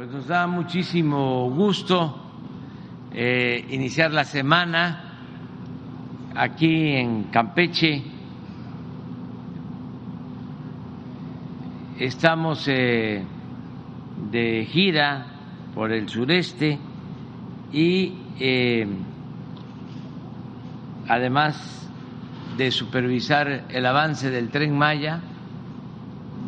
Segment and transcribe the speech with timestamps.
[0.00, 2.16] Pues nos da muchísimo gusto
[3.12, 5.12] eh, iniciar la semana
[6.34, 8.02] aquí en Campeche.
[11.98, 13.22] Estamos eh,
[14.30, 15.26] de gira
[15.74, 16.78] por el sureste
[17.70, 18.86] y eh,
[21.08, 21.90] además
[22.56, 25.20] de supervisar el avance del tren Maya,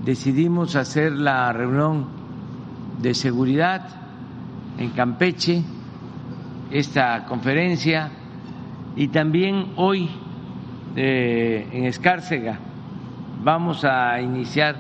[0.07, 2.22] decidimos hacer la reunión
[3.03, 3.83] de seguridad
[4.79, 5.63] en Campeche,
[6.71, 8.11] esta conferencia,
[8.97, 10.09] y también hoy
[10.95, 12.59] eh, en Escárcega
[13.43, 14.77] vamos a iniciar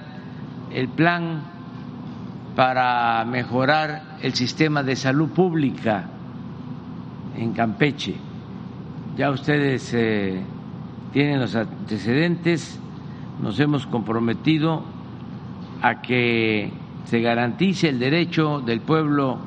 [0.73, 1.43] el plan
[2.55, 6.05] para mejorar el sistema de salud pública
[7.37, 8.15] en Campeche.
[9.17, 10.43] Ya ustedes eh,
[11.13, 12.79] tienen los antecedentes,
[13.43, 14.85] nos hemos comprometido
[15.83, 19.39] a que se garantice el derecho del pueblo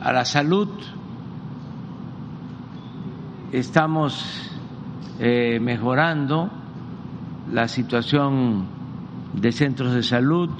[0.00, 0.68] a la salud.
[3.52, 4.50] Estamos
[5.18, 6.50] eh, mejorando
[7.52, 8.66] la situación
[9.34, 10.50] de centros de salud,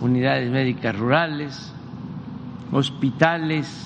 [0.00, 1.72] unidades médicas rurales,
[2.72, 3.84] hospitales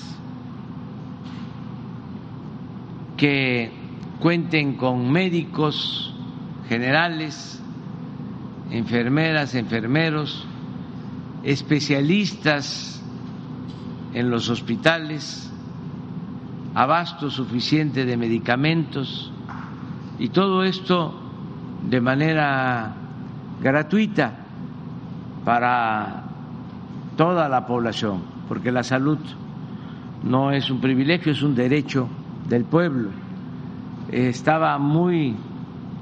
[3.17, 3.71] que
[4.19, 6.13] cuenten con médicos
[6.67, 7.61] generales,
[8.71, 10.47] enfermeras, enfermeros,
[11.43, 13.01] especialistas
[14.13, 15.51] en los hospitales,
[16.73, 19.31] abasto suficiente de medicamentos
[20.19, 21.13] y todo esto
[21.89, 22.95] de manera
[23.61, 24.33] gratuita
[25.43, 26.23] para
[27.17, 29.19] toda la población, porque la salud
[30.23, 32.07] no es un privilegio, es un derecho
[32.47, 33.09] del pueblo.
[34.09, 35.35] Estaba muy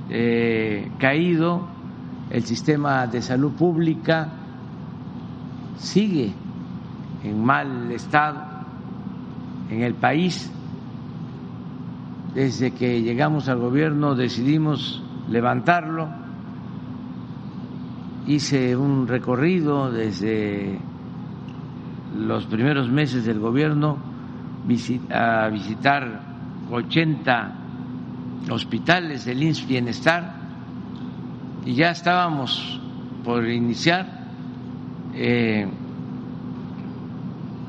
[0.09, 1.67] eh, caído
[2.29, 4.29] el sistema de salud pública,
[5.81, 6.31] sigue
[7.23, 8.39] en mal estado
[9.69, 10.51] en el país.
[12.33, 16.07] Desde que llegamos al gobierno decidimos levantarlo.
[18.27, 20.79] Hice un recorrido desde
[22.15, 23.97] los primeros meses del gobierno
[25.09, 26.21] a visitar
[26.69, 27.51] 80
[28.49, 30.35] hospitales del INS Bienestar
[31.65, 32.79] y ya estábamos
[33.23, 34.20] por iniciar
[35.13, 35.67] eh,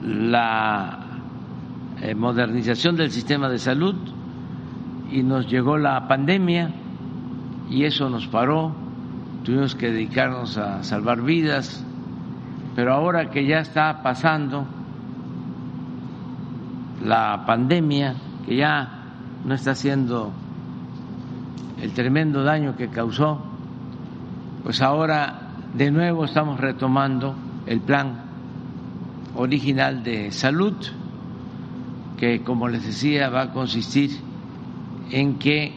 [0.03, 0.98] la
[2.00, 3.94] eh, modernización del sistema de salud
[5.10, 6.70] y nos llegó la pandemia
[7.70, 8.72] y eso nos paró,
[9.44, 11.84] tuvimos que dedicarnos a salvar vidas,
[12.75, 14.66] pero ahora que ya está pasando
[17.04, 18.14] la pandemia,
[18.47, 19.02] que ya
[19.44, 20.32] no está haciendo
[21.81, 23.41] el tremendo daño que causó,
[24.62, 25.41] pues ahora
[25.75, 27.34] de nuevo estamos retomando
[27.66, 28.21] el plan
[29.34, 30.75] original de salud,
[32.19, 34.11] que como les decía va a consistir
[35.11, 35.72] en que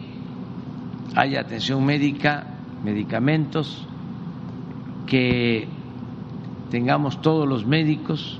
[1.15, 2.45] haya atención médica,
[2.83, 3.87] medicamentos,
[5.07, 5.67] que
[6.71, 8.39] tengamos todos los médicos,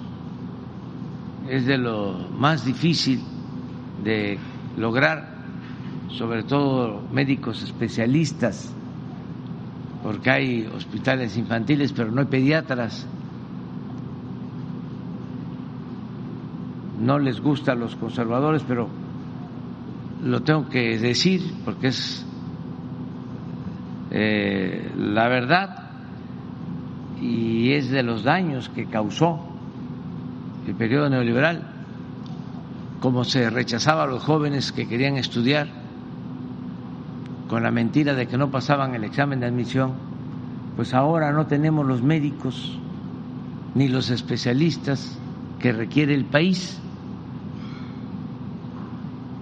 [1.50, 3.22] es de lo más difícil
[4.04, 4.38] de
[4.78, 5.36] lograr,
[6.10, 8.75] sobre todo médicos especialistas,
[10.06, 13.08] porque hay hospitales infantiles, pero no hay pediatras.
[17.02, 18.88] No les gusta a los conservadores, pero
[20.24, 22.24] lo tengo que decir porque es
[24.12, 25.90] eh, la verdad
[27.20, 29.40] y es de los daños que causó
[30.68, 31.64] el periodo neoliberal,
[33.00, 35.85] como se rechazaba a los jóvenes que querían estudiar
[37.48, 39.94] con la mentira de que no pasaban el examen de admisión,
[40.76, 42.78] pues ahora no tenemos los médicos
[43.76, 45.18] ni los especialistas
[45.60, 46.80] que requiere el país.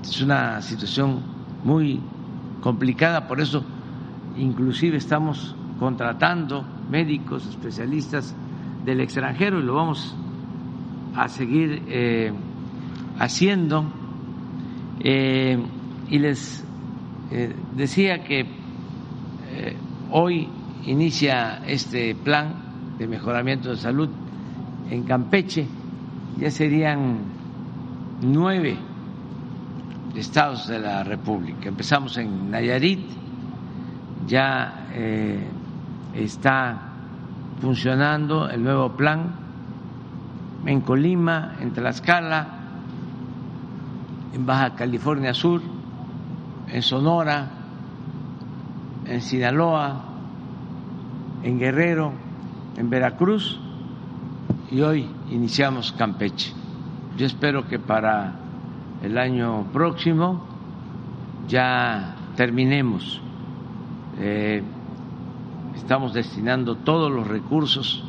[0.04, 1.22] Es una situación
[1.64, 2.02] muy
[2.62, 3.64] complicada, por eso
[4.38, 8.36] inclusive estamos contratando médicos especialistas
[8.86, 10.16] del extranjero y lo vamos
[11.16, 12.34] a seguir eh,
[13.20, 13.86] haciendo.
[15.00, 15.58] Eh,
[16.10, 16.64] y les
[17.34, 18.46] eh, decía que
[20.12, 20.48] hoy
[20.86, 22.54] inicia este plan
[23.00, 24.10] de mejoramiento de salud
[24.90, 25.68] en Campeche,
[26.38, 27.18] ya serían
[28.22, 28.78] nueve
[30.16, 31.70] estados de la República.
[31.70, 33.02] Empezamos en Nayarit,
[34.28, 34.88] ya
[36.14, 36.94] está
[37.60, 39.36] funcionando el nuevo plan
[40.66, 42.48] en Colima, en Tlaxcala,
[44.34, 45.62] en Baja California Sur,
[46.74, 47.50] en Sonora,
[49.06, 50.06] en Sinaloa,
[51.44, 52.12] en Guerrero,
[52.76, 53.60] en Veracruz
[54.72, 56.52] y hoy iniciamos Campeche.
[57.16, 58.34] Yo espero que para
[59.04, 60.48] el año próximo
[61.48, 63.22] ya terminemos.
[64.20, 64.64] Eh,
[65.76, 68.04] estamos destinando todos los recursos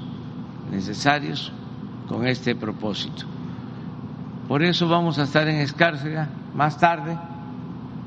[0.70, 1.52] necesarios
[2.08, 3.26] con este propósito.
[4.48, 7.18] Por eso vamos a estar en Escárcega más tarde,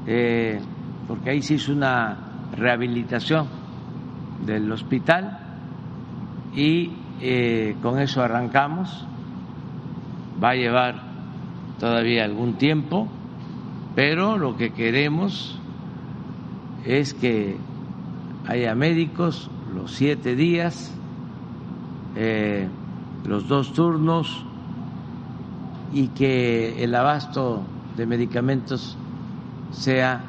[0.08, 0.60] eh,
[1.08, 2.18] porque ahí se hizo una
[2.56, 3.48] rehabilitación
[4.46, 5.38] del hospital
[6.56, 9.06] y eh, con eso arrancamos.
[10.42, 10.96] Va a llevar
[11.80, 13.08] todavía algún tiempo,
[13.96, 15.60] pero lo que queremos
[16.86, 17.58] es que
[18.48, 20.94] haya médicos los siete días,
[22.16, 22.68] eh,
[23.26, 24.46] los dos turnos
[25.92, 27.64] y que el abasto
[27.98, 28.98] de medicamentos
[29.72, 30.22] sea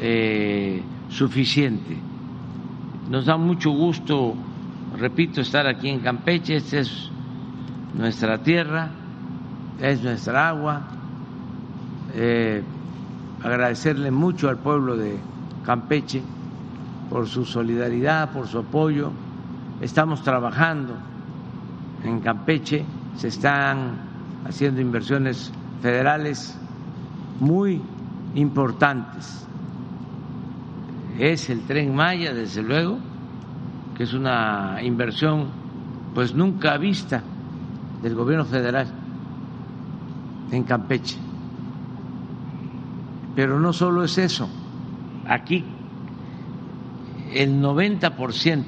[0.00, 1.96] eh, suficiente.
[3.10, 4.34] Nos da mucho gusto,
[4.98, 7.10] repito, estar aquí en Campeche, esta es
[7.94, 8.90] nuestra tierra,
[9.80, 10.82] es nuestra agua.
[12.14, 12.62] Eh,
[13.42, 15.18] agradecerle mucho al pueblo de
[15.64, 16.22] Campeche
[17.08, 19.12] por su solidaridad, por su apoyo.
[19.80, 20.94] Estamos trabajando
[22.02, 22.84] en Campeche,
[23.16, 23.98] se están
[24.46, 25.52] haciendo inversiones
[25.82, 26.58] federales
[27.40, 27.80] muy
[28.34, 29.46] importantes.
[31.18, 32.98] Es el tren Maya, desde luego,
[33.96, 35.46] que es una inversión
[36.14, 37.22] pues nunca vista
[38.02, 38.86] del gobierno federal
[40.50, 41.16] en Campeche.
[43.34, 44.48] Pero no solo es eso,
[45.26, 45.64] aquí
[47.34, 48.64] el 90%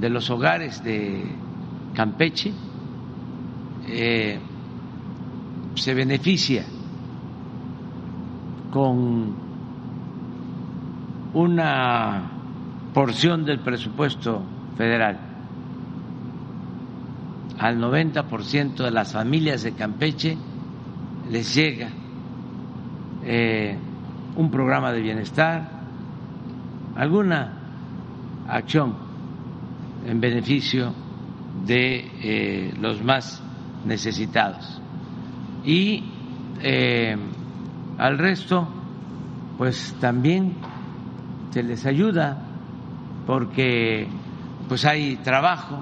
[0.00, 1.24] de los hogares de
[1.94, 2.52] Campeche
[3.88, 4.38] eh,
[5.74, 6.64] se beneficia
[8.70, 9.34] con
[11.34, 12.30] una
[12.92, 14.42] porción del presupuesto
[14.76, 15.18] federal.
[17.58, 20.36] Al 90% de las familias de Campeche
[21.30, 21.88] les llega
[23.24, 23.76] eh,
[24.36, 25.68] un programa de bienestar,
[26.94, 27.52] alguna
[28.48, 28.94] acción
[30.06, 30.92] en beneficio
[31.66, 33.42] de eh, los más
[33.84, 34.80] necesitados.
[35.64, 36.04] Y
[36.62, 37.16] eh,
[37.98, 38.68] al resto,
[39.58, 40.54] pues también
[41.50, 42.38] se les ayuda
[43.26, 44.06] porque
[44.68, 45.80] pues hay trabajo.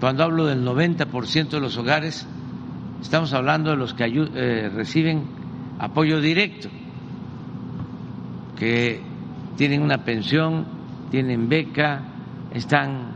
[0.00, 2.26] Cuando hablo del 90% de los hogares,
[3.02, 5.24] estamos hablando de los que eh, reciben
[5.78, 6.68] apoyo directo,
[8.56, 9.00] que
[9.56, 10.66] tienen una pensión,
[11.10, 12.02] tienen beca,
[12.52, 13.14] están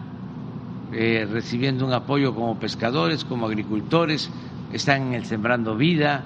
[0.93, 4.31] eh, recibiendo un apoyo como pescadores, como agricultores,
[4.73, 6.25] están Sembrando Vida,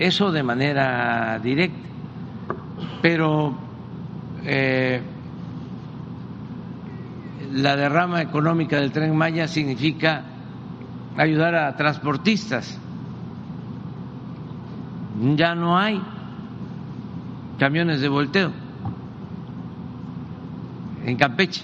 [0.00, 1.86] eso de manera directa,
[3.02, 3.54] pero
[4.42, 5.02] eh,
[7.52, 10.24] la derrama económica del tren Maya significa
[11.18, 12.78] ayudar a transportistas.
[15.36, 16.00] Ya no hay
[17.58, 18.52] camiones de volteo
[21.04, 21.62] en Campeche.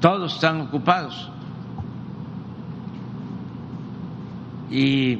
[0.00, 1.30] Todos están ocupados.
[4.70, 5.18] Y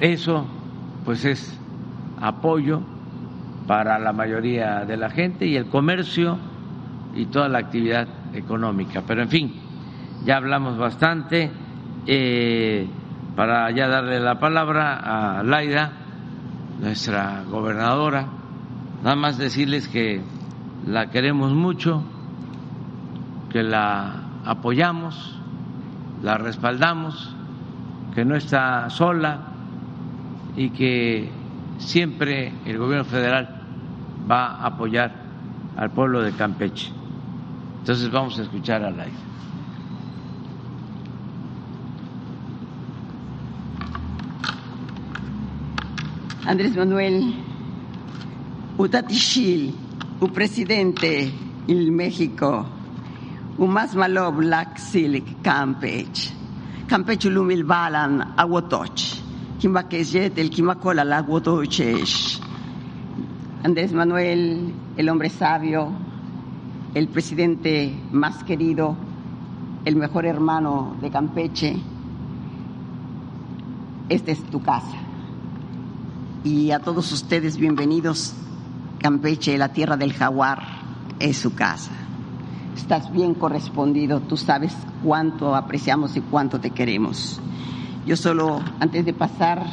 [0.00, 0.46] eso
[1.04, 1.58] pues es
[2.20, 2.80] apoyo
[3.66, 6.38] para la mayoría de la gente y el comercio
[7.14, 9.02] y toda la actividad económica.
[9.06, 9.54] Pero en fin,
[10.24, 11.50] ya hablamos bastante.
[12.06, 12.86] Eh,
[13.34, 15.92] para ya darle la palabra a Laida,
[16.80, 18.26] nuestra gobernadora,
[19.02, 20.20] Nada más decirles que
[20.86, 22.02] la queremos mucho,
[23.50, 25.38] que la apoyamos,
[26.22, 27.35] la respaldamos,
[28.16, 29.40] que no está sola
[30.56, 31.30] y que
[31.76, 33.60] siempre el gobierno federal
[34.28, 35.12] va a apoyar
[35.76, 36.90] al pueblo de Campeche.
[37.80, 39.16] Entonces vamos a escuchar al aire.
[46.46, 47.34] Andrés Manuel
[48.78, 49.74] Utatishil,
[50.20, 51.30] u presidente
[51.66, 52.64] il México,
[53.58, 56.35] u más malo Black Silk Campech,
[56.86, 59.18] Campech lumil balan aguotoch,
[59.58, 62.40] Kimbakejet el Kimacola la aguotoches.
[63.64, 65.90] Andrés Manuel, el hombre sabio,
[66.94, 68.96] el presidente más querido,
[69.84, 71.76] el mejor hermano de Campeche,
[74.08, 74.96] esta es tu casa.
[76.44, 78.34] Y a todos ustedes bienvenidos
[79.00, 80.62] Campeche, la tierra del jaguar,
[81.18, 82.05] es su casa.
[82.76, 87.40] Estás bien correspondido, tú sabes cuánto apreciamos y cuánto te queremos.
[88.06, 89.64] Yo solo, antes de pasar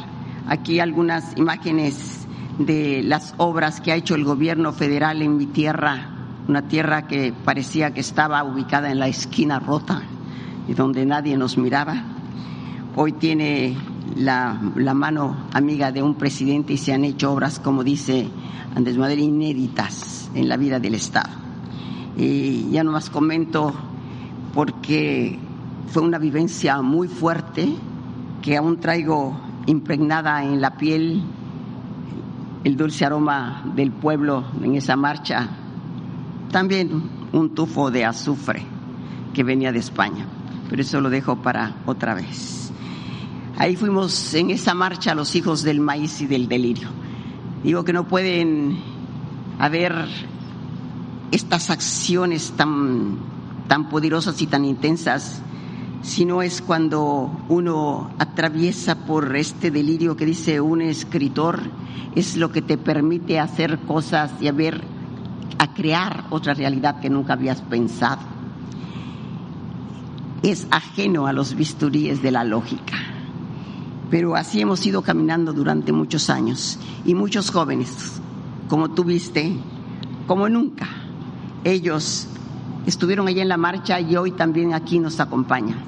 [0.48, 2.26] aquí algunas imágenes
[2.58, 6.08] de las obras que ha hecho el gobierno federal en mi tierra,
[6.48, 10.02] una tierra que parecía que estaba ubicada en la esquina rota
[10.66, 12.02] y donde nadie nos miraba.
[12.96, 13.76] Hoy tiene
[14.16, 14.54] la,
[14.94, 18.28] mano amiga de un presidente y se han hecho obras, como dice
[18.74, 21.43] Andrés Manuel, inéditas en la vida del Estado.
[22.16, 23.72] Y ya no más comento
[24.54, 25.38] porque
[25.88, 27.74] fue una vivencia muy fuerte
[28.42, 31.22] que aún traigo impregnada en la piel
[32.62, 35.48] el dulce aroma del pueblo en esa marcha
[36.54, 37.02] también
[37.32, 38.62] un tufo de azufre
[39.34, 40.24] que venía de España,
[40.70, 42.70] pero eso lo dejo para otra vez.
[43.58, 46.88] Ahí fuimos en esa marcha los hijos del maíz y del delirio.
[47.64, 48.78] Digo que no pueden
[49.58, 50.06] haber
[51.34, 53.18] estas acciones tan,
[53.66, 55.42] tan poderosas y tan intensas
[56.00, 61.60] si no es cuando uno atraviesa por este delirio que dice un escritor,
[62.14, 67.62] es lo que te permite hacer cosas y a crear otra realidad que nunca habías
[67.62, 68.20] pensado.
[70.42, 72.96] Es ajeno a los bisturíes de la lógica.
[74.10, 78.20] Pero así hemos ido caminando durante muchos años y muchos jóvenes,
[78.68, 79.56] como tú viste,
[80.26, 81.03] como nunca,
[81.64, 82.28] ellos
[82.86, 85.78] estuvieron allí en la marcha y hoy también aquí nos acompañan.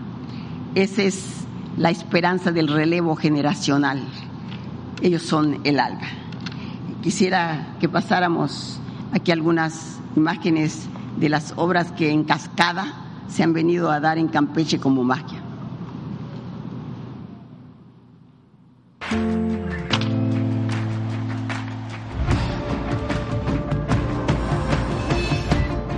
[0.75, 4.03] Esa es la esperanza del relevo generacional.
[5.03, 6.07] Ellos son el alba.
[7.03, 8.81] Quisiera que pasáramos
[9.13, 12.95] aquí algunas imágenes de las obras que en cascada
[13.29, 15.43] se han venido a dar en Campeche como magia.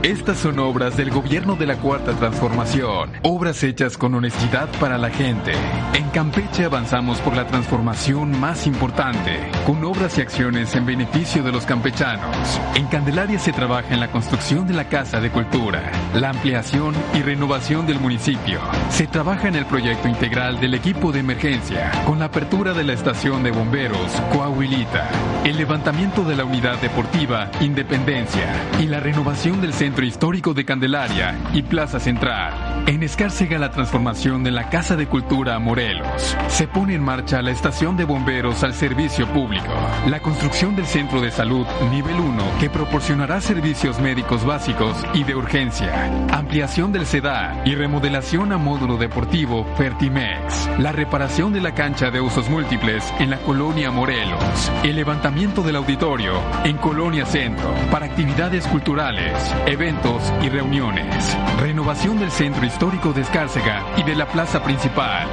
[0.09, 5.11] Estas son obras del gobierno de la Cuarta Transformación, obras hechas con honestidad para la
[5.11, 5.53] gente.
[5.93, 11.53] En Campeche avanzamos por la transformación más importante, con obras y acciones en beneficio de
[11.53, 12.59] los campechanos.
[12.75, 17.21] En Candelaria se trabaja en la construcción de la Casa de Cultura, la ampliación y
[17.21, 18.61] renovación del municipio.
[18.89, 22.95] Se trabaja en el proyecto integral del equipo de emergencia, con la apertura de la
[22.95, 25.11] estación de bomberos Coahuilita,
[25.45, 31.39] el levantamiento de la unidad deportiva Independencia y la renovación del centro Histórico de Candelaria
[31.53, 32.85] y Plaza Central.
[32.87, 36.37] En Escárcega la transformación de la Casa de Cultura Morelos.
[36.49, 39.73] Se pone en marcha la estación de bomberos al servicio público.
[40.07, 45.35] La construcción del Centro de Salud Nivel 1 que proporcionará servicios médicos básicos y de
[45.35, 46.11] urgencia.
[46.33, 50.69] Ampliación del SEDA y remodelación a módulo deportivo Fertimex.
[50.79, 54.73] La reparación de la cancha de usos múltiples en la colonia Morelos.
[54.83, 59.33] El levantamiento del auditorio en Colonia Centro para actividades culturales,
[59.79, 61.37] y reuniones.
[61.61, 65.29] Renovación del Centro Histórico de Escárcega y de la Plaza Principal.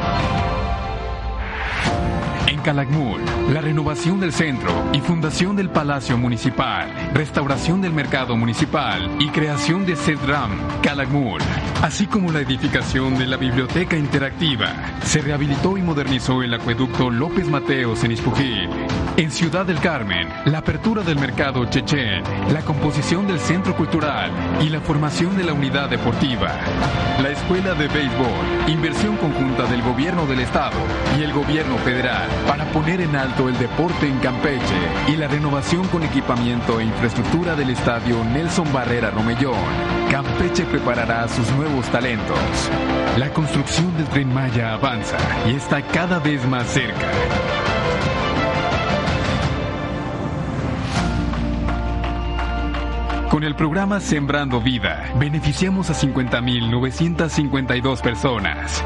[2.46, 3.22] En Calakmul,
[3.52, 9.84] la renovación del centro y fundación del Palacio Municipal, restauración del mercado municipal y creación
[9.84, 10.52] de CEDRAM
[10.84, 11.42] Calakmul,
[11.82, 14.68] así como la edificación de la biblioteca interactiva.
[15.04, 18.70] Se rehabilitó y modernizó el acueducto López Mateos en Ispujil.
[19.18, 24.30] En Ciudad del Carmen, la apertura del mercado Chechen, la composición del centro cultural
[24.62, 26.52] y la formación de la unidad deportiva.
[27.22, 30.76] La escuela de béisbol, inversión conjunta del gobierno del estado
[31.18, 34.76] y el gobierno federal para poner en alto el deporte en Campeche
[35.08, 39.56] y la renovación con equipamiento e infraestructura del estadio Nelson Barrera Romellón.
[40.12, 42.38] Campeche preparará sus nuevos talentos.
[43.18, 45.18] La construcción del tren Maya avanza
[45.48, 47.08] y está cada vez más cerca.
[53.36, 58.82] Con el programa Sembrando Vida, beneficiamos a 50.952 personas.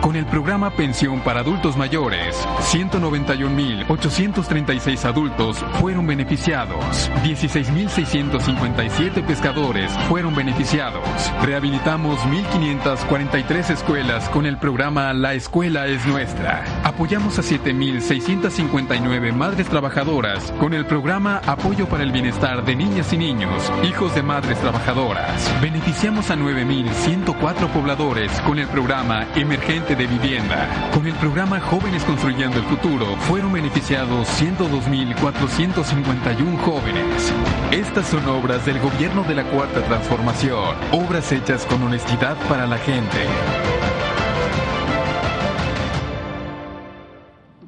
[0.00, 2.34] Con el programa Pensión para Adultos Mayores,
[2.72, 7.10] 191.836 adultos fueron beneficiados.
[7.22, 11.04] 16.657 pescadores fueron beneficiados.
[11.42, 16.64] Rehabilitamos 1.543 escuelas con el programa La Escuela es Nuestra.
[16.82, 23.18] Apoyamos a 7.659 madres trabajadoras con el programa Apoyo para el Bienestar de Niñas y
[23.18, 25.60] Niños, hijos de madres trabajadoras.
[25.60, 30.68] Beneficiamos a 9.104 pobladores con el programa Emergente de vivienda.
[30.94, 37.32] Con el programa Jóvenes Construyendo el Futuro fueron beneficiados 102.451 jóvenes.
[37.72, 42.78] Estas son obras del gobierno de la Cuarta Transformación, obras hechas con honestidad para la
[42.78, 43.18] gente.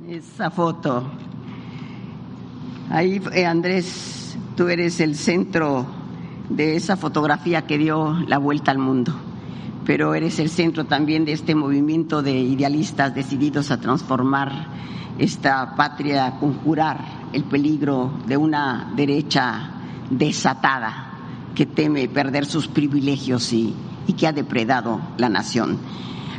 [0.09, 1.11] Esa foto.
[2.91, 5.87] Ahí, eh, Andrés, tú eres el centro
[6.49, 9.32] de esa fotografía que dio la vuelta al mundo
[9.85, 14.67] pero eres el centro también de este movimiento de idealistas decididos a transformar
[15.19, 16.99] esta patria, a conjurar
[17.33, 19.71] el peligro de una derecha
[20.11, 21.09] desatada
[21.55, 23.75] que teme perder sus privilegios y,
[24.19, 25.79] que ha depredado la nación.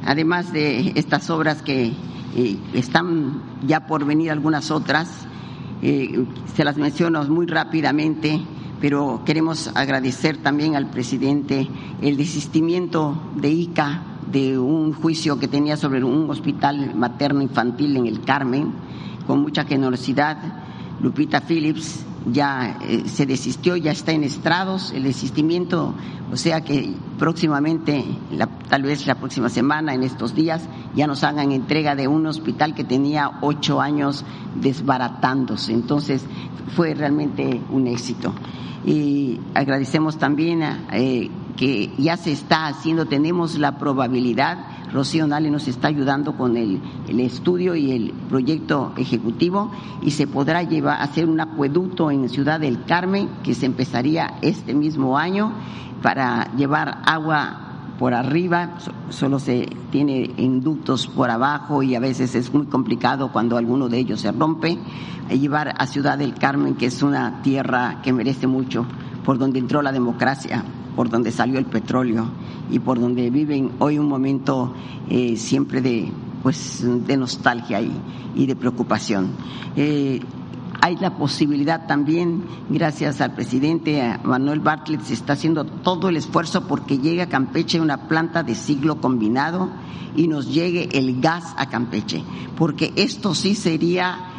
[0.05, 1.93] Además de estas obras que
[2.35, 5.09] eh, están ya por venir algunas otras,
[5.81, 8.39] eh, se las menciono muy rápidamente,
[8.83, 11.69] pero queremos agradecer también al presidente
[12.01, 18.07] el desistimiento de ICA de un juicio que tenía sobre un hospital materno infantil en
[18.07, 18.73] el Carmen,
[19.25, 20.37] con mucha generosidad.
[21.01, 25.93] Lupita Phillips ya eh, se desistió, ya está en estrados el desistimiento,
[26.31, 28.03] o sea que próximamente,
[28.69, 32.75] tal vez la próxima semana, en estos días, ya nos hagan entrega de un hospital
[32.75, 34.25] que tenía ocho años
[34.55, 35.73] desbaratándose.
[35.73, 36.25] Entonces
[36.75, 38.33] fue realmente un éxito.
[38.85, 40.61] Y agradecemos también
[40.91, 46.55] eh, que ya se está haciendo, tenemos la probabilidad Rocío Nale nos está ayudando con
[46.55, 46.79] el,
[47.19, 49.71] estudio y el proyecto ejecutivo
[50.03, 54.75] y se podrá llevar hacer un acueducto en Ciudad del Carmen que se empezaría este
[54.75, 55.51] mismo año
[56.03, 57.59] para llevar agua
[57.97, 58.75] por arriba,
[59.09, 63.97] solo se tiene inductos por abajo y a veces es muy complicado cuando alguno de
[63.97, 64.77] ellos se rompe,
[65.29, 68.85] llevar a Ciudad del Carmen, que es una tierra que merece mucho,
[69.23, 70.63] por donde entró la democracia,
[70.95, 72.25] por donde salió el petróleo
[72.71, 74.73] y por donde viven hoy un momento
[75.09, 79.29] eh, siempre de pues de nostalgia y, de preocupación.
[79.77, 80.19] Eh,
[80.81, 86.67] hay la posibilidad también, gracias al presidente Manuel Bartlett, se está haciendo todo el esfuerzo
[86.67, 89.69] porque llegue a Campeche una planta de siglo combinado
[90.17, 92.21] y nos llegue el gas a Campeche,
[92.57, 94.32] porque esto sí sería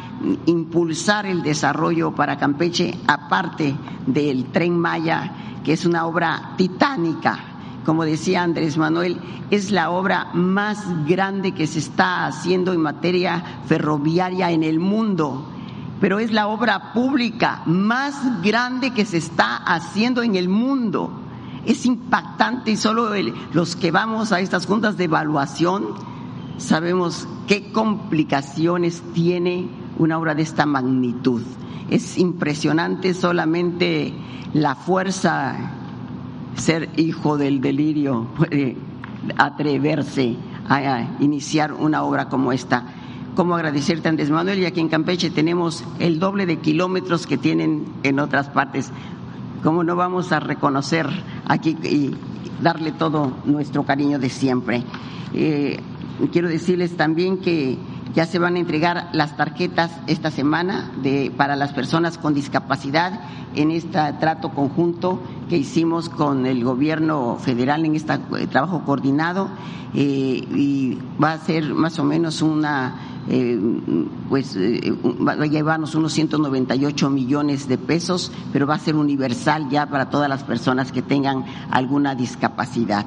[0.45, 5.31] impulsar el desarrollo para Campeche, aparte del tren Maya,
[5.63, 7.39] que es una obra titánica.
[7.85, 9.17] Como decía Andrés Manuel,
[9.51, 15.51] es la obra más grande que se está haciendo en materia ferroviaria en el mundo
[15.99, 21.09] pero es la obra pública más grande que se está haciendo en el mundo.
[21.65, 23.09] Es impactante y solo
[23.53, 25.95] los que vamos a estas juntas de evaluación
[26.57, 31.41] sabemos qué complicaciones tiene una obra de esta magnitud.
[31.89, 34.13] Es impresionante solamente
[34.53, 35.55] la fuerza,
[36.55, 38.77] ser hijo del delirio, puede
[39.37, 40.35] atreverse
[40.67, 42.85] a iniciar una obra como esta
[43.35, 47.85] cómo agradecerte, Andrés Manuel, y aquí en Campeche tenemos el doble de kilómetros que tienen
[48.03, 48.91] en otras partes.
[49.61, 51.07] ¿Cómo no vamos a reconocer
[51.45, 52.15] aquí y
[52.63, 54.83] darle todo nuestro cariño de siempre?
[55.33, 55.79] Eh,
[56.31, 57.77] quiero decirles también que
[58.15, 63.19] ya se van a entregar las tarjetas esta semana de, para las personas con discapacidad
[63.55, 68.17] en este trato conjunto que hicimos con el gobierno federal en este
[68.49, 69.49] trabajo coordinado.
[69.93, 73.59] Eh, y va a ser más o menos una eh,
[74.29, 79.69] pues eh, va a llevarnos unos 198 millones de pesos, pero va a ser universal
[79.69, 83.05] ya para todas las personas que tengan alguna discapacidad.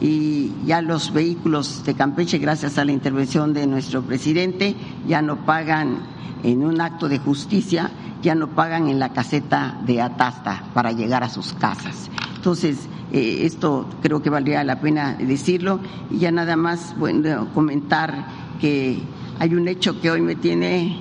[0.00, 4.74] Y ya los vehículos de Campeche, gracias a la intervención de nuestro presidente,
[5.06, 5.98] ya no pagan
[6.42, 11.22] en un acto de justicia, ya no pagan en la caseta de Atasta para llegar
[11.22, 12.10] a sus casas.
[12.34, 15.78] Entonces, eh, esto creo que valdría la pena decirlo
[16.10, 18.26] y ya nada más bueno, comentar
[18.60, 18.98] que
[19.42, 21.00] hay un hecho que hoy me tiene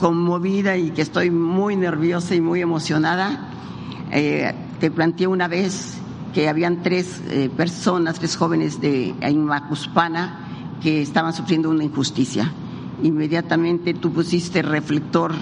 [0.00, 3.48] conmovida y que estoy muy nerviosa y muy emocionada.
[4.10, 5.96] Eh, te planteé una vez
[6.34, 12.50] que habían tres eh, personas, tres jóvenes de Macuspana que estaban sufriendo una injusticia.
[13.04, 15.32] Inmediatamente tú pusiste reflector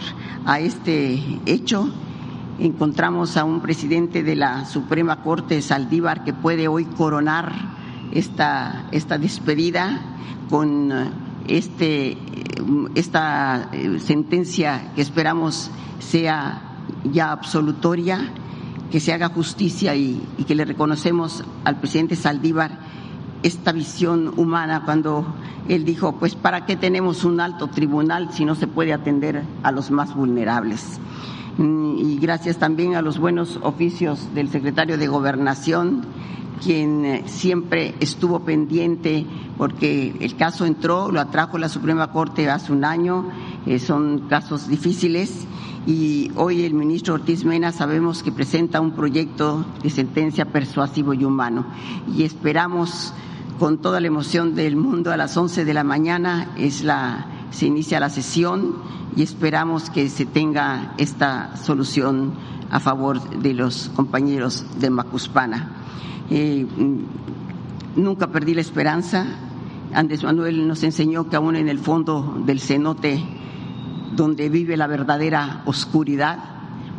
[0.44, 1.88] a este hecho.
[2.59, 7.54] Encontramos a un presidente de la Suprema Corte, Saldívar, que puede hoy coronar
[8.12, 9.98] esta, esta despedida
[10.50, 10.92] con
[11.48, 12.16] este,
[12.94, 16.62] esta eh, sentencia que esperamos sea
[17.11, 18.33] ya absolutoria,
[18.90, 22.78] que se haga justicia y, que le reconocemos al presidente Saldívar
[23.42, 25.26] esta visión humana cuando
[25.68, 29.72] él dijo, pues ¿para qué tenemos un alto tribunal si no se puede atender a
[29.72, 31.00] los más vulnerables?
[31.59, 36.02] Mm, y gracias también a los buenos oficios del secretario de Gobernación,
[36.64, 39.27] quien eh, siempre estuvo pendiente
[39.59, 43.29] porque el caso entró, lo atrajo la Suprema Corte hace un año,
[43.66, 45.46] eh, son casos difíciles
[45.87, 51.24] y hoy el ministro Ortiz Mena sabemos que presenta un proyecto de sentencia persuasivo y
[51.24, 51.66] humano
[52.16, 53.12] y esperamos
[53.59, 57.66] con toda la emoción del mundo a las 11 de la mañana es la se
[57.66, 58.74] inicia la sesión
[59.14, 62.33] y esperamos que se tenga esta solución
[62.70, 65.70] a favor de los compañeros de Macuspana.
[66.31, 66.67] Eh,
[67.97, 69.27] nunca perdí la esperanza.
[69.93, 73.23] Andrés Manuel nos enseñó que aún en el fondo del cenote,
[74.17, 76.39] donde vive la verdadera oscuridad,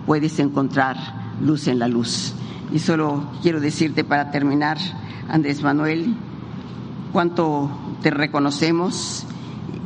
[0.05, 0.97] puedes encontrar
[1.41, 2.33] luz en la luz.
[2.71, 4.77] Y solo quiero decirte para terminar,
[5.27, 6.15] Andrés Manuel,
[7.11, 7.69] cuánto
[8.01, 9.25] te reconocemos,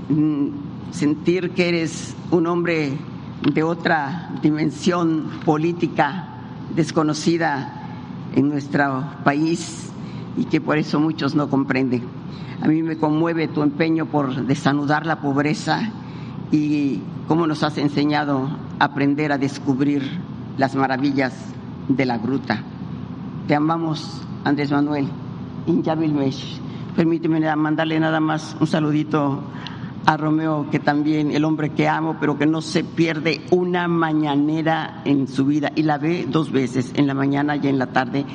[0.10, 0.47] mm,
[0.91, 2.97] sentir que eres un hombre
[3.54, 6.28] de otra dimensión política
[6.75, 7.78] desconocida
[8.39, 9.91] en nuestro país
[10.38, 12.04] y que por eso muchos no comprenden.
[12.62, 15.91] A mí me conmueve tu empeño por desanudar la pobreza
[16.52, 18.49] y cómo nos has enseñado
[18.80, 20.04] a aprender a descubrir
[20.58, 21.34] las maravillas
[21.89, 22.63] de la gruta.
[23.47, 25.08] Te amamos, Andrés Manuel.
[25.67, 26.60] Mesh.
[26.95, 29.43] Permíteme mandarle nada más un saludito
[30.05, 35.01] a Romeo, que también el hombre que amo, pero que no se pierde una mañanera
[35.05, 38.25] en su vida y la ve dos veces, en la mañana y en la tarde.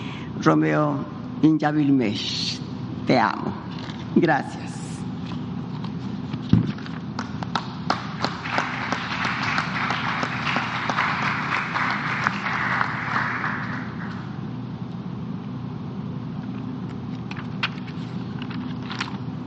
[0.43, 1.05] Romeo
[1.43, 2.61] Mesh.
[3.07, 3.53] te amo.
[4.17, 4.73] Gracias.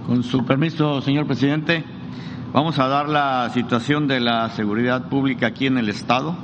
[0.06, 1.97] Con su permiso, señor presidente,
[2.58, 6.36] vamos a dar la situación de la seguridad pública aquí en el Estado.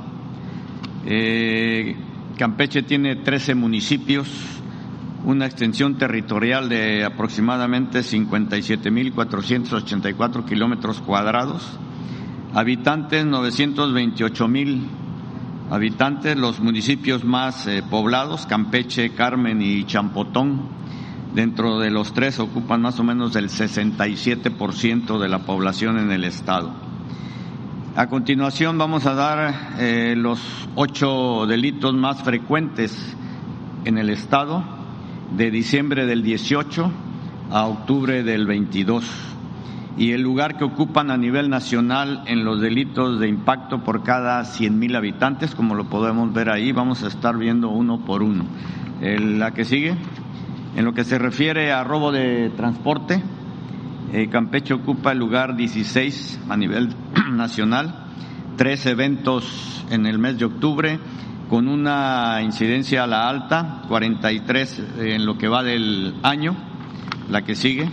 [1.04, 1.96] Eh,
[2.38, 4.28] Campeche tiene 13 municipios,
[5.24, 11.80] una extensión territorial de aproximadamente 57.484 kilómetros cuadrados,
[12.54, 14.82] habitantes 928.000
[15.72, 20.68] habitantes, los municipios más eh, poblados, Campeche, Carmen y Champotón,
[21.34, 26.22] Dentro de los tres ocupan más o menos el 67% de la población en el
[26.22, 26.70] estado.
[27.96, 30.40] A continuación vamos a dar eh, los
[30.76, 33.16] ocho delitos más frecuentes
[33.84, 34.64] en el estado
[35.36, 36.92] de diciembre del 18
[37.50, 39.04] a octubre del 22
[39.96, 44.40] y el lugar que ocupan a nivel nacional en los delitos de impacto por cada
[44.42, 48.44] 100.000 habitantes, como lo podemos ver ahí, vamos a estar viendo uno por uno.
[49.00, 49.96] la que sigue.
[50.76, 53.22] En lo que se refiere a robo de transporte,
[54.12, 56.94] eh, Campeche ocupa el lugar 16 a nivel
[57.32, 58.06] nacional,
[58.56, 60.98] tres eventos en el mes de octubre,
[61.48, 66.56] con una incidencia a la alta, 43 en lo que va del año,
[67.30, 67.88] la que sigue.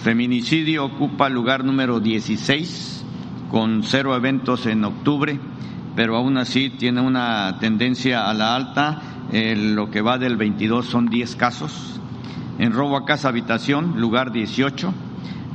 [0.00, 3.02] Feminicidio ocupa el lugar número 16,
[3.50, 5.40] con cero eventos en octubre,
[5.96, 11.06] pero aún así tiene una tendencia a la alta lo que va del 22 son
[11.06, 12.00] 10 casos.
[12.58, 14.92] En robo a casa habitación, lugar 18,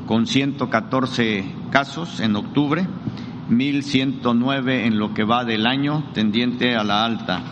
[0.06, 2.88] con 114 casos en octubre,
[3.50, 7.44] 1.109 en lo que va del año, tendiente a la alta.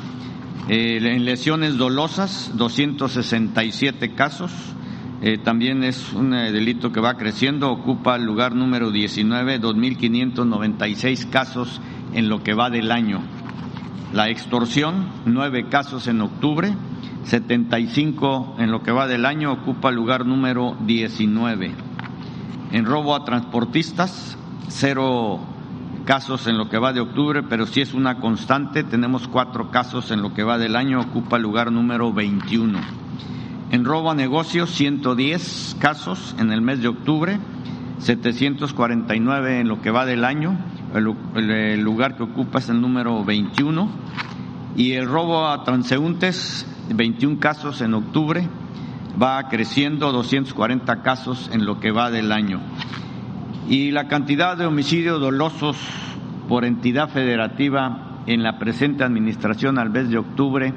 [0.70, 4.52] Eh, en lesiones dolosas, 267 casos.
[5.22, 11.30] Eh, también es un eh, delito que va creciendo, ocupa el lugar número 19, 2.596
[11.30, 11.82] casos
[12.14, 13.22] en lo que va del año.
[14.14, 16.74] La extorsión, nueve casos en octubre,
[17.26, 21.72] 75 en lo que va del año, ocupa lugar número 19.
[22.72, 24.38] En robo a transportistas,
[24.70, 25.42] cero
[26.06, 30.10] casos en lo que va de octubre, pero sí es una constante, tenemos cuatro casos
[30.12, 32.80] en lo que va del año, ocupa lugar número 21.
[33.72, 37.40] En robo a negocios, 110 casos en el mes de octubre,
[38.00, 40.58] 749 en lo que va del año,
[40.94, 43.90] el, lugar que ocupa es el número 21.
[44.76, 48.48] Y el robo a transeúntes, 21 casos en octubre,
[49.22, 52.62] va creciendo 240 casos en lo que va del año.
[53.70, 55.78] Y la cantidad de homicidios dolosos
[56.48, 60.74] por entidad federativa en la presente administración al mes de octubre,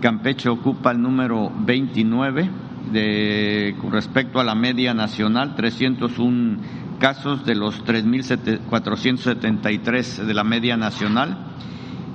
[0.00, 2.50] Campeche ocupa el número 29
[2.92, 10.76] de, con respecto a la media nacional, 301 casos de los 3.473 de la media
[10.76, 11.48] nacional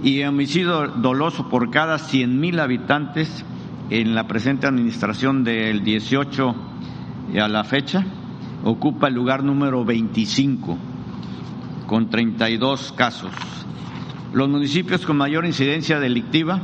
[0.01, 3.43] y homicidio doloso por cada 100.000 habitantes
[3.89, 6.55] en la presente administración del 18
[7.37, 8.05] a la fecha
[8.63, 10.77] ocupa el lugar número 25
[11.85, 13.31] con 32 casos.
[14.31, 16.61] Los municipios con mayor incidencia delictiva,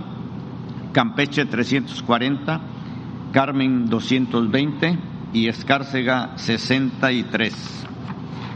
[0.94, 2.62] Campeche 340,
[3.34, 4.98] Carmen 220
[5.34, 7.84] y Escárcega 63.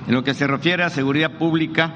[0.07, 1.93] En lo que se refiere a seguridad pública,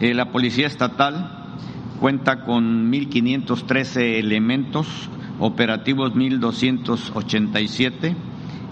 [0.00, 1.54] eh, la Policía Estatal
[2.00, 8.16] cuenta con 1.513 elementos, operativos 1.287,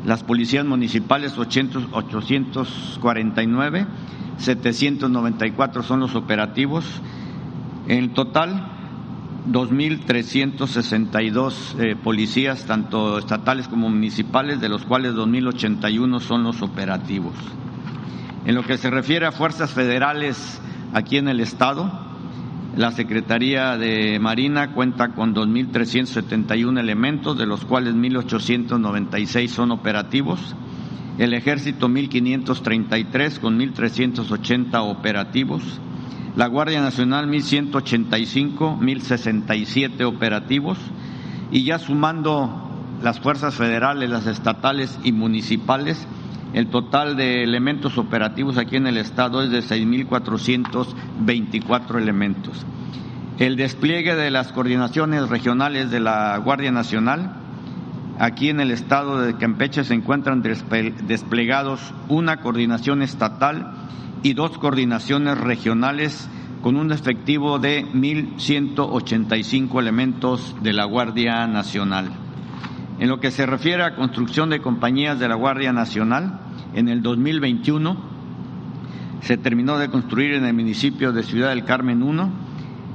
[0.04, 3.86] las policías municipales 849,
[4.38, 6.84] 794 son los operativos.
[7.86, 8.72] En total,
[9.48, 17.36] 2.362 eh, policías, tanto estatales como municipales, de los cuales 2.081 son los operativos.
[18.48, 20.58] En lo que se refiere a fuerzas federales
[20.94, 21.92] aquí en el Estado,
[22.78, 30.56] La Secretaría de Marina cuenta con 2.371 elementos, de los cuales 1.896 son operativos.
[31.18, 35.62] El Ejército 1.533 con 1.380 operativos.
[36.34, 40.78] La Guardia Nacional 1.185, 1.067 operativos.
[41.52, 46.08] Y ya sumando las fuerzas federales, las estatales y municipales,
[46.54, 52.64] el total de elementos operativos aquí en el Estado es de 6.424 elementos.
[53.38, 57.34] El despliegue de las coordinaciones regionales de la Guardia Nacional,
[58.18, 63.74] aquí en el Estado de Campeche se encuentran desplegados una coordinación estatal
[64.22, 66.30] y dos coordinaciones regionales
[66.62, 72.10] con un efectivo de 1.185 elementos de la Guardia Nacional.
[72.98, 76.40] En lo que se refiere a construcción de compañías de la Guardia Nacional,
[76.74, 77.96] en el 2021
[79.20, 82.30] se terminó de construir en el municipio de Ciudad del Carmen 1.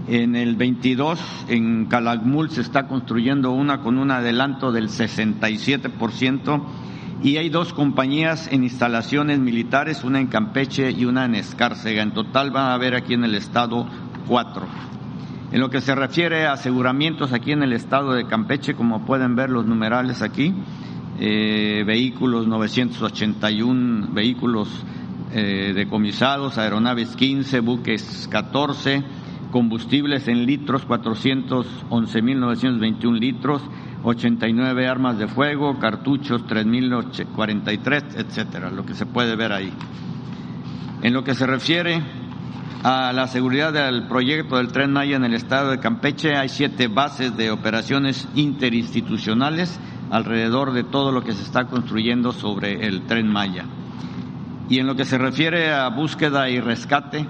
[0.10, 6.62] En el 22 en Calakmul se está construyendo una con un adelanto del 67%
[7.24, 12.04] y hay dos compañías en instalaciones militares, una en Campeche y una en Escárcega.
[12.04, 13.88] En total van a haber aquí en el estado
[14.28, 14.68] cuatro.
[15.54, 19.36] En lo que se refiere a aseguramientos aquí en el estado de Campeche, como pueden
[19.36, 20.52] ver los numerales aquí,
[21.20, 24.68] eh, vehículos 981, vehículos
[25.32, 29.04] eh, decomisados, aeronaves 15, buques 14,
[29.52, 33.62] combustibles en litros 411.921 litros,
[34.02, 39.72] 89 armas de fuego, cartuchos 3.043, etcétera, lo que se puede ver ahí.
[41.04, 42.23] En lo que se refiere
[42.84, 46.36] a la seguridad del proyecto del Tren Maya en el estado de Campeche.
[46.36, 49.80] Hay siete bases de operaciones interinstitucionales
[50.12, 53.64] alrededor de todo lo que se está construyendo sobre el Tren Maya.
[54.70, 57.26] Y en lo que se refiere a búsqueda y rescate,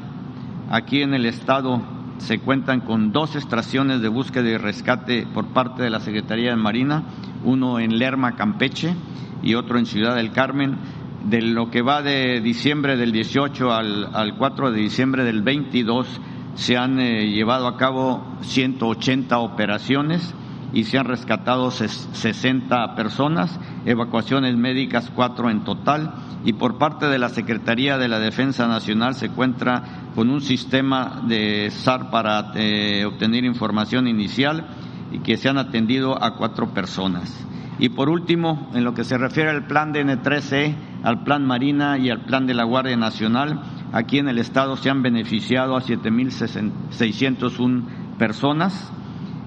[0.72, 1.82] aquí en el estado
[2.18, 6.56] se cuentan con dos estaciones de búsqueda y rescate por parte de la Secretaría de
[6.56, 7.04] Marina,
[7.44, 8.96] uno en Lerma, Campeche,
[9.44, 10.78] y otro en Ciudad del Carmen
[11.24, 16.20] de lo que va de diciembre del 18 al, al 4 de diciembre del 22
[16.56, 20.34] se han eh, llevado a cabo 180 operaciones
[20.74, 26.14] y se han rescatado 60 personas, evacuaciones médicas 4 en total
[26.46, 31.24] y por parte de la Secretaría de la Defensa Nacional se encuentra con un sistema
[31.28, 34.66] de SAR para eh, obtener información inicial
[35.12, 37.46] y que se han atendido a cuatro personas.
[37.80, 41.98] Y por último, en lo que se refiere al plan de N13, al plan Marina
[41.98, 45.82] y al plan de la Guardia Nacional, aquí en el Estado se han beneficiado a
[45.82, 47.84] 7.601
[48.18, 48.92] personas.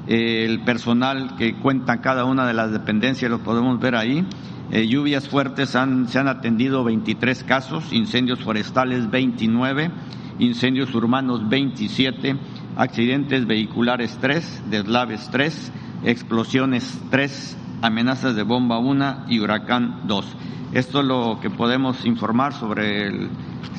[0.06, 4.26] El personal que cuenta cada una de las dependencias lo podemos ver ahí.
[4.70, 9.92] Eh, lluvias fuertes se han atendido 23 casos, incendios forestales 29,
[10.40, 12.36] incendios urbanos 27,
[12.76, 15.72] accidentes vehiculares 3, deslaves 3,
[16.04, 20.26] explosiones 3, amenazas de bomba 1 y huracán 2.
[20.72, 23.28] Esto es lo que podemos informar sobre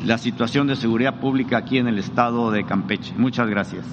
[0.06, 3.14] la situación de seguridad pública aquí en el estado de Campeche.
[3.18, 3.86] Muchas gracias.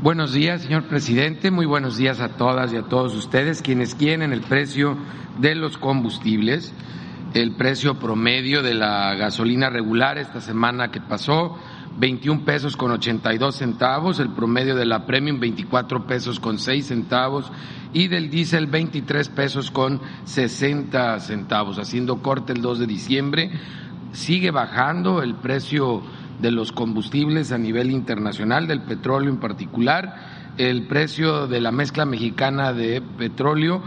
[0.00, 1.50] Buenos días, señor presidente.
[1.50, 4.96] Muy buenos días a todas y a todos ustedes quienes quieren el precio
[5.38, 6.72] de los combustibles.
[7.34, 11.58] El precio promedio de la gasolina regular esta semana que pasó
[11.98, 17.50] 21 pesos con 82 centavos, el promedio de la Premium 24 pesos con 6 centavos
[17.92, 21.78] y del diésel 23 pesos con 60 centavos.
[21.78, 23.50] Haciendo corte el 2 de diciembre,
[24.12, 26.02] sigue bajando el precio
[26.40, 32.04] de los combustibles a nivel internacional, del petróleo en particular, el precio de la mezcla
[32.04, 33.82] mexicana de petróleo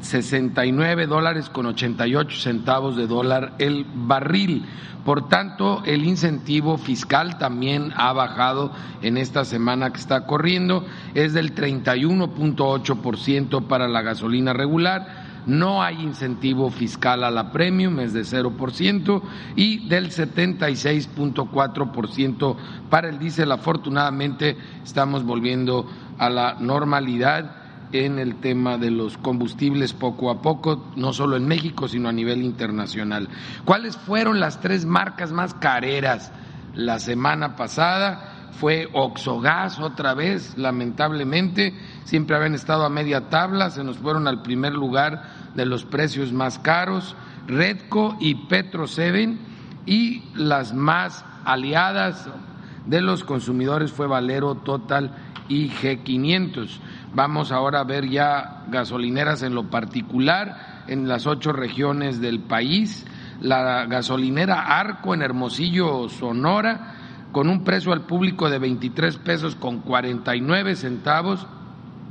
[0.00, 4.64] 69 dólares con 88 centavos de dólar el barril.
[5.04, 11.34] Por tanto, el incentivo fiscal también ha bajado en esta semana que está corriendo, es
[11.34, 18.22] del 31.8% para la gasolina regular, no hay incentivo fiscal a la premium, es de
[18.22, 19.22] 0%,
[19.56, 22.56] y del 76.4%
[22.88, 23.52] para el diésel.
[23.52, 25.86] Afortunadamente, estamos volviendo
[26.18, 27.63] a la normalidad
[27.94, 32.12] en el tema de los combustibles poco a poco, no solo en México, sino a
[32.12, 33.28] nivel internacional.
[33.64, 36.32] ¿Cuáles fueron las tres marcas más careras
[36.74, 38.50] la semana pasada?
[38.58, 41.72] Fue Oxogas otra vez, lamentablemente,
[42.04, 45.22] siempre habían estado a media tabla, se nos fueron al primer lugar
[45.54, 47.14] de los precios más caros,
[47.46, 49.38] Redco y Petro Seven,
[49.86, 52.28] y las más aliadas
[52.86, 55.14] de los consumidores fue Valero, Total
[55.48, 56.80] y G500.
[57.14, 60.74] Vamos ahora a ver ya gasolineras en lo particular.
[60.86, 63.06] en las ocho regiones del país.
[63.40, 66.94] La gasolinera Arco en Hermosillo, Sonora,
[67.32, 71.46] con un precio al público de 23 pesos con 49 centavos.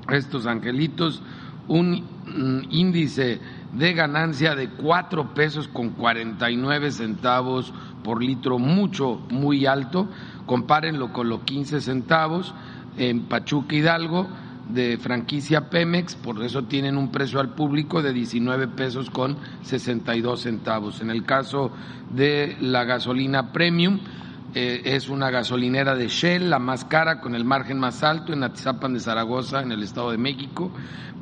[0.10, 1.22] Estos angelitos,
[1.68, 3.40] un mm, índice
[3.74, 10.08] de ganancia de 4 pesos con 49 centavos por litro, mucho, muy alto.
[10.48, 12.56] Compárenlo con los 15 centavos
[12.98, 14.28] en Pachuca Hidalgo
[14.70, 20.42] de franquicia Pemex, por eso tienen un precio al público de 19 pesos con 62
[20.42, 21.02] centavos.
[21.02, 21.72] En el caso
[22.12, 24.00] de la gasolina premium,
[24.56, 28.44] eh, es una gasolinera de Shell, la más cara, con el margen más alto en
[28.44, 30.72] Atizapan de Zaragoza, en el Estado de México,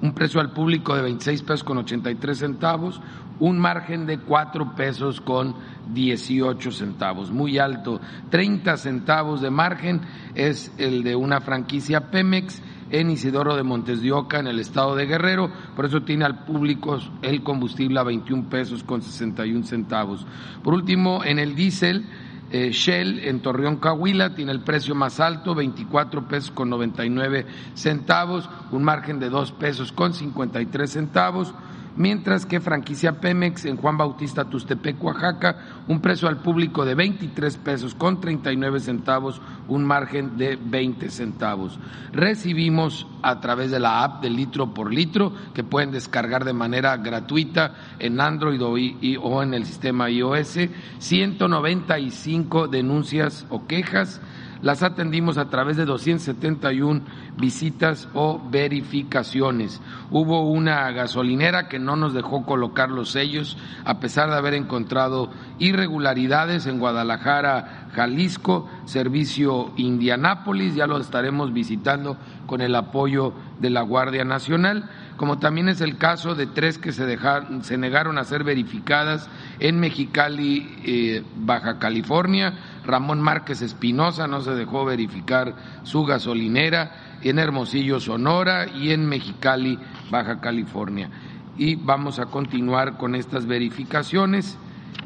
[0.02, 3.00] un precio al público de 26 pesos con 83 centavos,
[3.40, 5.56] un margen de 4 pesos con
[5.94, 8.02] 18 centavos, muy alto.
[8.30, 10.02] 30 centavos de margen
[10.36, 14.96] es el de una franquicia Pemex en Isidoro de Montes de Oca, en el estado
[14.96, 20.26] de Guerrero, por eso tiene al público el combustible a 21 pesos con 61 centavos.
[20.64, 22.06] Por último, en el diésel,
[22.52, 28.50] eh, Shell en Torreón, Coahuila, tiene el precio más alto, 24 pesos con 99 centavos,
[28.72, 31.54] un margen de 2 pesos con 53 centavos
[31.96, 37.58] mientras que franquicia Pemex en Juan Bautista Tustepec, Oaxaca, un precio al público de 23
[37.58, 41.80] pesos con 39 centavos, un margen de 20 centavos.
[42.14, 46.98] Recibimos a través de la app de litro por litro, que pueden descargar de manera
[46.98, 50.60] gratuita en Android o, en el sistema iOS,
[51.00, 54.22] 195 denuncias o quejas
[54.62, 57.02] las atendimos a través de 271
[57.38, 59.82] visitas o verificaciones.
[60.10, 65.30] Hubo una gasolinera que no nos dejó colocar los sellos a pesar de haber encontrado
[65.60, 73.82] irregularidades en Guadalajara, Jalisco, servicio Indianápolis, ya lo estaremos visitando con el apoyo de la
[73.82, 74.90] Guardia Nacional
[75.22, 79.30] como también es el caso de tres que se, dejaron, se negaron a ser verificadas
[79.60, 82.56] en Mexicali, eh, Baja California.
[82.86, 89.78] Ramón Márquez Espinosa no se dejó verificar su gasolinera en Hermosillo, Sonora y en Mexicali,
[90.10, 91.10] Baja California.
[91.58, 94.58] Y vamos a continuar con estas verificaciones.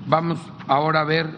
[0.08, 1.30] Vamos ahora a ver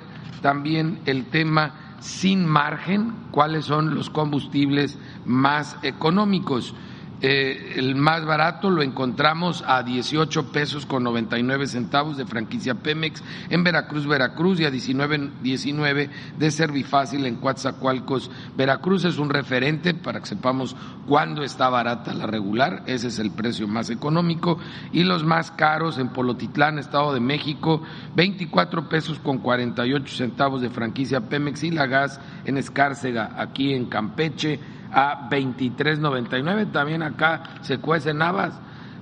[0.41, 6.75] también el tema sin margen, cuáles son los combustibles más económicos.
[7.19, 13.23] Eh, el más barato lo encontramos a 18 pesos con 99 centavos de franquicia Pemex
[13.49, 19.05] en Veracruz, Veracruz y a 19, 19 de Servifácil en Coatzacoalcos, Veracruz.
[19.05, 20.75] Es un referente para que sepamos
[21.07, 24.59] cuándo está barata la regular, ese es el precio más económico.
[24.91, 27.81] Y los más caros en Polotitlán, Estado de México,
[28.15, 33.85] 24 pesos con 48 centavos de franquicia Pemex y la gas en Escárcega, aquí en
[33.85, 34.59] Campeche
[34.91, 36.71] a 23.99.
[36.71, 38.53] También acá se cuecen habas,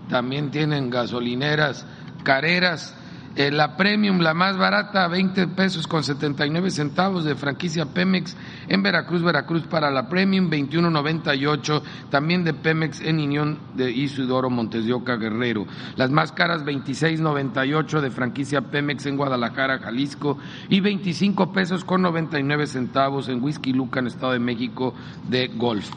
[0.09, 1.85] también tienen gasolineras
[2.23, 2.95] careras
[3.35, 8.35] eh, la premium, la más barata, 20 pesos con 79 centavos de franquicia Pemex
[8.69, 14.85] en Veracruz, Veracruz para la premium, 21.98 también de Pemex en Unión de Isidoro, Montes
[14.85, 15.65] de Oca, Guerrero.
[15.97, 20.37] Las más caras, 26.98 de franquicia Pemex en Guadalajara, Jalisco
[20.69, 24.93] y 25 pesos con 99 centavos en Whisky Luca, en Estado de México,
[25.27, 25.91] de Golf.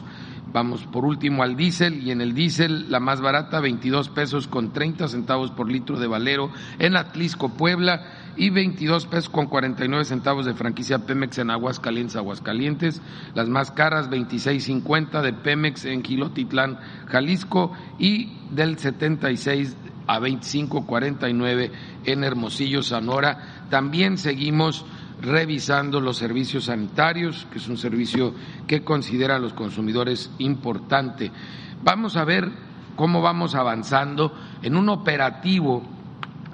[0.51, 4.73] Vamos por último al diésel y en el diésel la más barata 22 pesos con
[4.73, 10.47] 30 centavos por litro de Valero en Atlisco, Puebla y 22 pesos con 49 centavos
[10.47, 13.01] de franquicia Pemex en Aguascalientes, Aguascalientes.
[13.35, 21.71] Las más caras 26.50 de Pemex en Gilotitlán, Jalisco y del 76 a 25.49
[22.05, 23.65] en Hermosillo, Sonora.
[23.69, 24.83] También seguimos
[25.21, 28.33] revisando los servicios sanitarios, que es un servicio
[28.67, 31.31] que consideran los consumidores importante.
[31.83, 32.49] Vamos a ver
[32.95, 35.83] cómo vamos avanzando en un operativo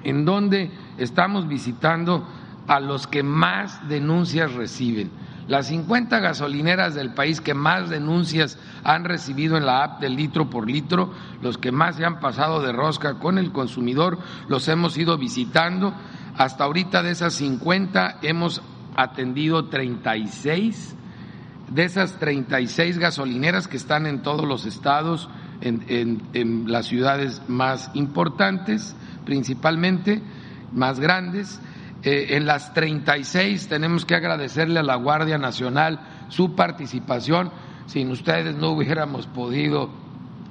[0.04, 2.26] en donde estamos visitando
[2.68, 5.10] a los que más denuncias reciben.
[5.48, 10.50] Las 50 gasolineras del país que más denuncias han recibido en la app del litro
[10.50, 14.98] por litro, los que más se han pasado de rosca con el consumidor, los hemos
[14.98, 15.94] ido visitando
[16.36, 18.62] hasta ahorita de esas 50 hemos
[18.94, 20.94] atendido 36.
[21.70, 25.28] De esas 36 gasolineras que están en todos los estados,
[25.60, 28.94] en, las ciudades más importantes,
[29.24, 30.22] principalmente,
[30.72, 31.60] más grandes,
[32.02, 37.50] eh, en las 36 tenemos que agradecerle a la Guardia Nacional su participación.
[37.86, 39.90] Sin ustedes no hubiéramos podido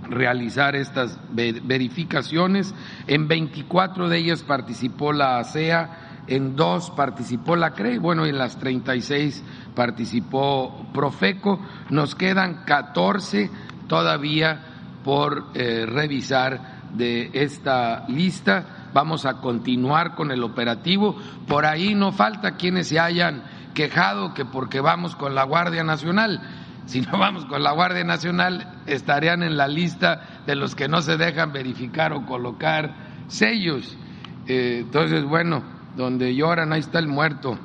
[0.10, 2.74] realizar estas verificaciones.
[3.08, 8.58] En 24 de ellas participó la ASEA, en dos participó la CRE, bueno, en las
[8.58, 9.43] 36
[9.76, 11.60] participó Profeco.
[11.89, 13.49] Nos quedan 14
[13.88, 14.62] todavía
[15.03, 18.89] por eh, revisar de esta lista.
[18.93, 21.16] Vamos a continuar con el operativo.
[21.47, 23.43] Por ahí no falta quienes se hayan
[23.74, 26.64] quejado que porque vamos con la Guardia Nacional.
[26.86, 31.01] Si no vamos con la Guardia Nacional, estarían en la lista de los que no
[31.01, 32.93] se dejan verificar o colocar
[33.27, 33.97] sellos.
[34.47, 35.63] Eh, entonces, bueno,
[35.95, 37.57] donde lloran, ahí está el muerto.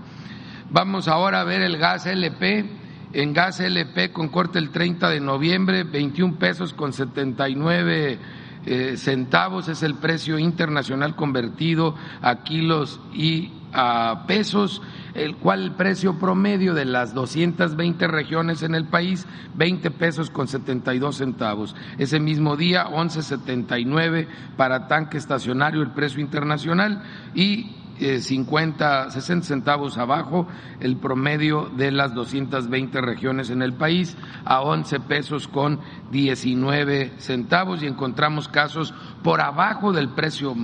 [0.70, 2.78] Vamos ahora a ver el gas LP.
[3.12, 8.18] En gas LP con corte el 30 de noviembre, 21 pesos con 79
[8.66, 14.82] eh, centavos es el precio internacional convertido a kilos y a pesos,
[15.14, 20.48] el cual el precio promedio de las 220 regiones en el país, 20 pesos con
[20.48, 21.74] 72 centavos.
[21.98, 27.02] Ese mismo día, 11.79 para tanque estacionario el precio internacional
[27.34, 30.46] y 50, eh, 60 centavos abajo
[30.80, 35.80] el promedio de las 220 regiones en el país a 11 pesos con
[36.11, 40.54] 19 centavos y encontramos casos por abajo del precio,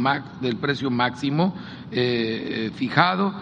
[0.41, 1.55] del precio máximo
[1.91, 3.35] eh, eh, fijado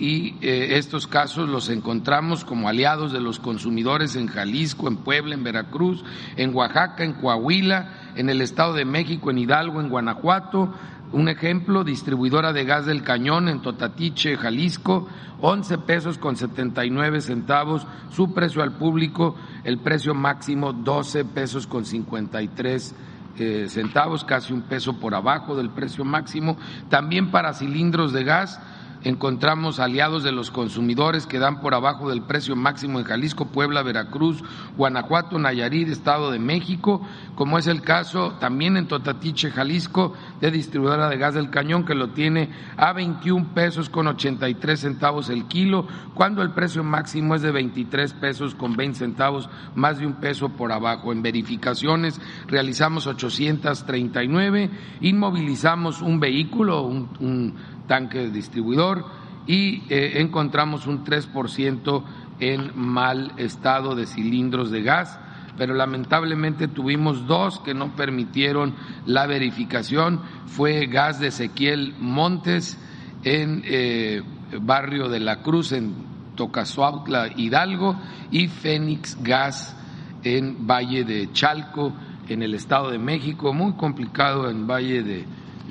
[0.00, 5.44] y estos casos los encontramos como aliados de los consumidores en Jalisco, en Puebla, en
[5.44, 6.02] Veracruz,
[6.36, 10.72] en Oaxaca, en Coahuila, en el Estado de México, en Hidalgo, en Guanajuato,
[11.12, 15.06] un ejemplo, distribuidora de gas del cañón en Totatiche, Jalisco,
[15.42, 19.34] 11 pesos con 79 centavos, su precio al público,
[19.64, 22.94] el precio máximo 12 pesos con 53
[23.38, 26.56] eh, centavos, casi un peso por abajo del precio máximo.
[26.88, 28.60] También para cilindros de gas,
[29.02, 33.82] encontramos aliados de los consumidores que dan por abajo del precio máximo en Jalisco, Puebla,
[33.82, 34.42] Veracruz,
[34.76, 37.00] Guanajuato, Nayarit, Estado de México,
[37.34, 41.94] como es el caso también en Totatiche, Jalisco, de distribuidora de gas del cañón que
[41.94, 47.42] lo tiene a 21 pesos con 83 centavos el kilo, cuando el precio máximo es
[47.42, 51.12] de 23 pesos con 20 centavos, más de un peso por abajo.
[51.12, 54.70] En verificaciones realizamos 839,
[55.00, 57.54] inmovilizamos un vehículo, un, un
[57.90, 59.04] tanque distribuidor
[59.48, 62.04] y eh, encontramos un 3%
[62.38, 65.18] en mal estado de cilindros de gas,
[65.58, 68.76] pero lamentablemente tuvimos dos que no permitieron
[69.06, 70.20] la verificación.
[70.46, 72.78] Fue gas de Ezequiel Montes
[73.24, 74.22] en eh,
[74.60, 75.92] barrio de la Cruz, en
[76.36, 77.96] Tocazuautla, Hidalgo,
[78.30, 79.76] y Fénix Gas
[80.22, 81.92] en Valle de Chalco,
[82.28, 83.52] en el Estado de México.
[83.52, 85.24] Muy complicado en Valle de,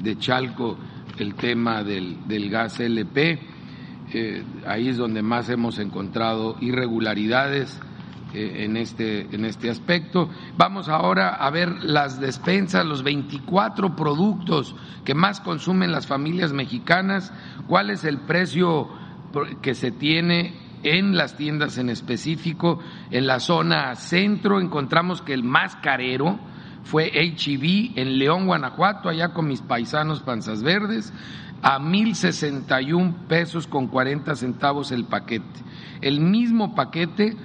[0.03, 0.77] de Chalco
[1.19, 3.39] el tema del, del gas LP.
[4.11, 7.79] Eh, ahí es donde más hemos encontrado irregularidades
[8.33, 10.29] eh, en, este, en este aspecto.
[10.55, 17.33] Vamos ahora a ver las despensas, los 24 productos que más consumen las familias mexicanas,
[17.67, 18.87] cuál es el precio
[19.61, 20.53] que se tiene
[20.83, 22.79] en las tiendas en específico.
[23.09, 26.39] En la zona centro encontramos que el más carero,
[26.89, 31.13] fue HEB en León, Guanajuato, allá con mis paisanos panzas verdes,
[31.61, 35.59] a mil sesenta y un pesos con cuarenta centavos el paquete.
[36.01, 37.37] El mismo paquete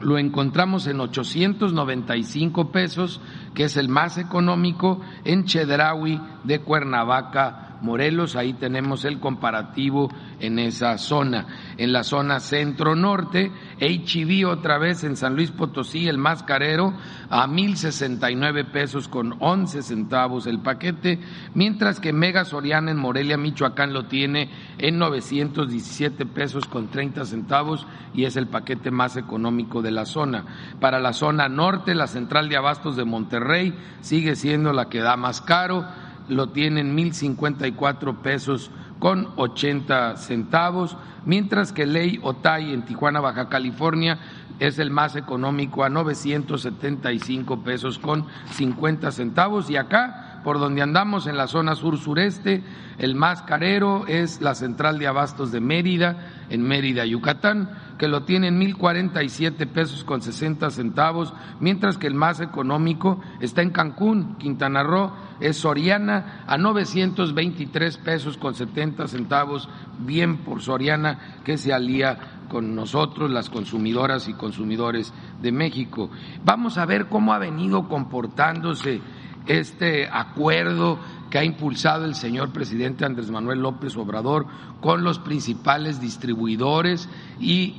[0.00, 3.20] lo encontramos en 895 pesos,
[3.52, 10.10] que es el más económico, en Chedraui de Cuernavaca, Morelos, ahí tenemos el comparativo
[10.40, 11.46] en esa zona.
[11.76, 16.94] En la zona centro-norte, HEB otra vez en San Luis Potosí, el más carero,
[17.30, 21.20] a mil sesenta y nueve pesos con once centavos el paquete,
[21.54, 27.86] mientras que Mega Soriana en Morelia, Michoacán lo tiene en 917 pesos con treinta centavos
[28.14, 30.44] y es el paquete más económico de la zona.
[30.80, 35.16] Para la zona norte, la central de abastos de Monterrey sigue siendo la que da
[35.16, 35.86] más caro
[36.28, 42.84] lo tienen mil cincuenta y cuatro pesos con ochenta centavos, mientras que Ley Otay en
[42.84, 44.18] Tijuana, Baja California,
[44.58, 49.70] es el más económico a 975 pesos con 50 centavos.
[49.70, 52.62] Y acá, por donde andamos en la zona sur-sureste,
[52.96, 57.68] el más carero es la central de abastos de Mérida, en Mérida, Yucatán,
[57.98, 63.60] que lo tiene en 1.047 pesos con 60 centavos, mientras que el más económico está
[63.60, 69.68] en Cancún, Quintana Roo, es Soriana a 923 pesos con 70 centavos,
[69.98, 76.08] bien por Soriana que se alía con nosotros, las consumidoras y consumidores de México.
[76.42, 79.02] Vamos a ver cómo ha venido comportándose
[79.48, 80.98] este acuerdo
[81.30, 84.46] que ha impulsado el señor presidente Andrés Manuel López Obrador
[84.80, 87.08] con los principales distribuidores
[87.40, 87.74] y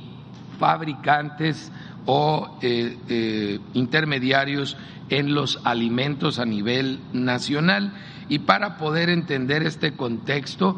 [0.58, 1.72] fabricantes
[2.06, 4.76] o eh, eh, intermediarios
[5.08, 7.94] en los alimentos a nivel nacional.
[8.28, 10.76] Y para poder entender este contexto,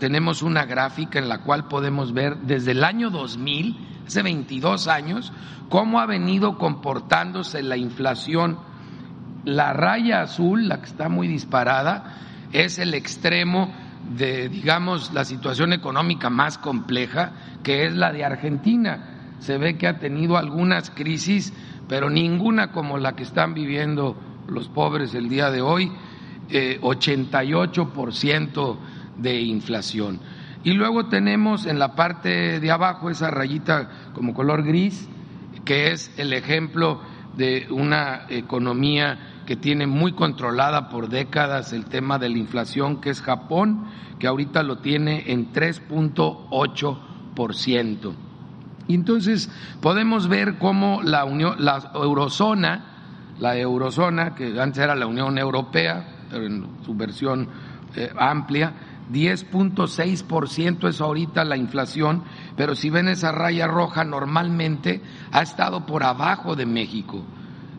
[0.00, 3.76] tenemos una gráfica en la cual podemos ver desde el año 2000,
[4.06, 5.32] hace 22 años,
[5.68, 8.58] cómo ha venido comportándose la inflación
[9.44, 12.16] La raya azul, la que está muy disparada,
[12.52, 13.72] es el extremo
[14.16, 17.32] de, digamos, la situación económica más compleja,
[17.62, 19.36] que es la de Argentina.
[19.38, 21.52] Se ve que ha tenido algunas crisis,
[21.88, 24.16] pero ninguna como la que están viviendo
[24.48, 25.90] los pobres el día de hoy,
[26.50, 28.78] eh, 88%
[29.16, 30.20] de inflación.
[30.62, 35.08] Y luego tenemos en la parte de abajo esa rayita como color gris,
[35.64, 37.00] que es el ejemplo
[37.36, 43.10] de una economía que tiene muy controlada por décadas el tema de la inflación, que
[43.10, 43.86] es Japón,
[44.18, 48.12] que ahorita lo tiene en 3.8%.
[48.88, 52.84] Y entonces podemos ver cómo la, Unión, la eurozona,
[53.38, 57.48] la eurozona, que antes era la Unión Europea, pero en su versión
[57.96, 58.74] eh, amplia,
[59.12, 62.22] 10.6% es ahorita la inflación,
[62.56, 67.22] pero si ven esa raya roja, normalmente ha estado por abajo de México.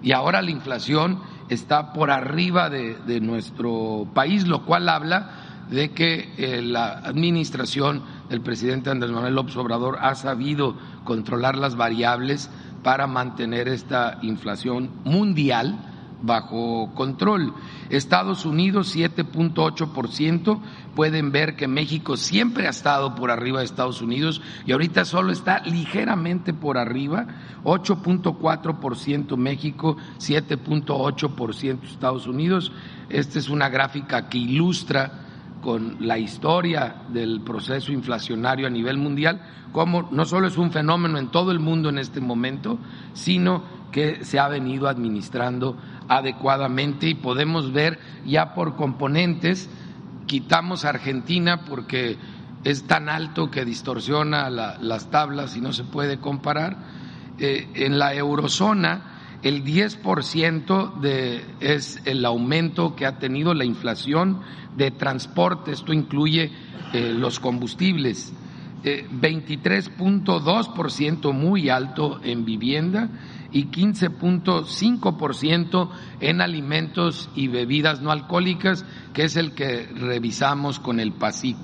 [0.04, 1.20] Y ahora la inflación
[1.52, 8.40] está por arriba de, nuestro país, lo cual habla de que eh, la administración del
[8.40, 12.50] presidente Andrés Manuel López Obrador ha sabido controlar las variables
[12.84, 15.91] para mantener esta inflación mundial
[16.22, 17.54] bajo control.
[17.90, 20.60] Estados Unidos 7.8%,
[20.96, 25.32] pueden ver que México siempre ha estado por arriba de Estados Unidos y ahorita solo
[25.32, 27.28] está ligeramente por arriba,
[27.64, 32.72] 8.4% México, 7.8% Estados Unidos.
[33.10, 35.28] Esta es una gráfica que ilustra
[35.62, 39.42] con la historia del proceso inflacionario a nivel mundial,
[39.72, 42.80] como no solo es un fenómeno en todo el mundo en este momento,
[43.14, 45.78] sino que se ha venido administrando
[46.08, 49.70] adecuadamente y podemos ver ya por componentes,
[50.28, 52.18] quitamos Argentina porque
[52.64, 56.78] es tan alto que distorsiona las tablas y no se puede comparar.
[57.40, 64.42] Eh, en la eurozona, el 10% de, es el aumento que ha tenido la inflación
[64.78, 66.52] de transporte, esto incluye
[66.94, 68.32] eh, los combustibles,
[68.84, 73.10] 23.2% eh, muy alto en vivienda
[73.52, 75.90] y 15.5%
[76.20, 81.58] en alimentos y bebidas no alcohólicas, que es el que revisamos con el PASIC.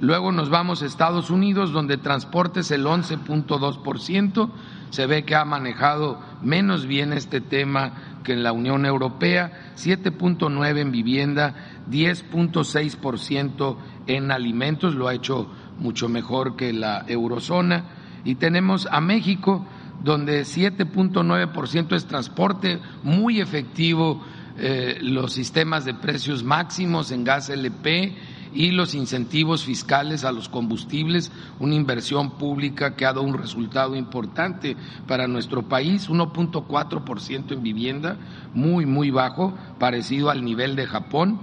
[0.00, 4.50] Luego nos vamos a Estados Unidos, donde transporte es el 11.2%.
[4.90, 10.78] Se ve que ha manejado menos bien este tema que en la Unión Europea, 7.9%
[10.78, 11.54] en vivienda,
[11.90, 17.84] 10.6% en alimentos, lo ha hecho mucho mejor que la eurozona.
[18.24, 19.66] Y tenemos a México,
[20.02, 24.22] donde 7.9% es transporte, muy efectivo
[24.56, 28.14] eh, los sistemas de precios máximos en gas LP
[28.54, 33.94] y los incentivos fiscales a los combustibles, una inversión pública que ha dado un resultado
[33.94, 34.76] importante
[35.06, 38.16] para nuestro país, 1.4% en vivienda,
[38.54, 41.40] muy, muy bajo, parecido al nivel de Japón,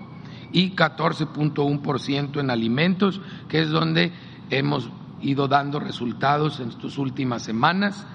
[0.51, 4.11] y 14.1% en alimentos, que es donde
[4.49, 4.89] hemos
[5.21, 8.05] ido dando resultados en estas últimas semanas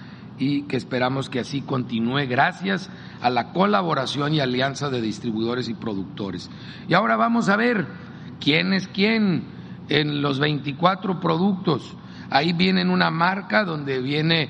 [0.40, 5.74] y que esperamos que así continúe gracias a la colaboración y alianza de distribuidores y
[5.74, 6.50] productores.
[6.88, 7.86] Y ahora vamos a ver
[8.40, 9.44] quién es quién
[9.90, 11.94] en los 24 productos.
[12.30, 14.48] Ahí viene una marca donde viene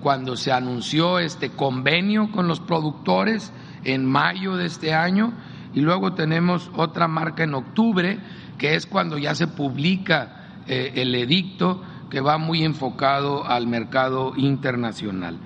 [0.00, 5.32] cuando se anunció este convenio con los productores en mayo de este año
[5.74, 8.20] y luego tenemos otra marca en octubre
[8.58, 11.82] que es cuando ya se publica eh, el edicto
[12.12, 15.38] que va muy enfocado al mercado internacional.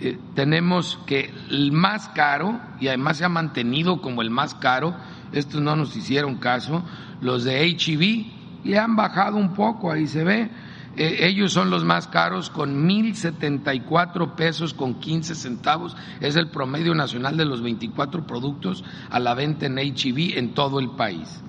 [0.00, 4.96] Eh, tenemos que el más caro, y además se ha mantenido como el más caro,
[5.32, 6.82] estos no nos hicieron caso,
[7.20, 10.48] los de HEV le han bajado un poco, ahí se ve,
[10.96, 16.94] eh, ellos son los más caros con 1.074 pesos con 15 centavos, es el promedio
[16.94, 21.42] nacional de los 24 productos a la venta en HEV en todo el país.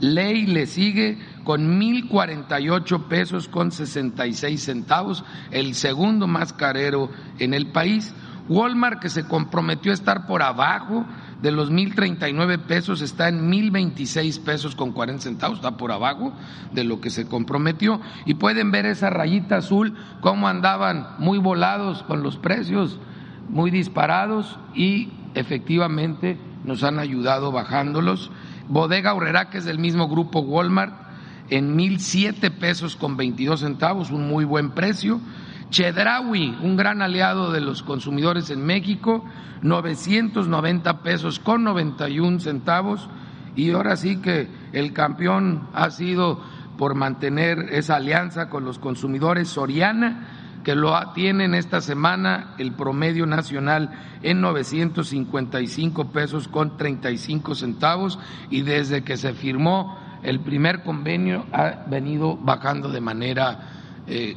[0.00, 7.68] Ley le sigue con 1.048 pesos con 66 centavos, el segundo más carero en el
[7.68, 8.14] país.
[8.48, 11.06] Walmart, que se comprometió a estar por abajo
[11.40, 16.32] de los 1.039 pesos, está en 1.026 pesos con 40 centavos, está por abajo
[16.72, 18.00] de lo que se comprometió.
[18.26, 22.98] Y pueden ver esa rayita azul, cómo andaban muy volados con los precios,
[23.48, 28.30] muy disparados y efectivamente nos han ayudado bajándolos.
[28.68, 31.09] Bodega Horrera, que es del mismo grupo Walmart,
[31.50, 35.20] en mil siete pesos con 22 centavos, un muy buen precio.
[35.70, 39.24] Chedraui, un gran aliado de los consumidores en México,
[39.62, 43.08] 990 pesos con 91 centavos.
[43.54, 46.40] Y ahora sí que el campeón ha sido
[46.78, 53.26] por mantener esa alianza con los consumidores Soriana, que lo tienen esta semana el promedio
[53.26, 53.90] nacional
[54.22, 58.18] en 955 pesos con 35 centavos
[58.50, 64.36] y desde que se firmó el primer convenio ha venido bajando de manera eh,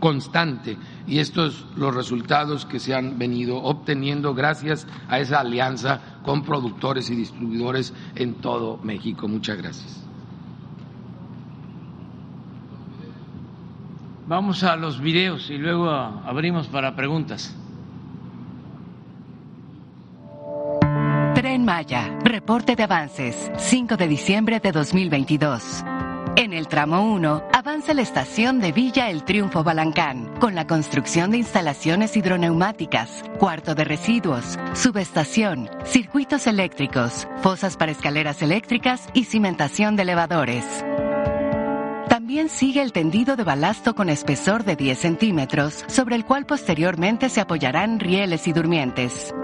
[0.00, 6.42] constante y estos los resultados que se han venido obteniendo gracias a esa alianza con
[6.42, 9.28] productores y distribuidores en todo México.
[9.28, 10.04] Muchas gracias.
[14.26, 17.54] Vamos a los videos y luego abrimos para preguntas.
[21.34, 25.82] Tren Maya, reporte de avances, 5 de diciembre de 2022.
[26.36, 31.32] En el tramo 1, avanza la estación de Villa El Triunfo Balancán, con la construcción
[31.32, 39.96] de instalaciones hidroneumáticas, cuarto de residuos, subestación, circuitos eléctricos, fosas para escaleras eléctricas y cimentación
[39.96, 40.84] de elevadores.
[42.08, 47.28] También sigue el tendido de balasto con espesor de 10 centímetros, sobre el cual posteriormente
[47.28, 49.34] se apoyarán rieles y durmientes.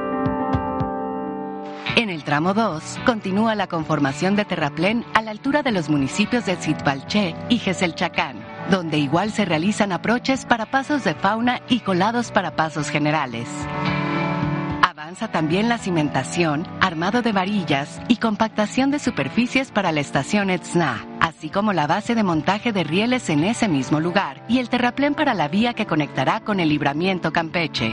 [1.97, 6.47] En el tramo 2, continúa la conformación de terraplén a la altura de los municipios
[6.47, 8.37] de Zitzbalché y Geselchacán,
[8.71, 13.49] donde igual se realizan aproches para pasos de fauna y colados para pasos generales.
[14.83, 21.05] Avanza también la cimentación, armado de varillas y compactación de superficies para la estación Etzna,
[21.21, 25.15] así como la base de montaje de rieles en ese mismo lugar y el terraplén
[25.15, 27.93] para la vía que conectará con el libramiento Campeche.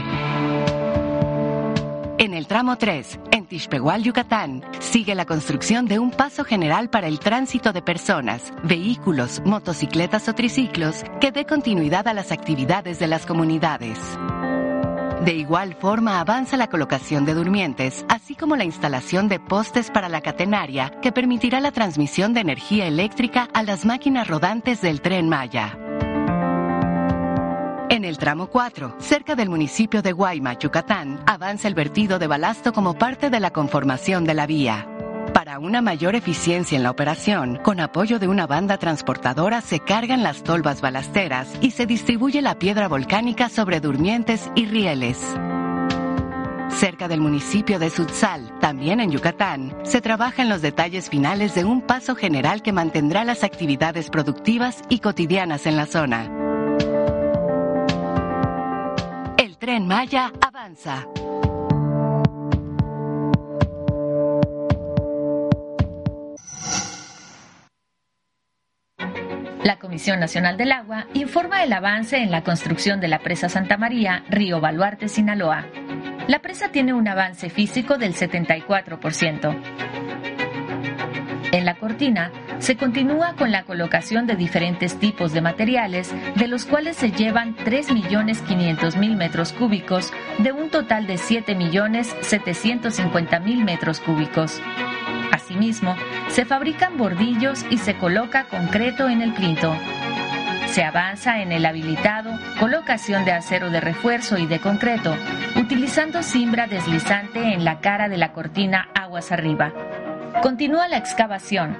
[2.20, 7.06] En el tramo 3, en Tishpehual, Yucatán, sigue la construcción de un paso general para
[7.06, 13.06] el tránsito de personas, vehículos, motocicletas o triciclos que dé continuidad a las actividades de
[13.06, 14.00] las comunidades.
[15.24, 20.08] De igual forma avanza la colocación de durmientes, así como la instalación de postes para
[20.08, 25.28] la catenaria que permitirá la transmisión de energía eléctrica a las máquinas rodantes del tren
[25.28, 25.78] Maya.
[27.90, 32.74] En el tramo 4, cerca del municipio de Guaymas, Yucatán, avanza el vertido de balasto
[32.74, 34.86] como parte de la conformación de la vía.
[35.32, 40.22] Para una mayor eficiencia en la operación, con apoyo de una banda transportadora se cargan
[40.22, 45.18] las tolvas balasteras y se distribuye la piedra volcánica sobre durmientes y rieles.
[46.68, 51.64] Cerca del municipio de Sutzal, también en Yucatán, se trabaja en los detalles finales de
[51.64, 56.47] un paso general que mantendrá las actividades productivas y cotidianas en la zona.
[59.68, 61.06] Tren Maya avanza.
[69.62, 73.76] La Comisión Nacional del Agua informa el avance en la construcción de la presa Santa
[73.76, 75.66] María, Río Baluarte, Sinaloa.
[76.28, 79.54] La presa tiene un avance físico del 74%.
[81.52, 86.64] En la cortina se continúa con la colocación de diferentes tipos de materiales, de los
[86.64, 94.60] cuales se llevan 3.500.000 metros cúbicos de un total de 7.750.000 metros cúbicos.
[95.32, 95.96] Asimismo,
[96.28, 99.74] se fabrican bordillos y se coloca concreto en el plinto.
[100.66, 102.30] Se avanza en el habilitado,
[102.60, 105.16] colocación de acero de refuerzo y de concreto,
[105.56, 109.72] utilizando cimbra deslizante en la cara de la cortina aguas arriba.
[110.42, 111.78] Continúa la excavación,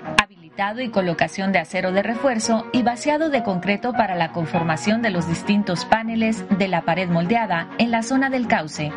[0.58, 5.28] y colocación de acero de refuerzo y vaciado de concreto para la conformación de los
[5.28, 8.90] distintos paneles de la pared moldeada en la zona del cauce.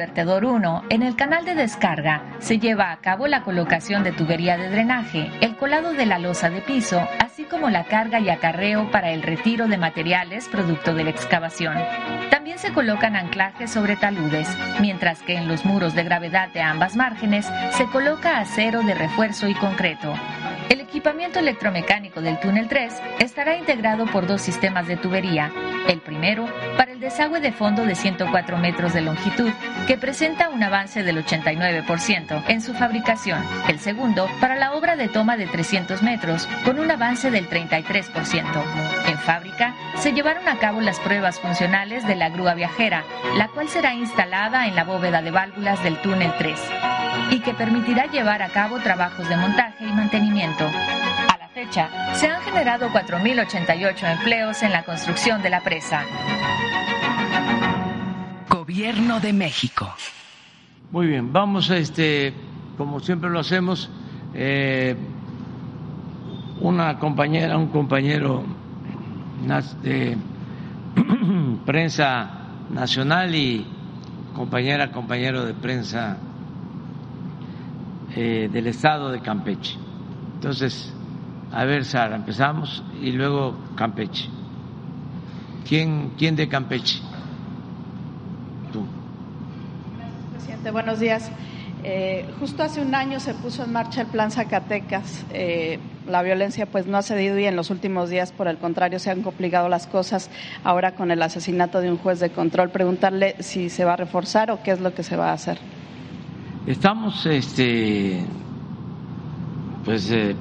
[0.00, 4.56] Vertedor 1, en el canal de descarga, se lleva a cabo la colocación de tubería
[4.56, 8.90] de drenaje, el colado de la losa de piso, así como la carga y acarreo
[8.90, 11.76] para el retiro de materiales producto de la excavación.
[12.30, 14.48] También se colocan anclajes sobre taludes,
[14.80, 19.48] mientras que en los muros de gravedad de ambas márgenes se coloca acero de refuerzo
[19.48, 20.14] y concreto.
[20.70, 25.50] El equipamiento electromecánico del túnel 3 estará integrado por dos sistemas de tubería.
[25.88, 26.46] El primero,
[26.76, 29.50] para el desagüe de fondo de 104 metros de longitud,
[29.86, 33.42] que presenta un avance del 89% en su fabricación.
[33.66, 38.44] El segundo, para la obra de toma de 300 metros, con un avance del 33%.
[39.06, 43.04] En fábrica, se llevaron a cabo las pruebas funcionales de la grúa viajera,
[43.38, 46.60] la cual será instalada en la bóveda de válvulas del túnel 3
[47.30, 50.68] y que permitirá llevar a cabo trabajos de montaje y mantenimiento.
[51.28, 56.04] A la fecha, se han generado 4.088 empleos en la construcción de la presa.
[58.48, 59.94] Gobierno de México.
[60.90, 62.34] Muy bien, vamos, este,
[62.76, 63.90] como siempre lo hacemos,
[64.34, 64.96] eh,
[66.60, 68.44] una compañera, un compañero
[69.82, 70.18] de
[71.64, 72.30] prensa
[72.70, 73.66] nacional y
[74.34, 76.16] compañera, compañero de prensa
[78.14, 79.78] eh, del estado de Campeche.
[80.40, 80.90] Entonces,
[81.52, 84.26] a ver, Sara, empezamos y luego Campeche.
[85.68, 86.98] ¿Quién, quién de Campeche?
[88.72, 88.86] Tú.
[89.98, 90.70] Gracias, presidente.
[90.70, 91.30] Buenos días.
[91.84, 95.26] Eh, justo hace un año se puso en marcha el Plan Zacatecas.
[95.34, 95.78] Eh,
[96.08, 99.10] la violencia pues no ha cedido y en los últimos días, por el contrario, se
[99.10, 100.30] han complicado las cosas.
[100.64, 104.50] Ahora con el asesinato de un juez de control, preguntarle si se va a reforzar
[104.50, 105.58] o qué es lo que se va a hacer.
[106.66, 108.24] Estamos, este,
[109.84, 110.34] pues, eh,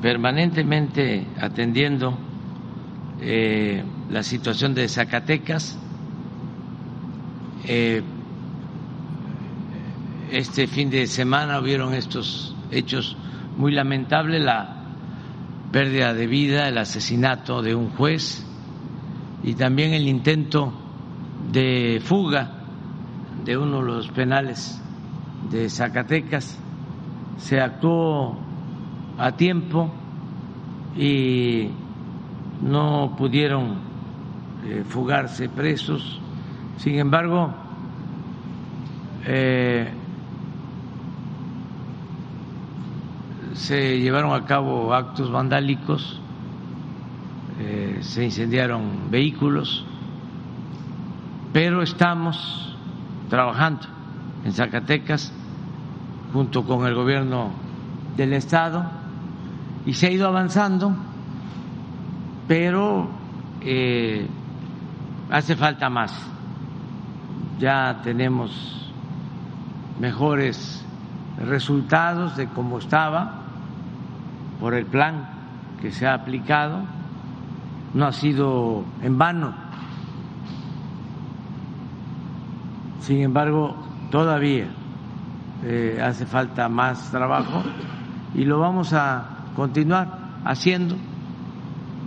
[0.00, 2.18] permanentemente atendiendo
[3.20, 5.78] eh, la situación de Zacatecas.
[7.64, 8.02] Eh,
[10.32, 13.16] este fin de semana hubieron estos hechos
[13.56, 14.76] muy lamentables, la
[15.70, 18.44] pérdida de vida, el asesinato de un juez
[19.44, 20.72] y también el intento
[21.52, 22.50] de fuga
[23.44, 24.80] de uno de los penales
[25.50, 26.58] de Zacatecas.
[27.38, 28.38] Se actuó
[29.22, 29.88] a tiempo
[30.96, 31.68] y
[32.60, 33.76] no pudieron
[34.66, 36.20] eh, fugarse presos.
[36.78, 37.54] Sin embargo,
[39.24, 39.88] eh,
[43.54, 46.20] se llevaron a cabo actos vandálicos,
[47.60, 49.84] eh, se incendiaron vehículos,
[51.52, 52.76] pero estamos
[53.30, 53.86] trabajando
[54.44, 55.32] en Zacatecas
[56.32, 57.52] junto con el gobierno
[58.16, 59.01] del Estado
[59.84, 60.94] y se ha ido avanzando,
[62.46, 63.08] pero
[63.60, 64.26] eh,
[65.30, 66.12] hace falta más.
[67.58, 68.90] Ya tenemos
[70.00, 70.84] mejores
[71.44, 73.42] resultados de cómo estaba
[74.60, 75.28] por el plan
[75.80, 76.80] que se ha aplicado,
[77.94, 79.54] no ha sido en vano.
[83.00, 83.74] Sin embargo,
[84.10, 84.66] todavía
[85.64, 87.62] eh, hace falta más trabajo
[88.34, 90.96] y lo vamos a continuar haciendo.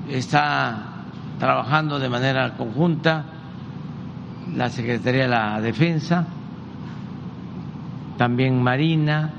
[0.09, 0.95] Está
[1.39, 3.25] trabajando de manera conjunta
[4.55, 6.25] la Secretaría de la Defensa,
[8.17, 9.31] también Marina,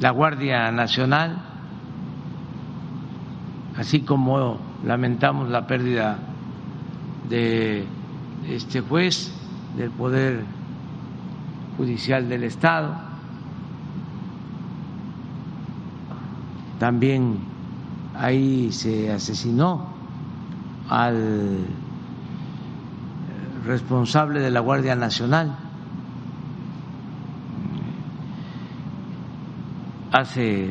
[0.00, 1.38] la Guardia Nacional,
[3.76, 6.18] así como lamentamos la pérdida
[7.28, 7.86] de
[8.48, 9.32] este juez
[9.76, 10.44] del Poder
[11.76, 12.94] Judicial del Estado,
[16.82, 17.38] también
[18.18, 19.86] ahí se asesinó
[20.88, 21.64] al
[23.64, 25.54] responsable de la Guardia Nacional,
[30.10, 30.70] hace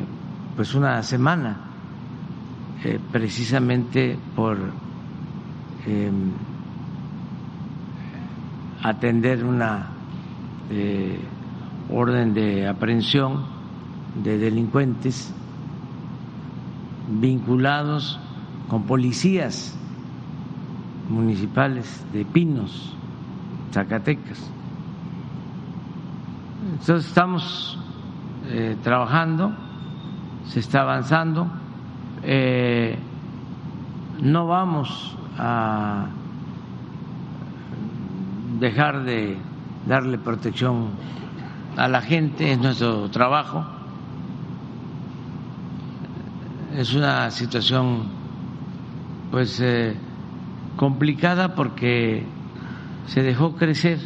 [0.57, 1.55] pues una semana,
[2.83, 4.57] eh, precisamente por
[5.87, 6.33] em,
[8.83, 9.87] atender una
[10.71, 11.21] eh,
[11.89, 13.45] orden de aprehensión
[14.21, 15.33] de delincuentes
[17.09, 18.19] vinculados
[18.67, 19.77] con policías
[21.09, 22.95] municipales de Pinos,
[23.71, 24.49] Zacatecas.
[26.71, 27.77] Entonces estamos
[28.47, 29.51] eh, trabajando,
[30.47, 31.47] se está avanzando.
[32.23, 32.97] Eh,
[34.21, 36.07] no vamos a
[38.59, 39.37] dejar de
[39.87, 40.89] darle protección
[41.77, 43.65] a la gente, es nuestro trabajo.
[46.75, 48.03] Es una situación
[49.29, 49.95] pues eh,
[50.75, 52.25] complicada porque
[53.07, 53.99] se dejó crecer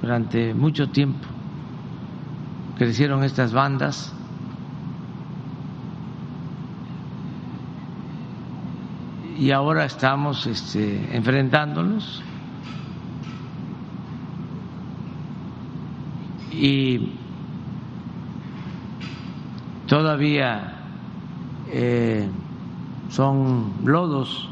[0.00, 1.32] durante mucho tiempo
[2.82, 4.12] crecieron estas bandas.
[9.38, 12.22] Y ahora estamos este, enfrentándolos.
[16.50, 17.12] Y
[19.86, 20.71] todavía
[21.72, 22.28] eh,
[23.08, 24.48] son lodos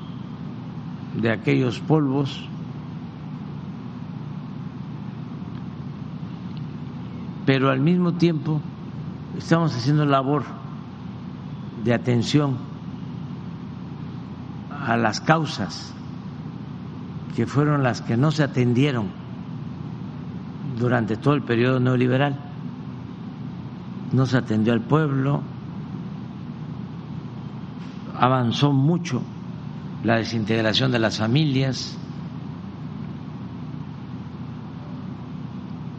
[1.20, 2.48] de aquellos polvos
[7.46, 8.60] pero al mismo tiempo
[9.36, 10.44] estamos haciendo labor
[11.84, 12.56] de atención
[14.86, 15.92] a las causas
[17.34, 19.08] que fueron las que no se atendieron
[20.78, 22.36] durante todo el periodo neoliberal.
[24.12, 25.42] No se atendió al pueblo,
[28.20, 29.22] avanzó mucho
[30.04, 31.96] la desintegración de las familias,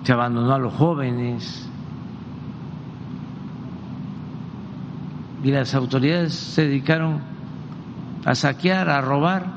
[0.03, 1.67] se abandonó a los jóvenes
[5.43, 7.21] y las autoridades se dedicaron
[8.23, 9.47] a saquear, a robar,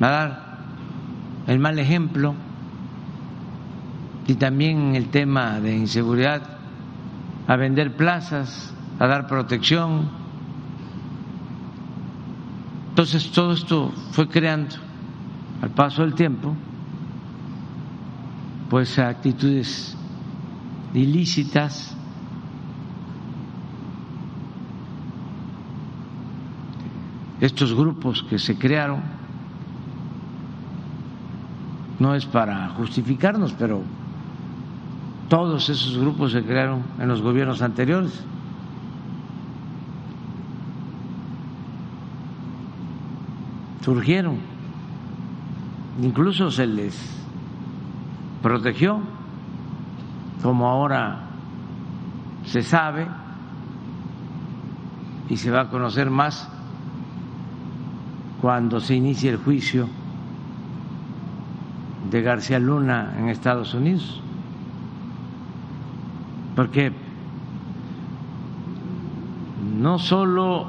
[0.00, 0.58] a dar
[1.48, 2.34] el mal ejemplo
[4.28, 6.42] y también el tema de inseguridad,
[7.48, 10.21] a vender plazas, a dar protección.
[12.92, 14.76] Entonces todo esto fue creando
[15.62, 16.54] al paso del tiempo
[18.68, 19.96] pues actitudes
[20.92, 21.96] ilícitas
[27.40, 29.00] estos grupos que se crearon
[31.98, 33.80] no es para justificarnos, pero
[35.30, 38.22] todos esos grupos se crearon en los gobiernos anteriores.
[43.82, 44.38] Surgieron,
[46.00, 46.96] incluso se les
[48.40, 49.00] protegió,
[50.42, 51.20] como ahora
[52.44, 53.06] se sabe
[55.28, 56.48] y se va a conocer más
[58.40, 59.88] cuando se inicie el juicio
[62.10, 64.20] de García Luna en Estados Unidos.
[66.54, 66.92] Porque
[69.80, 70.66] no solo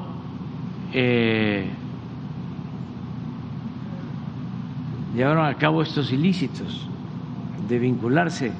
[0.92, 1.68] eh,
[5.14, 6.88] llevaron a cabo estos ilícitos
[7.68, 8.52] de vincularse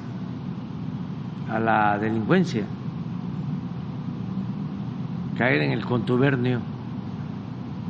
[1.49, 2.63] a la delincuencia,
[5.37, 6.59] caer en el contubernio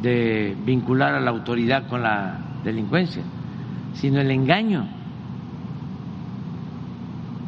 [0.02, 3.24] de vincular a la autoridad con la delincuencia,
[3.94, 4.86] sino el engaño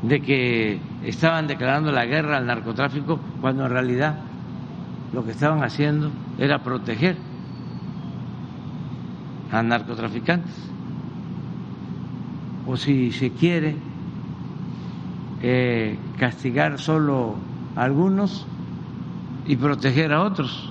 [0.03, 4.15] de que estaban declarando la guerra al narcotráfico cuando en realidad
[5.13, 7.18] lo que estaban haciendo era proteger
[9.51, 10.76] a narcotraficantes.
[12.68, 13.76] O si se quiere
[15.41, 17.36] eh, castigar solo
[17.76, 18.45] a algunos
[19.47, 20.70] y proteger a otros.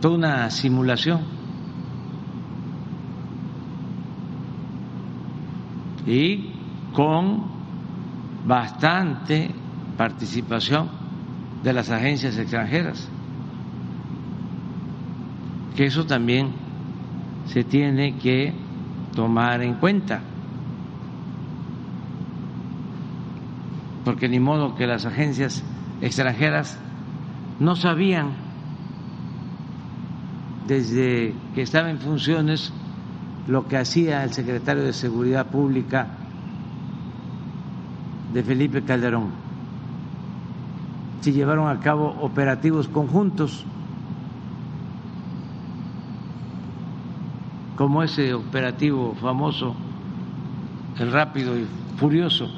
[0.00, 1.38] Toda una simulación.
[6.08, 6.52] y
[6.94, 7.42] con
[8.46, 9.50] bastante
[9.98, 10.88] participación
[11.62, 13.06] de las agencias extranjeras,
[15.76, 16.52] que eso también
[17.46, 18.54] se tiene que
[19.14, 20.20] tomar en cuenta,
[24.04, 25.62] porque ni modo que las agencias
[26.00, 26.78] extranjeras
[27.60, 28.30] no sabían
[30.66, 32.72] desde que estaba en funciones
[33.48, 36.06] lo que hacía el secretario de Seguridad Pública
[38.32, 39.30] de Felipe Calderón.
[41.22, 43.64] Se llevaron a cabo operativos conjuntos,
[47.78, 49.72] como ese operativo famoso,
[50.98, 51.64] el rápido y
[51.96, 52.50] furioso,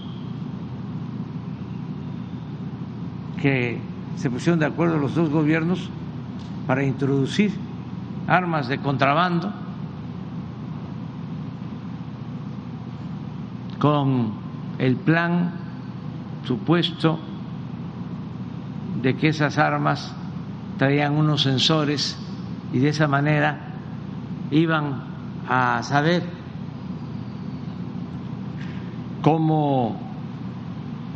[3.38, 3.78] que
[4.16, 5.90] se pusieron de acuerdo los dos gobiernos
[6.66, 7.52] para introducir
[8.26, 9.52] armas de contrabando
[13.78, 14.32] con
[14.78, 15.52] el plan
[16.44, 17.18] supuesto
[19.02, 20.14] de que esas armas
[20.78, 22.18] traían unos sensores
[22.72, 23.66] y de esa manera
[24.50, 25.09] iban
[25.52, 26.22] a saber
[29.20, 30.00] cómo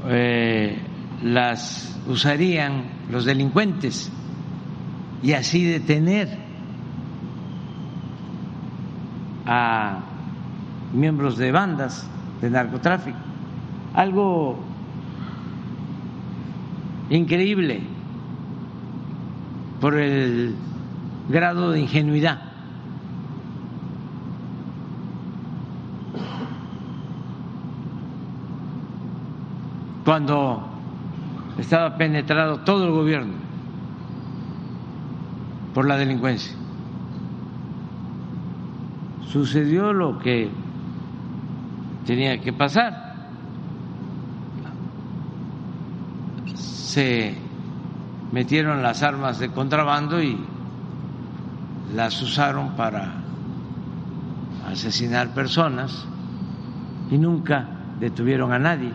[0.09, 0.77] eh,
[1.23, 2.83] las usarían
[3.13, 4.11] los delincuentes
[5.23, 6.37] y así detener
[9.47, 10.01] a
[10.93, 12.05] miembros de bandas
[12.41, 13.19] de narcotráfico.
[13.95, 14.59] Algo
[17.09, 17.83] increíble
[19.81, 20.57] por el
[21.29, 22.44] grado de ingenuidad.
[30.05, 30.63] Cuando
[31.59, 33.35] estaba penetrado todo el gobierno
[35.75, 36.55] por la delincuencia.
[39.27, 40.49] Sucedió lo que
[42.07, 43.03] tenía que pasar.
[46.55, 47.37] Se
[48.31, 50.39] metieron las armas de contrabando y
[51.95, 53.15] las usaron para
[54.69, 56.07] asesinar personas
[57.11, 57.67] y nunca
[57.99, 58.93] detuvieron a nadie.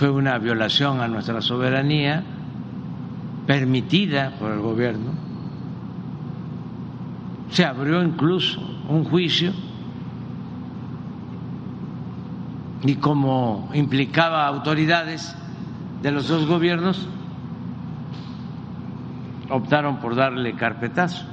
[0.00, 2.24] Fue una violación a nuestra soberanía
[3.46, 5.10] permitida por el gobierno
[7.50, 9.52] se abrió incluso un juicio
[12.82, 15.36] y como implicaba autoridades
[16.00, 17.06] de los dos gobiernos,
[19.50, 21.26] optaron por darle carpetazo.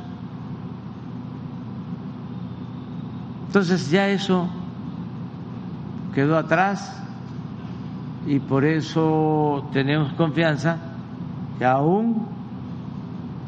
[3.46, 4.50] Entonces ya eso
[6.14, 7.07] quedó atrás
[8.28, 10.78] y por eso tenemos confianza
[11.58, 12.28] que aún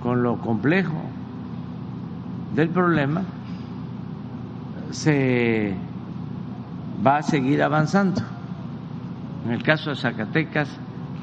[0.01, 1.01] con lo complejo
[2.55, 3.23] del problema
[4.91, 5.75] se
[7.05, 8.21] va a seguir avanzando.
[9.45, 10.69] En el caso de Zacatecas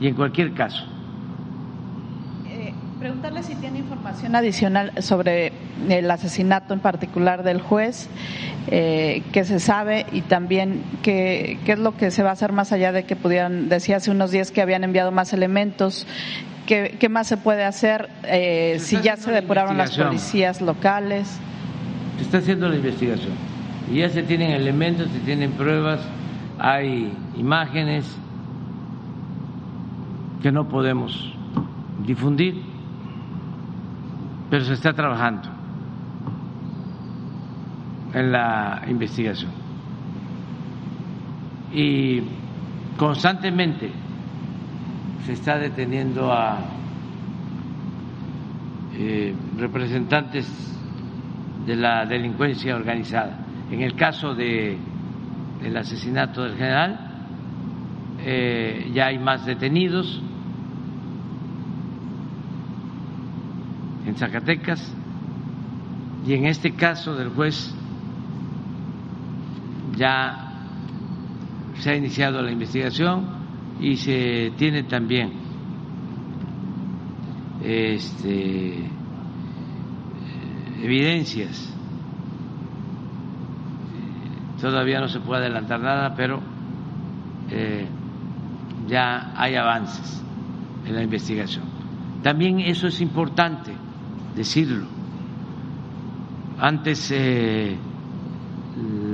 [0.00, 0.84] y en cualquier caso
[2.98, 5.52] Preguntarle si tiene información adicional sobre
[5.90, 8.08] el asesinato en particular del juez,
[8.68, 12.52] eh, que se sabe y también qué, qué es lo que se va a hacer
[12.52, 16.06] más allá de que pudieran, decía hace unos días que habían enviado más elementos,
[16.64, 21.38] qué, qué más se puede hacer eh, si ya se depuraron las policías locales.
[22.16, 23.34] Se está haciendo la investigación.
[23.92, 26.00] Y ya se tienen elementos, se tienen pruebas,
[26.58, 28.06] hay imágenes
[30.42, 31.34] que no podemos
[32.06, 32.75] difundir
[34.50, 35.48] pero se está trabajando
[38.14, 39.50] en la investigación.
[41.72, 42.22] Y
[42.96, 43.90] constantemente
[45.24, 46.58] se está deteniendo a
[48.94, 50.46] eh, representantes
[51.66, 53.44] de la delincuencia organizada.
[53.70, 54.78] En el caso de
[55.62, 56.98] el asesinato del general,
[58.20, 60.22] eh, ya hay más detenidos,
[64.06, 64.94] en Zacatecas
[66.26, 67.74] y en este caso del juez
[69.96, 70.46] ya
[71.78, 73.26] se ha iniciado la investigación
[73.80, 75.32] y se tiene también
[77.62, 78.90] este,
[80.82, 81.72] evidencias.
[84.60, 86.40] Todavía no se puede adelantar nada, pero
[87.50, 87.86] eh,
[88.88, 90.24] ya hay avances
[90.86, 91.64] en la investigación.
[92.22, 93.72] También eso es importante
[94.36, 94.86] decirlo.
[96.58, 97.76] Antes eh,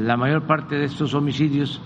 [0.03, 1.81] la mayor parte de estos homicidios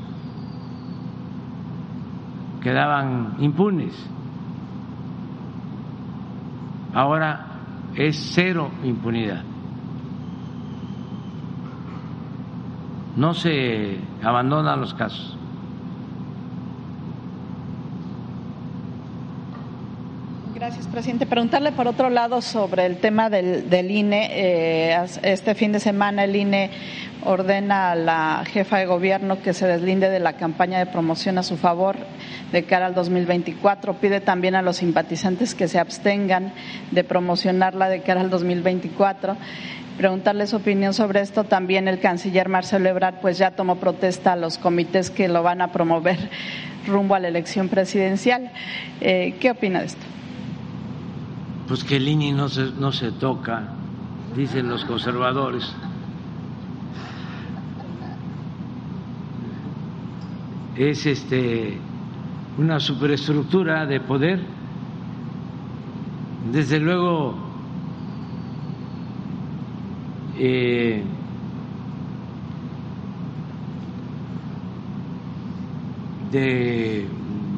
[2.63, 3.95] quedaban impunes.
[6.93, 7.47] Ahora
[7.95, 9.45] es cero impunidad.
[13.17, 15.36] No se abandonan los casos.
[20.57, 21.27] Gracias, presidente.
[21.27, 24.31] Preguntarle por otro lado sobre el tema del, INE.
[24.33, 26.71] Eh, este fin de semana el INE
[27.27, 31.43] ordena a la jefa de gobierno que se deslinde de la campaña de promoción a
[31.43, 31.97] su favor
[32.53, 33.97] de cara al 2024.
[33.97, 36.55] Pide también a los simpatizantes que se abstengan
[36.91, 39.37] de promocionarla de cara al 2024
[39.99, 41.45] preguntarle su opinión sobre esto.
[41.45, 45.61] También el canciller Marcelo Ebrard pues ya tomó protesta a los comités que lo van
[45.61, 46.31] a promover
[46.87, 48.51] rumbo a la elección presidencial.
[49.03, 50.16] Eh, ¿Qué opina de esto?
[51.69, 53.65] Pues que el INE no se, no se toca,
[54.35, 55.75] dicen los conservadores.
[60.77, 61.79] Es este
[62.59, 64.41] una superestructura de poder.
[66.53, 67.35] Desde luego
[70.39, 71.03] eh,
[76.31, 77.09] de,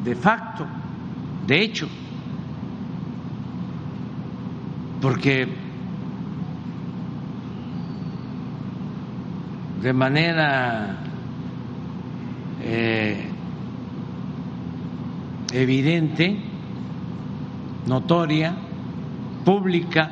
[0.03, 0.65] de facto,
[1.45, 1.87] de hecho,
[5.01, 5.47] porque
[9.81, 10.97] de manera
[12.61, 13.29] eh,
[15.53, 16.37] evidente,
[17.87, 18.55] notoria,
[19.45, 20.11] pública,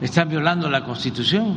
[0.00, 1.56] están violando la Constitución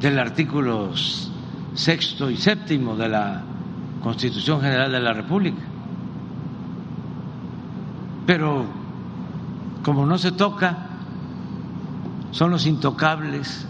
[0.00, 0.90] del artículo
[1.74, 3.42] sexto y séptimo de la
[4.02, 5.71] Constitución General de la República.
[8.26, 8.64] Pero
[9.82, 10.78] como no se toca,
[12.30, 13.66] son los intocables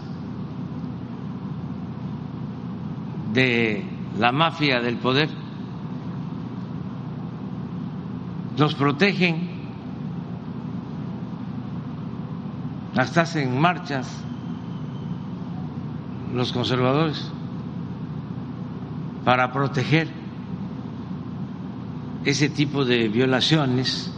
[3.33, 3.83] de
[4.19, 5.29] la mafia del poder.
[8.57, 9.49] Los protegen,
[12.95, 14.23] hasta hacen marchas
[16.33, 17.31] los conservadores
[19.25, 20.09] para proteger
[22.23, 24.12] ese tipo de violaciones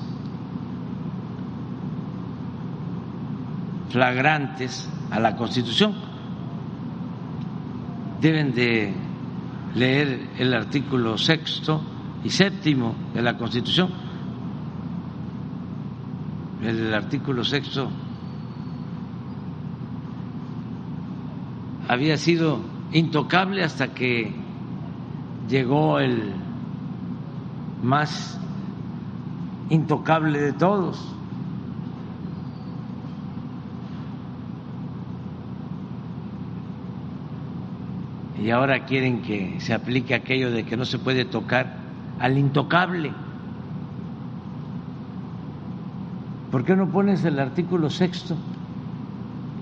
[3.95, 5.93] flagrantes a la Constitución.
[8.19, 8.93] Deben de
[9.73, 11.81] leer el artículo sexto
[12.21, 13.89] y séptimo de la Constitución.
[16.61, 17.89] El artículo sexto
[21.87, 22.59] había sido
[22.91, 24.35] intocable hasta que
[25.47, 26.33] llegó el
[27.81, 28.41] más
[29.69, 31.14] intocable de todos,
[38.41, 41.77] y ahora quieren que se aplique aquello de que no se puede tocar
[42.19, 43.11] al intocable.
[46.51, 48.35] ¿Por qué no pones el artículo sexto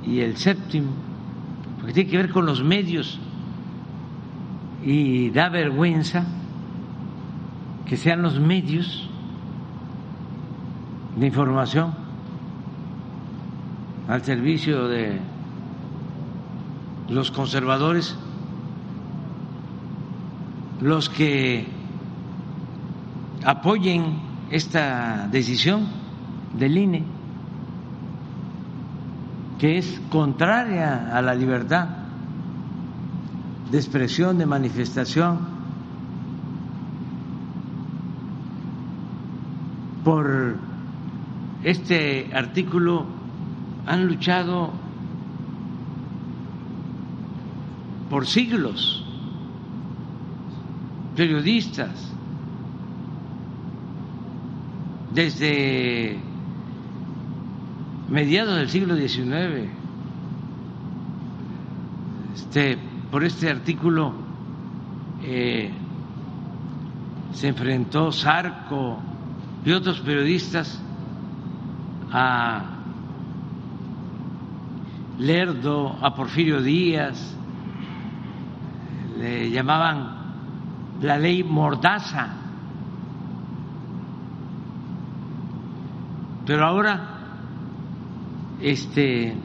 [0.06, 0.92] y el séptimo?
[1.78, 3.20] Porque tiene que ver con los medios
[4.84, 6.26] y da vergüenza
[7.86, 9.08] que sean los medios
[11.16, 11.94] de información
[14.08, 15.20] al servicio de
[17.10, 18.18] los conservadores
[20.84, 21.66] los que
[23.46, 24.20] apoyen
[24.52, 25.88] esta decisión
[26.58, 27.04] del INE,
[29.60, 31.88] que es contraria a la libertad
[33.72, 35.40] de expresión, de manifestación,
[40.04, 40.58] por
[41.64, 43.06] este artículo
[43.86, 44.72] han luchado
[48.10, 49.03] por siglos
[51.16, 52.14] periodistas
[55.12, 56.18] desde
[58.10, 59.70] mediados del siglo XIX.
[62.36, 62.78] Este,
[63.12, 64.14] por este artículo
[65.24, 65.72] eh,
[67.34, 69.00] se enfrentó Sarco
[69.66, 70.82] y otros periodistas
[72.12, 72.74] a
[75.20, 77.36] Lerdo, a Porfirio Díaz,
[79.18, 80.13] le llamaban
[81.04, 82.30] la ley Mordaza.
[86.46, 87.00] Pero ahora,
[88.62, 89.36] este,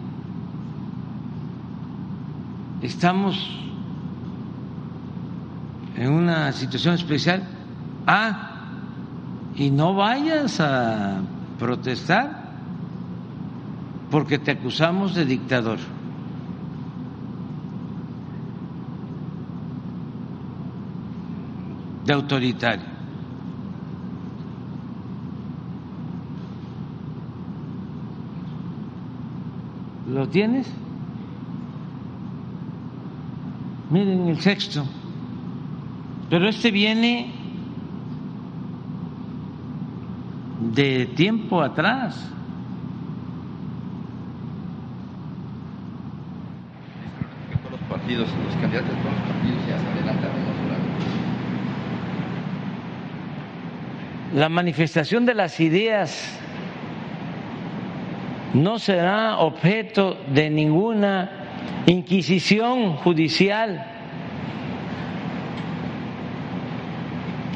[2.81, 3.37] estamos
[5.97, 7.43] en una situación especial.
[8.07, 8.45] Ah,
[9.57, 11.21] y no vayas a
[11.59, 12.49] protestar
[14.11, 15.79] porque te acusamos de dictador.
[22.09, 22.87] De autoritario.
[30.11, 30.73] ¿Lo tienes?
[33.91, 34.87] Miren el sexto.
[36.31, 37.31] Pero este viene
[40.75, 42.33] de tiempo atrás.
[47.71, 50.48] los partidos, los candidatos de los partidos ya se adelantan
[54.35, 56.39] la manifestación de las ideas
[58.55, 61.31] no será objeto de ninguna
[61.87, 63.85] inquisición judicial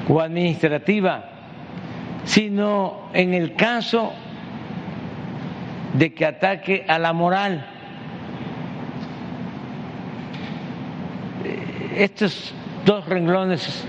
[0.08, 1.28] o administrativa,
[2.24, 4.12] sino en el caso
[5.94, 7.66] de que ataque a la moral.
[11.96, 12.54] Estos
[12.86, 13.84] dos renglones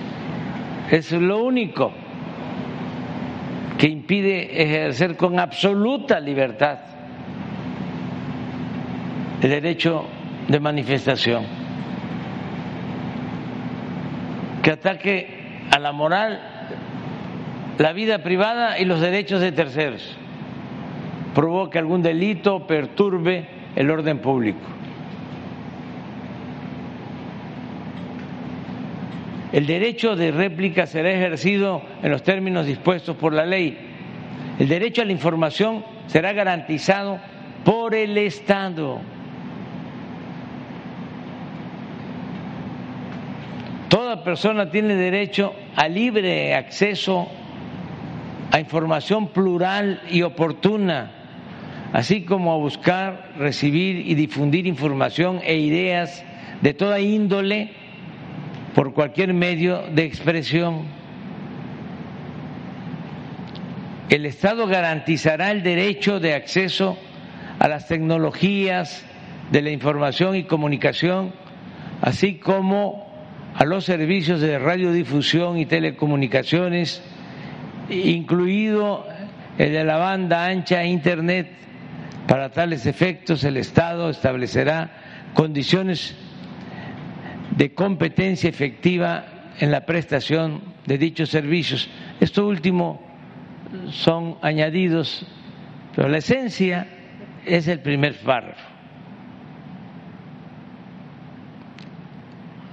[0.92, 1.94] es lo único
[4.14, 6.78] impide ejercer con absoluta libertad
[9.42, 10.06] el derecho
[10.48, 11.44] de manifestación,
[14.62, 16.40] que ataque a la moral,
[17.80, 20.16] la vida privada y los derechos de terceros,
[21.34, 24.62] provoque algún delito, perturbe el orden público.
[29.52, 33.83] El derecho de réplica será ejercido en los términos dispuestos por la ley.
[34.60, 37.20] El derecho a la información será garantizado
[37.64, 39.02] por el Estado.
[43.90, 47.28] Toda persona tiene derecho a libre acceso
[48.52, 51.12] a información plural y oportuna,
[51.92, 56.24] así como a buscar, recibir y difundir información e ideas
[56.62, 57.72] de toda índole
[58.76, 60.93] por cualquier medio de expresión.
[64.14, 67.00] El Estado garantizará el derecho de acceso
[67.58, 69.04] a las tecnologías
[69.52, 71.34] de la información y comunicación,
[72.00, 73.12] así como
[73.56, 77.02] a los servicios de radiodifusión y telecomunicaciones,
[77.90, 79.08] incluido
[79.58, 81.50] el de la banda ancha e Internet.
[82.28, 84.92] Para tales efectos, el Estado establecerá
[85.34, 86.16] condiciones
[87.58, 89.26] de competencia efectiva
[89.60, 91.90] en la prestación de dichos servicios.
[92.20, 93.13] Esto último
[93.90, 95.26] son añadidos,
[95.96, 96.88] pero la esencia
[97.46, 98.62] es el primer párrafo.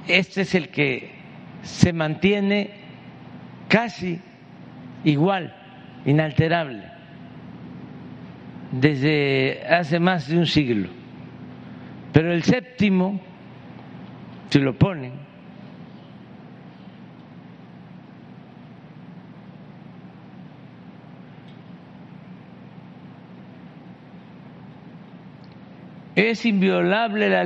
[0.06, 1.10] Este es el que
[1.62, 2.70] se mantiene
[3.68, 4.20] casi
[5.04, 5.54] igual,
[6.04, 6.82] inalterable,
[8.72, 10.88] desde hace más de un siglo.
[12.12, 13.20] Pero el séptimo
[14.50, 15.12] si lo ponen.
[26.20, 27.44] Es inviolable la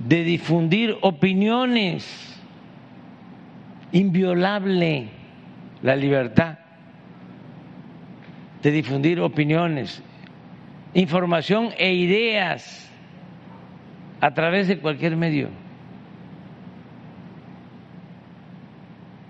[0.00, 2.40] de difundir opiniones.
[3.92, 5.10] Inviolable
[5.80, 6.58] la libertad
[8.62, 10.02] de difundir opiniones,
[10.92, 12.90] información e ideas
[14.20, 15.50] a través de cualquier medio.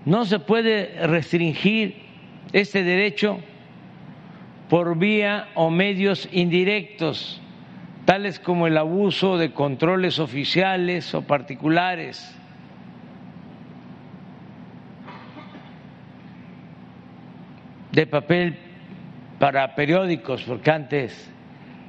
[0.05, 2.02] No se puede restringir
[2.53, 3.39] este derecho
[4.69, 7.41] por vía o medios indirectos,
[8.05, 12.37] tales como el abuso de controles oficiales o particulares.
[17.93, 18.57] de papel
[19.37, 21.29] para periódicos, porque antes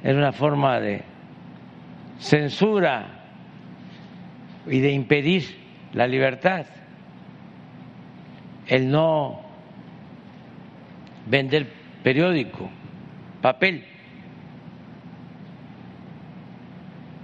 [0.03, 1.01] era una forma de
[2.19, 3.07] censura
[4.67, 5.57] y de impedir
[5.91, 6.67] la libertad,
[8.67, 9.44] el no
[11.25, 11.67] vender
[12.03, 12.69] periódico,
[13.41, 13.85] papel,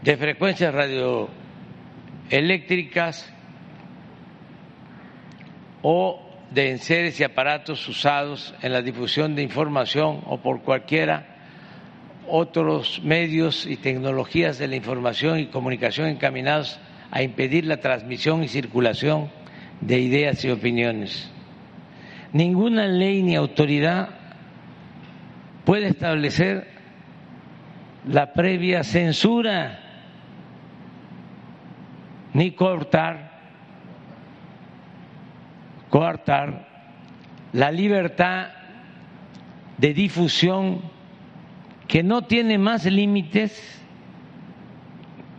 [0.01, 3.31] de frecuencias radioeléctricas
[5.83, 11.27] o de enseres y aparatos usados en la difusión de información o por cualquiera
[12.27, 16.79] otros medios y tecnologías de la información y comunicación encaminados
[17.09, 19.29] a impedir la transmisión y circulación
[19.81, 21.29] de ideas y opiniones.
[22.33, 24.09] Ninguna ley ni autoridad
[25.65, 26.67] puede establecer
[28.07, 29.79] la previa censura
[32.33, 33.31] ni cortar,
[35.89, 36.67] coartar
[37.51, 38.47] la libertad
[39.77, 40.81] de difusión
[41.87, 43.81] que no tiene más límites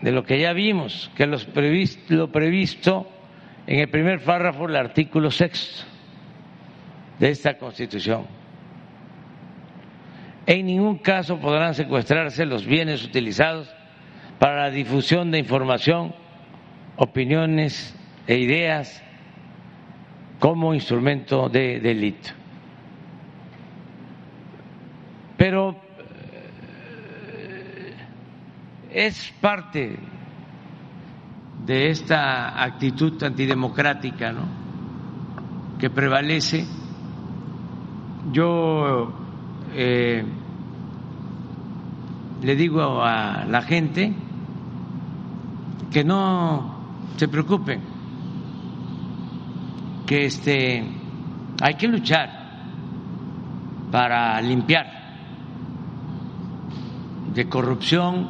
[0.02, 3.08] de lo que ya vimos, que los previsto, lo previsto
[3.66, 5.91] en el primer párrafo del artículo sexto
[7.22, 8.26] de esta Constitución.
[10.44, 13.72] En ningún caso podrán secuestrarse los bienes utilizados
[14.40, 16.16] para la difusión de información,
[16.96, 17.94] opiniones
[18.26, 19.00] e ideas
[20.40, 22.30] como instrumento de delito.
[25.36, 25.76] Pero
[28.90, 29.96] es parte
[31.64, 34.48] de esta actitud antidemocrática ¿no?
[35.78, 36.81] que prevalece.
[38.30, 39.12] Yo
[39.74, 40.24] eh,
[42.42, 44.14] le digo a la gente
[45.90, 46.76] que no
[47.16, 47.80] se preocupen,
[50.06, 50.84] que este
[51.60, 52.30] hay que luchar
[53.90, 54.86] para limpiar
[57.34, 58.28] de corrupción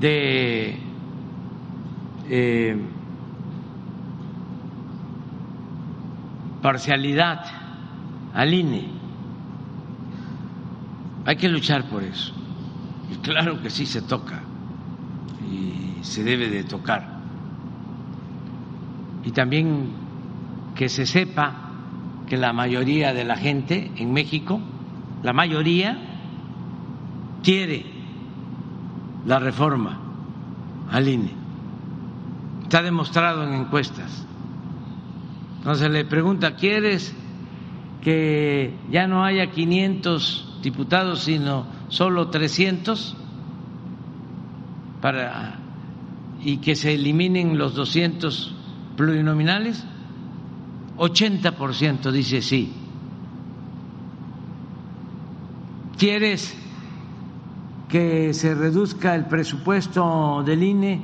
[0.00, 0.78] de
[2.28, 2.93] eh,
[6.64, 7.44] parcialidad
[8.32, 8.88] al INE.
[11.26, 12.32] Hay que luchar por eso.
[13.12, 14.40] Y claro que sí se toca
[15.52, 17.18] y se debe de tocar.
[19.26, 19.90] Y también
[20.74, 21.52] que se sepa
[22.26, 24.58] que la mayoría de la gente en México,
[25.22, 25.98] la mayoría,
[27.42, 27.84] quiere
[29.26, 30.00] la reforma
[30.90, 31.30] al INE.
[32.62, 34.26] Está demostrado en encuestas.
[35.64, 37.14] Entonces le pregunta, ¿quieres
[38.02, 43.16] que ya no haya 500 diputados, sino solo 300?
[45.00, 45.58] Para,
[46.42, 48.54] y que se eliminen los 200
[48.94, 49.82] plurinominales?
[50.98, 52.70] 80% dice sí.
[55.96, 56.54] ¿Quieres
[57.88, 61.00] que se reduzca el presupuesto del INE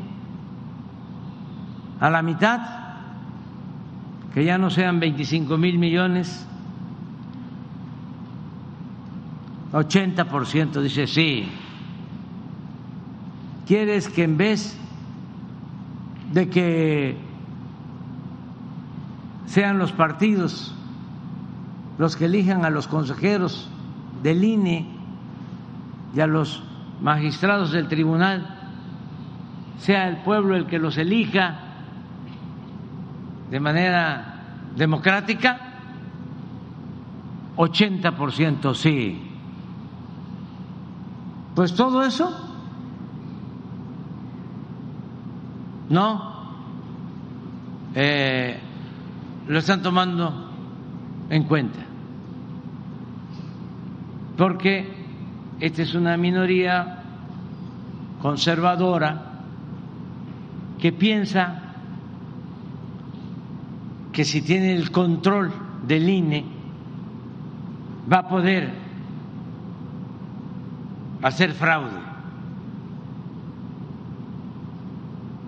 [1.98, 2.80] a la mitad,
[4.35, 6.47] que ya no sean 25 mil millones,
[9.73, 11.48] 80% dice sí.
[13.66, 14.77] ¿Quieres que en vez
[16.32, 17.16] de que
[19.47, 20.74] sean los partidos
[21.98, 23.69] los que elijan a los consejeros
[24.23, 24.86] del INE
[26.15, 26.62] y a los
[27.02, 28.57] magistrados del tribunal,
[29.78, 31.69] sea el pueblo el que los elija
[33.51, 35.59] de manera democrática,
[37.56, 39.27] 80% sí.
[41.55, 42.31] Pues todo eso
[45.89, 46.31] no
[47.94, 48.59] eh,
[49.48, 50.48] lo están tomando
[51.28, 51.81] en cuenta,
[54.36, 54.89] porque
[55.59, 57.02] esta es una minoría
[58.22, 59.43] conservadora
[60.78, 61.59] que piensa
[64.12, 65.52] que si tiene el control
[65.86, 66.44] del INE
[68.10, 68.70] va a poder
[71.22, 72.00] hacer fraude.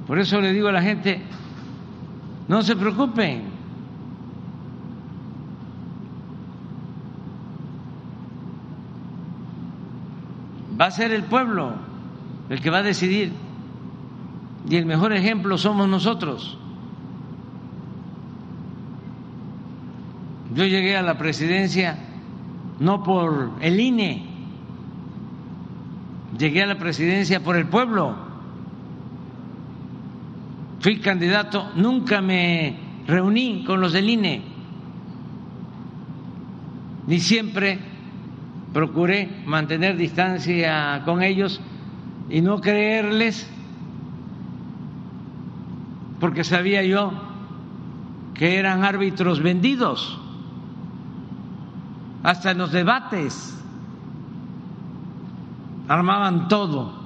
[0.07, 1.23] Por eso le digo a la gente,
[2.49, 3.45] no se preocupen.
[10.81, 11.73] Va a ser el pueblo
[12.51, 13.33] el que va a decidir.
[14.69, 16.59] Y el mejor ejemplo somos nosotros.
[20.55, 21.97] Yo llegué a la presidencia
[22.79, 24.27] no por el INE,
[26.39, 28.15] llegué a la presidencia por el pueblo.
[30.81, 32.77] Fui candidato, nunca me
[33.07, 34.43] reuní con los del INE,
[37.07, 37.79] ni siempre
[38.75, 41.61] procuré mantener distancia con ellos
[42.29, 43.49] y no creerles,
[46.21, 47.13] porque sabía yo
[48.35, 50.22] que eran árbitros vendidos
[52.23, 53.59] hasta en los debates
[55.89, 57.03] armaban todo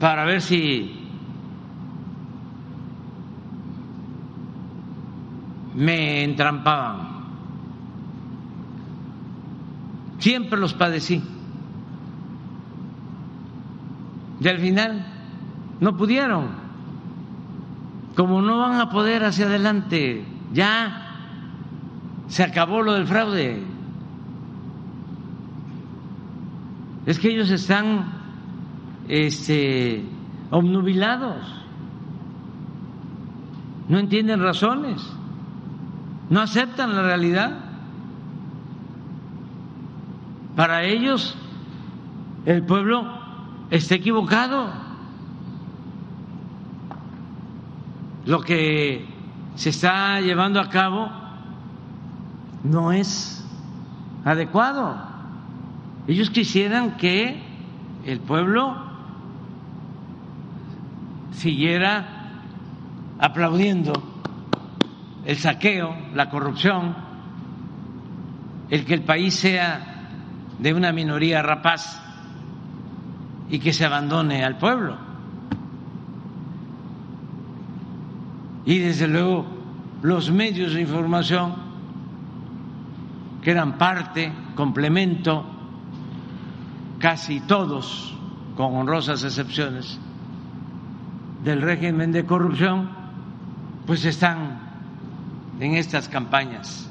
[0.00, 1.06] para ver si
[5.74, 7.16] me entrampaban.
[10.18, 11.22] Siempre los padecí.
[14.40, 15.06] Y al final
[15.80, 16.48] no pudieron.
[18.16, 21.05] Como no van a poder hacia adelante, ya
[22.28, 23.62] se acabó lo del fraude.
[27.06, 28.12] Es que ellos están
[29.08, 30.04] este,
[30.50, 31.36] obnubilados,
[33.88, 35.00] no entienden razones,
[36.28, 37.60] no aceptan la realidad.
[40.56, 41.36] Para ellos
[42.44, 43.06] el pueblo
[43.70, 44.72] está equivocado.
[48.24, 49.06] Lo que
[49.54, 51.25] se está llevando a cabo
[52.70, 53.44] no es
[54.24, 54.96] adecuado.
[56.06, 57.42] Ellos quisieran que
[58.04, 58.76] el pueblo
[61.32, 62.06] siguiera
[63.18, 63.92] aplaudiendo
[65.24, 66.94] el saqueo, la corrupción,
[68.70, 70.08] el que el país sea
[70.58, 72.00] de una minoría rapaz
[73.50, 74.96] y que se abandone al pueblo.
[78.64, 79.46] Y desde luego
[80.02, 81.65] los medios de información
[83.46, 85.44] que eran parte, complemento,
[86.98, 88.12] casi todos,
[88.56, 90.00] con honrosas excepciones,
[91.44, 92.90] del régimen de corrupción,
[93.86, 94.58] pues están
[95.60, 96.90] en estas campañas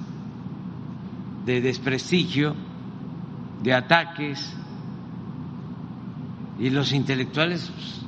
[1.45, 2.55] de desprestigio,
[3.61, 4.55] de ataques,
[6.57, 8.01] y los intelectuales pues,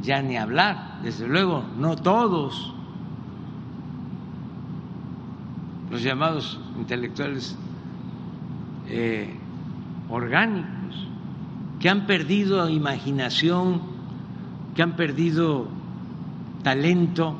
[0.00, 2.73] ya ni hablar, desde luego, no todos,
[5.90, 7.56] los llamados intelectuales
[8.88, 9.34] eh,
[10.08, 11.08] orgánicos,
[11.80, 13.80] que han perdido imaginación,
[14.74, 15.68] que han perdido
[16.62, 17.36] talento,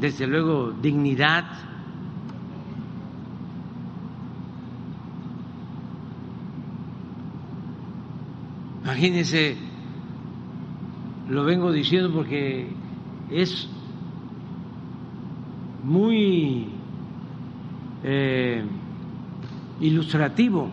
[0.00, 1.44] desde luego dignidad.
[8.82, 9.56] Imagínense,
[11.28, 12.68] lo vengo diciendo porque
[13.30, 13.68] es
[15.84, 16.68] muy
[18.02, 18.64] eh,
[19.80, 20.70] ilustrativo.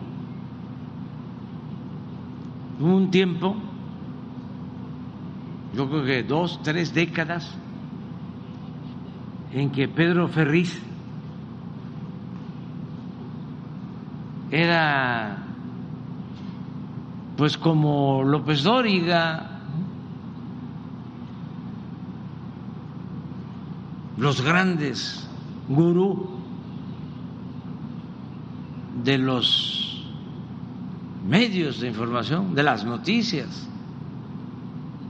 [2.80, 3.54] Hubo un tiempo,
[5.74, 7.56] yo creo que dos, tres décadas,
[9.52, 10.80] en que Pedro Ferriz
[14.50, 15.38] era
[17.36, 19.51] pues como López Dóriga,
[24.22, 25.28] los grandes
[25.68, 26.30] gurú
[29.02, 30.06] de los
[31.28, 33.68] medios de información, de las noticias,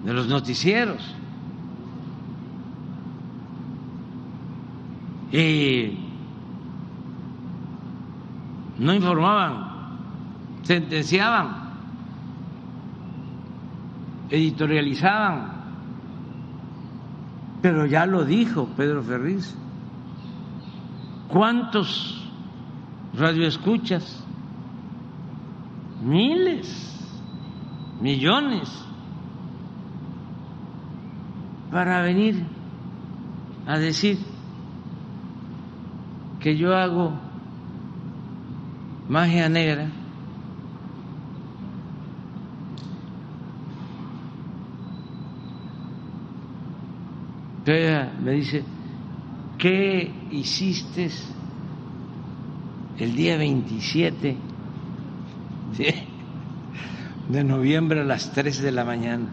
[0.02, 1.02] de los noticieros.
[5.30, 5.98] Y
[8.78, 9.98] no informaban,
[10.62, 11.70] sentenciaban,
[14.30, 15.61] editorializaban
[17.62, 19.56] pero ya lo dijo Pedro Ferriz.
[21.28, 22.28] ¿Cuántos
[23.14, 24.22] radioescuchas?
[26.02, 27.08] Miles,
[28.00, 28.68] millones,
[31.70, 32.44] para venir
[33.66, 34.18] a decir
[36.40, 37.12] que yo hago
[39.08, 39.88] magia negra
[47.64, 48.64] Me dice,
[49.58, 51.10] ¿qué hiciste
[52.98, 54.36] el día 27
[57.28, 59.26] de noviembre a las 3 de la mañana.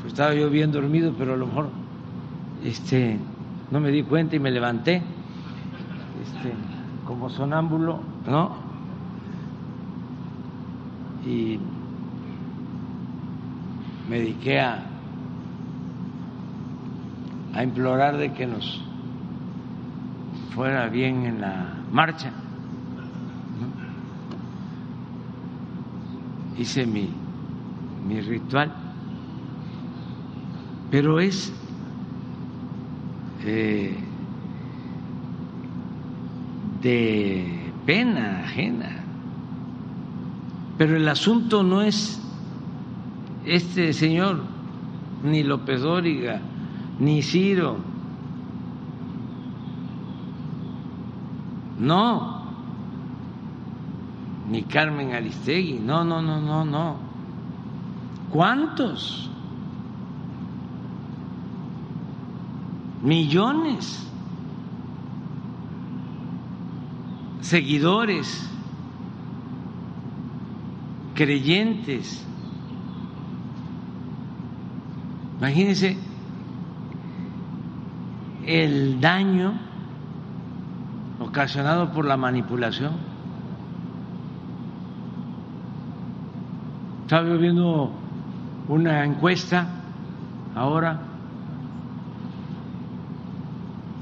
[0.00, 1.70] Pues estaba yo bien dormido, pero a lo mejor
[2.64, 3.18] este,
[3.70, 5.02] no me di cuenta y me levanté
[6.22, 6.52] este,
[7.06, 8.56] como sonámbulo, ¿no?
[11.26, 11.58] Y
[14.08, 14.87] me dediqué a,
[17.58, 18.80] a implorar de que nos
[20.54, 22.30] fuera bien en la marcha.
[26.56, 27.10] Hice mi,
[28.06, 28.72] mi ritual,
[30.92, 31.52] pero es
[33.44, 33.96] eh,
[36.80, 39.02] de pena ajena.
[40.76, 42.22] Pero el asunto no es
[43.44, 44.44] este señor,
[45.24, 46.40] ni López Dóriga,
[46.98, 47.76] ni Ciro.
[51.78, 52.42] No,
[54.50, 56.96] ni Carmen Aristegui, no, no, no, no, no.
[58.30, 59.30] ¿Cuántos?
[63.02, 64.04] Millones.
[67.40, 68.50] Seguidores,
[71.14, 72.26] creyentes,
[75.38, 76.07] Imagínense
[78.48, 79.52] el daño
[81.20, 82.92] ocasionado por la manipulación.
[87.02, 87.92] Estaba viendo
[88.68, 89.66] una encuesta
[90.54, 90.98] ahora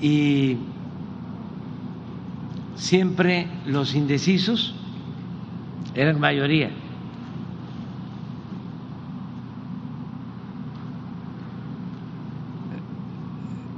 [0.00, 0.58] y
[2.76, 4.76] siempre los indecisos
[5.94, 6.70] eran mayoría.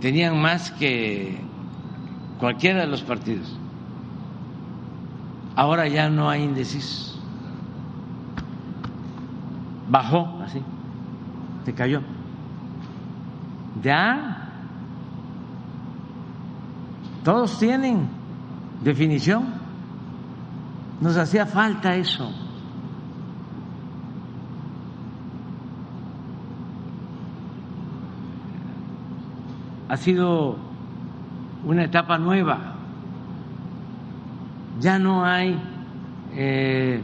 [0.01, 1.41] Tenían más que
[2.39, 3.57] cualquiera de los partidos.
[5.57, 7.20] Ahora ya no hay indecisos.
[9.89, 10.62] Bajó así,
[11.65, 12.03] se cayó.
[13.83, 14.49] Ya,
[17.25, 18.09] todos tienen
[18.83, 19.47] definición.
[21.01, 22.33] Nos hacía falta eso.
[29.89, 30.56] Ha sido
[31.65, 32.74] una etapa nueva.
[34.81, 35.59] Ya no hay,
[36.35, 37.02] eh,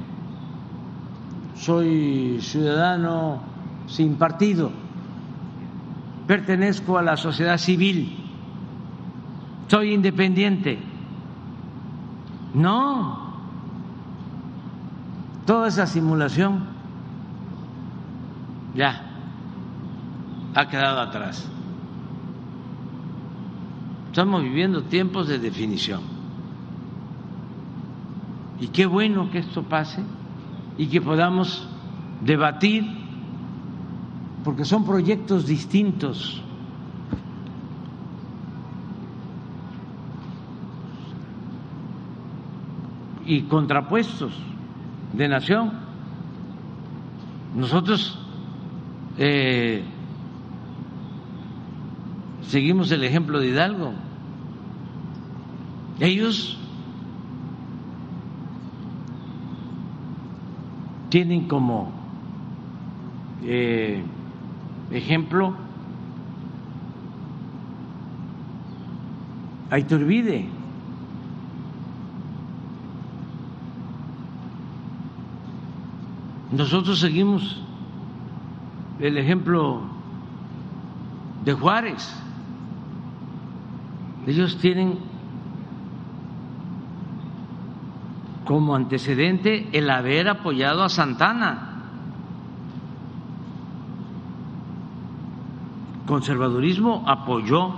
[1.56, 3.40] soy ciudadano
[3.86, 4.70] sin partido,
[6.26, 8.16] pertenezco a la sociedad civil,
[9.66, 10.78] soy independiente.
[12.54, 13.34] No,
[15.46, 16.60] toda esa simulación
[18.74, 19.02] ya
[20.54, 21.50] ha quedado atrás.
[24.14, 26.00] Estamos viviendo tiempos de definición.
[28.60, 30.04] Y qué bueno que esto pase
[30.78, 31.66] y que podamos
[32.20, 32.84] debatir,
[34.44, 36.40] porque son proyectos distintos.
[43.26, 44.32] y contrapuestos
[45.14, 45.72] de nación.
[47.56, 48.18] Nosotros
[49.16, 49.82] eh,
[52.42, 54.03] seguimos el ejemplo de Hidalgo.
[56.00, 56.58] Ellos
[61.08, 61.92] tienen como
[63.44, 64.02] eh,
[64.90, 65.54] ejemplo
[69.70, 70.48] a Iturbide.
[76.50, 77.60] Nosotros seguimos
[78.98, 79.82] el ejemplo
[81.44, 82.12] de Juárez.
[84.26, 85.13] Ellos tienen
[88.44, 91.70] como antecedente el haber apoyado a Santana.
[96.06, 97.72] Conservadurismo apoyó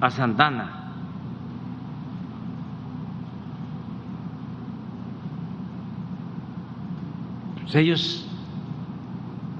[0.00, 0.76] a Santana.
[7.62, 8.26] Pues ellos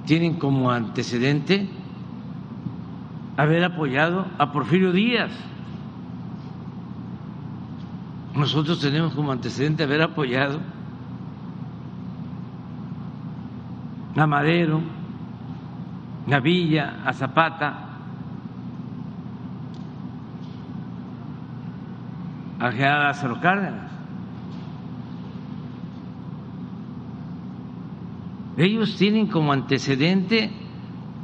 [0.05, 1.69] tienen como antecedente
[3.37, 5.31] haber apoyado a Porfirio Díaz.
[8.41, 10.59] Nosotros tenemos como antecedente haber apoyado
[14.17, 14.81] a Madero,
[16.31, 17.89] a Villa, a Zapata,
[22.59, 23.91] a general Lázaro Cárdenas.
[28.57, 30.51] Ellos tienen como antecedente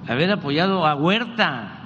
[0.08, 1.77] haber apoyado a Huerta.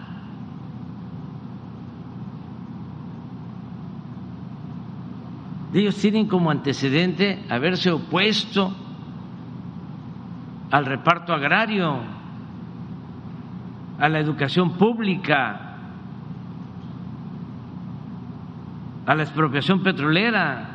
[5.73, 8.75] Ellos tienen como antecedente haberse opuesto
[10.69, 12.01] al reparto agrario,
[13.99, 15.75] a la educación pública,
[19.05, 20.69] a la expropiación petrolera.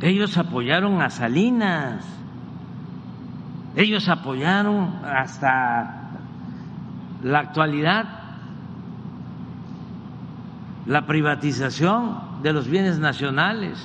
[0.00, 2.06] Ellos apoyaron a Salinas,
[3.74, 6.10] ellos apoyaron hasta
[7.22, 8.15] la actualidad
[10.86, 13.78] la privatización de los bienes nacionales,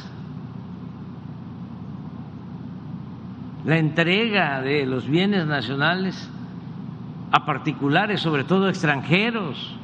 [3.66, 6.30] la entrega de los bienes nacionales
[7.32, 9.76] a particulares, sobre todo extranjeros.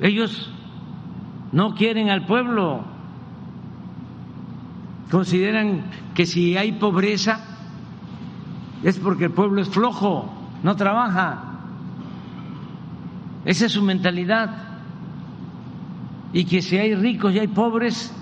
[0.00, 0.50] Ellos
[1.52, 2.84] no quieren al pueblo,
[5.10, 7.40] consideran que si hay pobreza
[8.82, 10.32] es porque el pueblo es flojo,
[10.62, 11.53] no trabaja.
[13.44, 14.50] Esa es su mentalidad.
[16.32, 18.12] Y que si hay ricos y hay pobres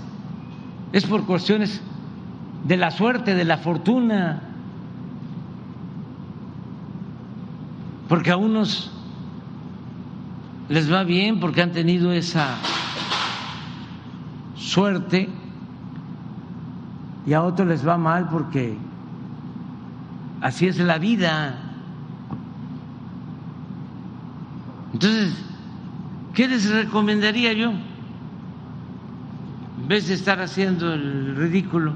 [0.93, 1.81] es por cuestiones
[2.65, 4.43] de la suerte, de la fortuna.
[8.09, 8.93] Porque a unos
[10.69, 12.57] les va bien porque han tenido esa
[14.57, 15.29] suerte
[17.27, 18.77] y a otros les va mal porque
[20.41, 21.62] así es la vida.
[25.03, 25.35] Entonces,
[26.33, 27.73] ¿qué les recomendaría yo?
[27.73, 27.81] En
[29.89, 31.93] vez de estar haciendo el ridículo,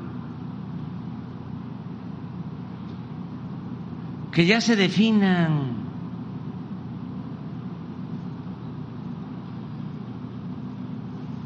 [4.33, 5.77] que ya se definan.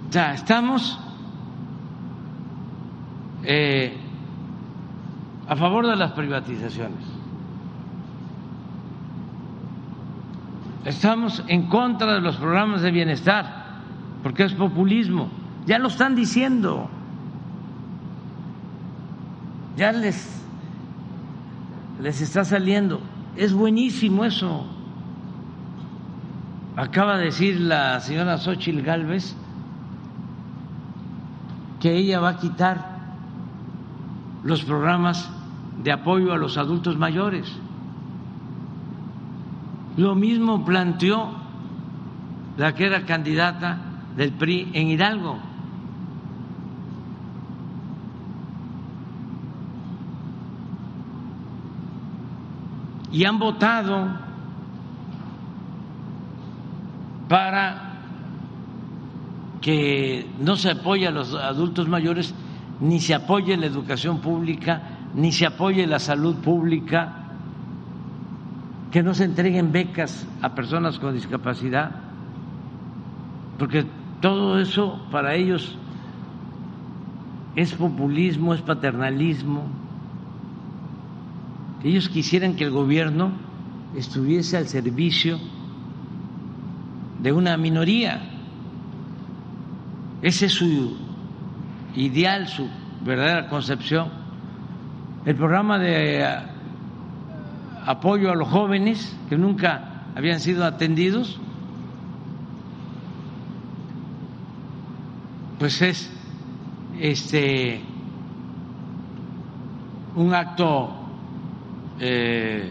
[0.09, 0.99] Sea, estamos
[3.45, 3.99] eh,
[5.47, 7.20] a favor de las privatizaciones.
[10.85, 13.81] Estamos en contra de los programas de bienestar,
[14.23, 15.29] porque es populismo.
[15.67, 16.89] Ya lo están diciendo.
[19.77, 20.43] Ya les,
[22.01, 23.01] les está saliendo.
[23.37, 24.67] Es buenísimo eso.
[26.77, 29.37] Acaba de decir la señora Xochitl Galvez
[31.81, 32.99] que ella va a quitar
[34.45, 35.31] los programas
[35.83, 37.59] de apoyo a los adultos mayores.
[39.97, 41.31] Lo mismo planteó
[42.57, 43.79] la que era candidata
[44.17, 45.39] del PRI en Hidalgo.
[53.13, 54.09] Y han votado
[57.29, 57.91] para
[59.61, 62.35] que no se apoye a los adultos mayores,
[62.81, 64.83] ni se apoye la educación pública,
[65.15, 67.20] ni se apoye la salud pública
[68.91, 71.93] que no se entreguen becas a personas con discapacidad,
[73.59, 73.87] porque
[74.21, 75.77] todo eso para ellos
[77.57, 79.65] es populismo, es paternalismo.
[81.83, 83.33] Ellos quisieran que el gobierno
[83.97, 85.39] estuviese al servicio
[87.23, 88.21] de una minoría.
[90.23, 90.97] Ese es su
[91.95, 92.69] ideal, su
[93.05, 94.09] verdadera concepción.
[95.25, 96.50] El programa de
[97.87, 101.39] apoyo a los jóvenes que nunca habían sido atendidos,
[105.59, 106.11] pues es
[106.99, 107.83] este
[110.17, 110.91] un acto
[112.01, 112.71] eh,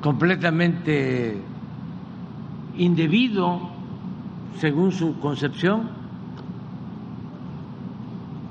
[0.00, 1.42] completamente
[2.76, 3.60] indebido
[4.58, 5.90] según su concepción.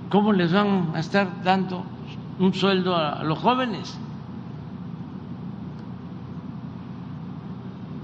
[0.10, 1.84] ¿Cómo les van a estar dando
[2.40, 3.98] un sueldo a los jóvenes.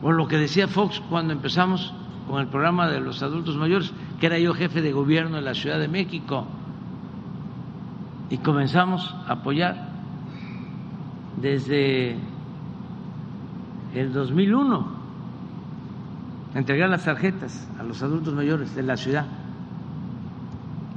[0.02, 1.94] O lo que decía Fox cuando empezamos
[2.28, 5.54] con el programa de los adultos mayores, que era yo jefe de gobierno de la
[5.54, 6.46] Ciudad de México,
[8.30, 9.90] y comenzamos a apoyar
[11.40, 12.18] desde
[13.94, 14.88] el 2001,
[16.56, 19.26] entregar las tarjetas a los adultos mayores de la ciudad.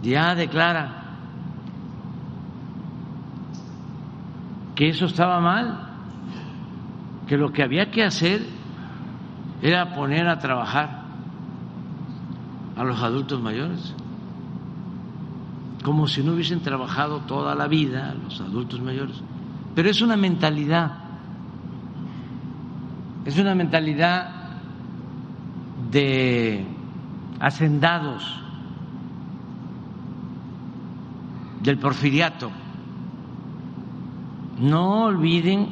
[0.03, 1.06] Ya declara
[4.77, 5.81] que eso estaba mal,
[7.27, 8.47] que lo que había que hacer
[9.62, 11.03] era poner a trabajar
[12.77, 13.94] a los adultos mayores,
[15.82, 19.16] como si no hubiesen trabajado toda la vida los adultos mayores.
[19.74, 20.93] Pero es una mentalidad,
[23.24, 24.31] es una mentalidad
[25.90, 26.66] de
[27.40, 28.43] hacendados
[31.62, 32.51] del porfiriato
[34.59, 35.69] no olviden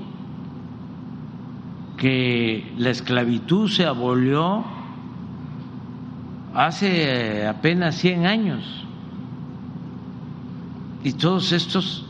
[1.97, 4.65] que la esclavitud se abolió
[6.55, 8.85] hace apenas 100 años.
[11.03, 12.07] Y todos estos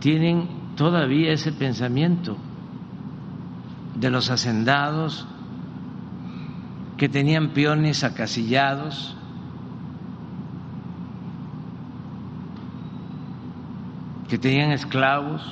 [0.00, 2.36] tienen todavía ese pensamiento
[3.96, 5.26] de los hacendados
[6.96, 9.16] que tenían peones acasillados,
[14.28, 15.42] que tenían esclavos,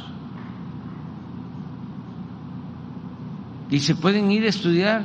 [3.70, 5.02] y se pueden ir a estudiar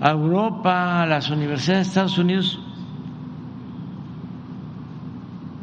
[0.00, 2.58] a Europa, a las universidades de Estados Unidos,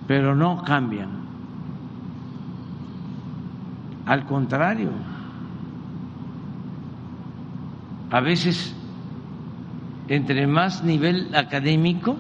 [0.08, 1.10] pero no cambian.
[4.06, 4.92] Al contrario,
[8.12, 8.76] a veces
[10.08, 12.16] entre más nivel académico,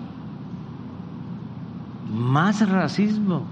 [2.17, 3.45] más racismo,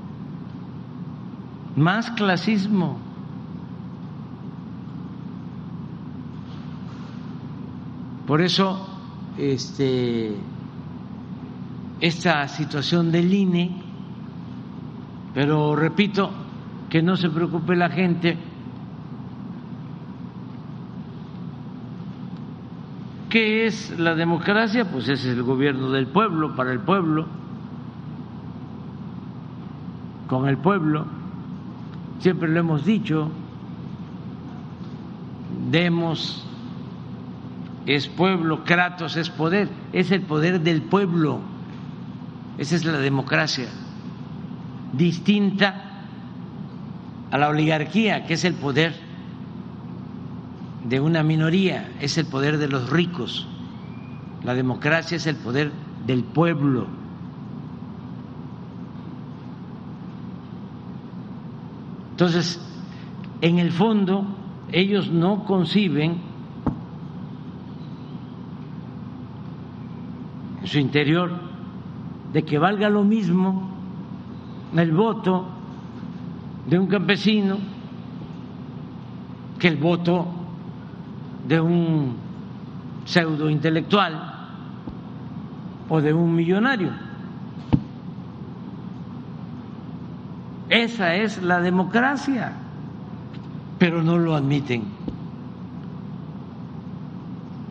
[1.75, 2.97] más clasismo.
[8.25, 8.87] Por eso,
[9.37, 10.35] este,
[12.01, 13.81] esta situación del INE,
[15.35, 16.31] pero repito,
[16.89, 18.37] que no se preocupe la gente,
[23.35, 24.89] ¿Qué es la democracia?
[24.89, 27.25] Pues es el gobierno del pueblo, para el pueblo,
[30.27, 31.05] con el pueblo.
[32.19, 33.29] Siempre lo hemos dicho,
[35.69, 36.45] demos
[37.85, 41.39] es pueblo, Kratos es poder, es el poder del pueblo.
[42.57, 43.67] Esa es la democracia,
[44.93, 46.03] distinta
[47.31, 48.95] a la oligarquía, que es el poder
[50.87, 53.47] de una minoría, es el poder de los ricos.
[54.43, 55.71] La democracia es el poder
[56.05, 56.87] del pueblo.
[62.15, 62.61] Entonces,
[63.41, 64.25] en el fondo,
[64.71, 66.21] ellos no conciben
[70.61, 71.33] en su interior
[72.31, 73.67] de que valga lo mismo
[74.77, 75.45] el voto
[76.69, 77.57] de un campesino
[79.59, 80.25] que el voto
[81.45, 82.15] de un
[83.03, 84.33] pseudo intelectual
[85.89, 86.91] o de un millonario.
[90.75, 92.51] Esa es la democracia,
[93.79, 94.83] pero no lo admiten.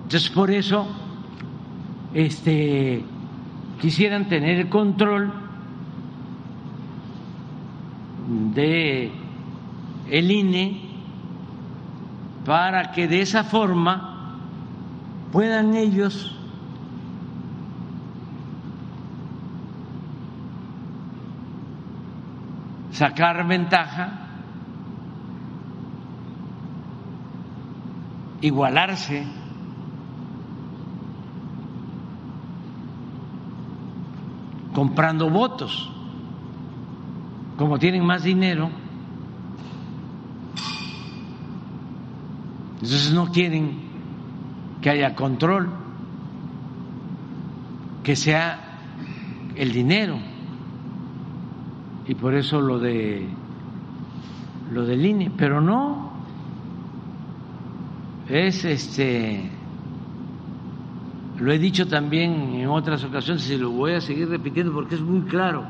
[0.04, 0.86] Entonces, por eso
[2.14, 3.04] este,
[3.78, 5.30] quisieran tener el control
[8.54, 9.12] de
[10.10, 10.80] el INE
[12.46, 14.38] para que de esa forma
[15.30, 16.34] puedan ellos
[22.94, 24.20] sacar ventaja,
[28.40, 29.26] igualarse
[34.72, 35.90] comprando votos.
[37.56, 38.70] Como tienen más dinero,
[42.74, 43.78] entonces no quieren
[44.82, 45.70] que haya control,
[48.02, 48.60] que sea
[49.56, 50.33] el dinero.
[52.06, 53.26] Y por eso lo de
[54.72, 56.12] lo del INE, pero no
[58.28, 59.50] es este
[61.38, 65.00] lo he dicho también en otras ocasiones y lo voy a seguir repitiendo porque es
[65.00, 65.64] muy claro.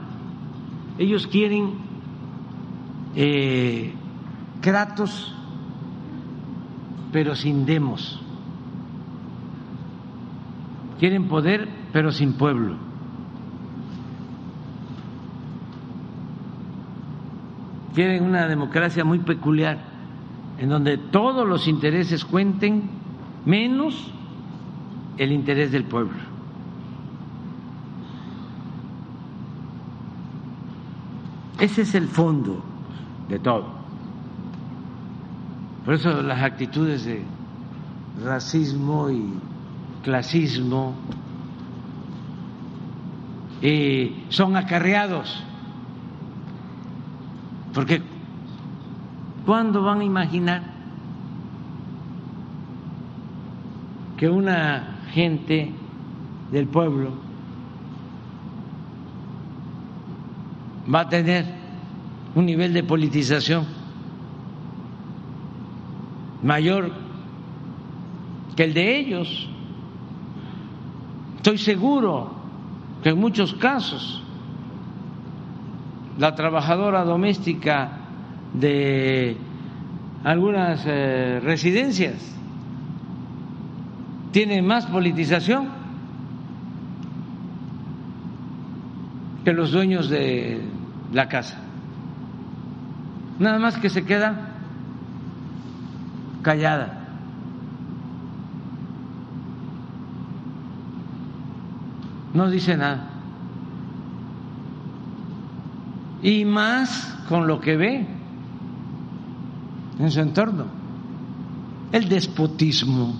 [0.98, 1.74] Ellos quieren
[3.16, 3.92] eh,
[4.60, 5.34] Kratos,
[7.12, 8.20] pero sin demos.
[10.98, 12.76] Quieren poder, pero sin pueblo.
[17.94, 19.78] Quieren una democracia muy peculiar,
[20.58, 22.82] en donde todos los intereses cuenten,
[23.44, 24.10] menos
[25.16, 26.18] el interés del pueblo.
[31.60, 32.62] Ese es el fondo
[33.28, 33.66] de todo.
[35.84, 37.22] Por eso las actitudes de
[38.24, 39.32] racismo y
[40.02, 40.94] clasismo
[43.62, 45.42] eh, son acarreados.
[47.74, 48.00] Porque
[49.44, 50.62] ¿cuándo van a imaginar
[54.16, 55.72] que una gente
[56.50, 57.10] del pueblo
[60.92, 61.44] va a tener
[62.34, 63.66] un nivel de politización
[66.42, 66.92] mayor
[68.54, 69.48] que el de ellos.
[71.36, 72.30] Estoy seguro
[73.02, 74.22] que en muchos casos
[76.18, 77.90] la trabajadora doméstica
[78.52, 79.36] de
[80.22, 82.14] algunas eh, residencias.
[84.32, 85.68] Tiene más politización
[89.44, 90.62] que los dueños de
[91.12, 91.58] la casa.
[93.38, 94.50] Nada más que se queda
[96.42, 97.00] callada.
[102.32, 103.13] No dice nada.
[106.24, 108.06] Y más con lo que ve
[109.98, 110.64] en su entorno.
[111.92, 113.14] El despotismo,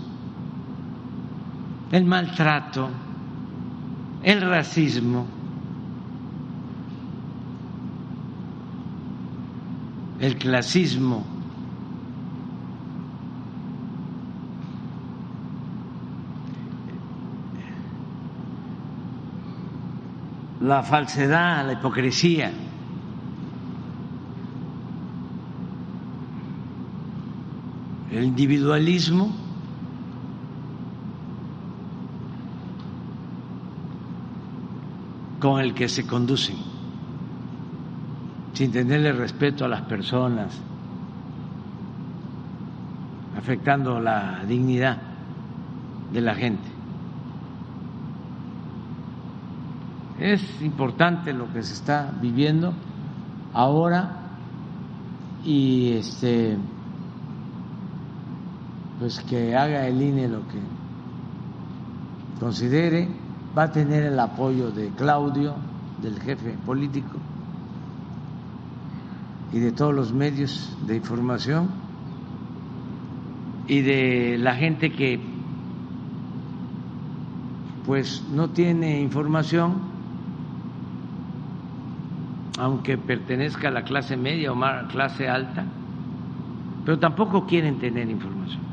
[1.93, 2.89] el maltrato,
[4.23, 5.27] el racismo,
[10.19, 11.35] el clasismo.
[20.65, 22.51] la falsedad, la hipocresía.
[28.25, 29.33] Individualismo
[35.41, 36.57] con el que se conducen,
[38.55, 40.59] sin tenerle respeto a las personas,
[43.37, 44.97] afectando la dignidad
[46.13, 46.69] de la gente.
[50.19, 52.73] Es importante lo que se está viviendo
[53.53, 54.21] ahora
[55.45, 56.57] y este
[58.99, 60.61] pues que haga el INE lo que
[62.41, 63.09] considere,
[63.57, 65.55] va a tener el apoyo de Claudio,
[66.03, 67.19] del jefe político
[69.53, 71.69] y de todos los medios de información
[73.67, 75.21] y de la gente que
[77.87, 79.95] pues no tiene información
[82.59, 85.65] aunque pertenezca a la clase media o más clase alta,
[86.85, 88.64] pero tampoco quieren tener información.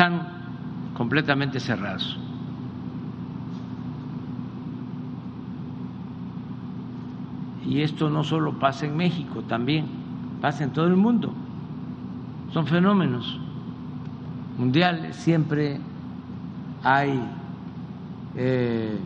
[0.00, 2.18] Están completamente cerrados.
[7.66, 9.84] Y esto no solo pasa en México, también
[10.40, 11.34] pasa en todo el mundo.
[12.50, 13.38] Son fenómenos
[14.56, 15.78] mundiales, siempre
[16.82, 17.20] hay
[18.36, 18.98] eh,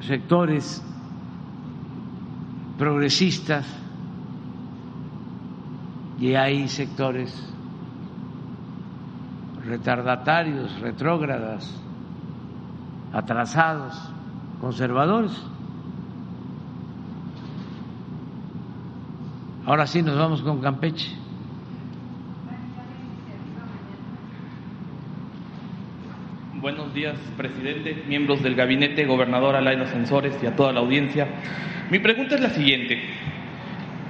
[0.00, 0.82] sectores
[2.78, 3.64] progresistas
[6.18, 7.53] y hay sectores
[9.66, 11.80] retardatarios, retrógradas,
[13.12, 13.94] atrasados,
[14.60, 15.32] conservadores.
[19.66, 21.10] Ahora sí nos vamos con Campeche.
[26.60, 31.26] Buenos días, presidente, miembros del gabinete, gobernador Alain Ascensores y a toda la audiencia.
[31.90, 33.02] Mi pregunta es la siguiente.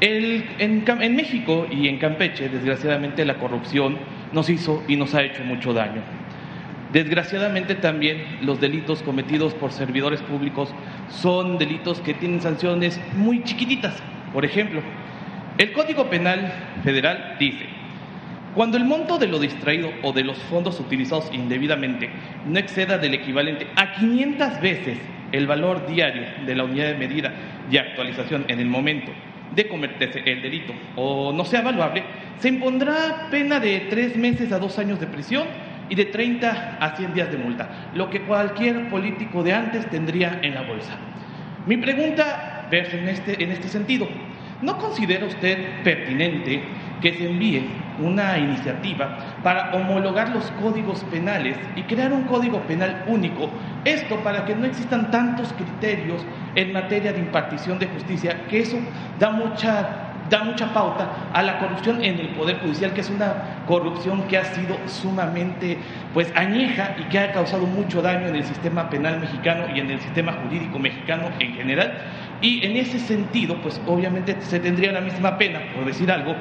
[0.01, 3.97] en, en México y en Campeche, desgraciadamente, la corrupción
[4.35, 6.03] nos hizo y nos ha hecho mucho daño.
[6.93, 10.73] Desgraciadamente también los delitos cometidos por servidores públicos
[11.09, 13.95] son delitos que tienen sanciones muy chiquititas.
[14.33, 14.83] Por ejemplo,
[15.59, 16.53] el Código Penal
[16.85, 17.67] Federal dice,
[18.55, 22.11] cuando el monto de lo distraído o de los fondos utilizados indebidamente
[22.47, 24.99] no exceda del equivalente a 500 veces
[25.33, 27.33] el valor diario de la unidad de medida
[27.71, 29.11] y actualización en el momento
[29.55, 32.03] de cometerse el delito o no sea valuable,
[32.39, 35.47] se impondrá pena de tres meses a dos años de prisión
[35.89, 40.41] y de 30 a 100 días de multa, lo que cualquier político de antes tendría
[40.43, 40.97] en la bolsa.
[41.67, 44.09] Mi pregunta versa en este, en este sentido.
[44.63, 46.63] ¿No considera usted pertinente
[47.05, 47.69] que se envíe
[48.03, 53.51] una iniciativa para homologar los códigos penales y crear un código penal único.
[53.85, 56.25] Esto para que no existan tantos criterios
[56.55, 58.79] en materia de impartición de justicia, que eso
[59.21, 63.35] da mucha da mucha pauta a la corrupción en el poder judicial, que es una
[63.67, 65.77] corrupción que ha sido sumamente
[66.15, 69.91] pues añeja y que ha causado mucho daño en el sistema penal mexicano y en
[69.91, 71.99] el sistema jurídico mexicano en general.
[72.41, 76.35] Y en ese sentido, pues obviamente se tendría la misma pena, por decir algo,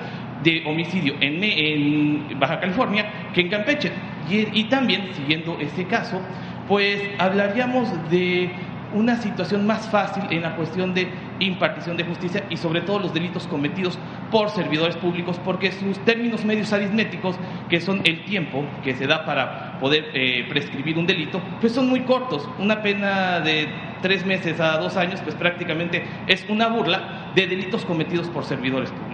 [0.43, 3.91] de homicidio en, Baja California que en Campeche.
[4.29, 6.21] Y, también, siguiendo ese caso,
[6.67, 8.49] pues hablaríamos de
[8.93, 11.07] una situación más fácil en la cuestión de
[11.39, 13.97] impartición de justicia y sobre todo los delitos cometidos
[14.31, 17.35] por servidores públicos, porque sus términos medios aritméticos,
[17.69, 21.89] que son el tiempo que se da para poder eh, prescribir un delito, pues son
[21.89, 22.47] muy cortos.
[22.59, 23.67] Una pena de
[24.01, 28.91] tres meses a dos años, pues prácticamente es una burla de delitos cometidos por servidores
[28.91, 29.12] públicos.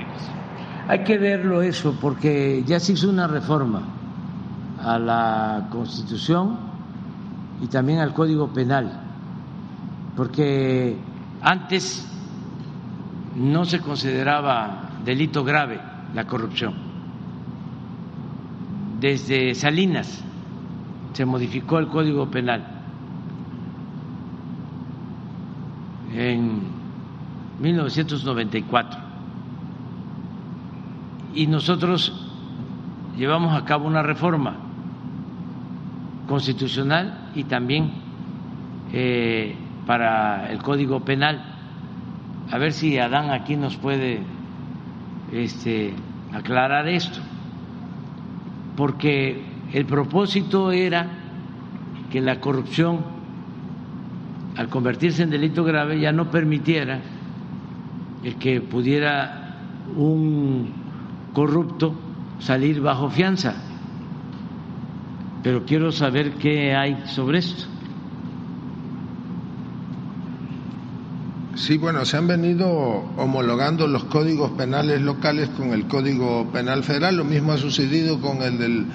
[0.90, 3.84] Hay que verlo eso, porque ya se hizo una reforma
[4.84, 6.58] a la Constitución
[7.62, 9.00] y también al Código Penal,
[10.16, 10.98] porque
[11.44, 12.12] Antes
[13.36, 15.80] no se consideraba delito grave
[16.16, 16.74] la corrupción.
[19.00, 20.24] Desde Salinas
[21.14, 22.66] se modificó el Código Penal
[26.16, 26.64] en
[27.62, 29.09] 1994
[31.34, 32.14] y nosotros
[33.18, 34.56] llevamos a cabo una reforma
[36.28, 37.92] constitucional y también
[38.94, 41.44] eh, para el Código Penal.
[42.52, 44.22] A ver si Adán aquí nos puede
[45.32, 45.94] este,
[46.34, 47.20] aclarar esto,
[48.76, 49.44] porque
[49.74, 51.08] el propósito era
[52.12, 53.00] que la corrupción,
[54.56, 57.02] al convertirse en delito grave, ya no permitiera
[58.24, 59.56] el que pudiera
[59.96, 60.79] un
[61.34, 61.94] corrupto
[62.40, 63.56] salir bajo fianza.
[65.44, 67.66] Pero quiero saber qué hay sobre esto.
[71.56, 72.70] Sí, bueno, se han venido
[73.18, 77.18] homologando los códigos penales locales con el Código Penal Federal.
[77.18, 78.86] Lo mismo ha sucedido con el del,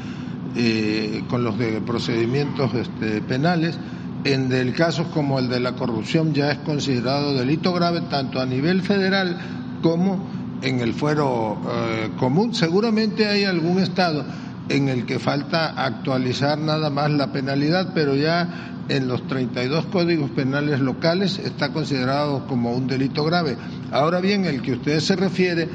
[0.57, 3.79] eh, con los de procedimientos este, penales.
[4.25, 8.47] En el casos como el de la corrupción ya es considerado delito grave tanto a
[8.47, 9.39] nivel federal
[9.83, 10.34] como
[10.65, 12.55] en el fuero eh, común.
[12.55, 14.25] Seguramente hay algún estado
[14.69, 20.31] en el que falta actualizar nada más la penalidad, pero ya en los 32 códigos
[20.31, 23.57] penales locales está considerado como un delito grave.
[23.93, 25.69] Ahora bien, el que usted se refiere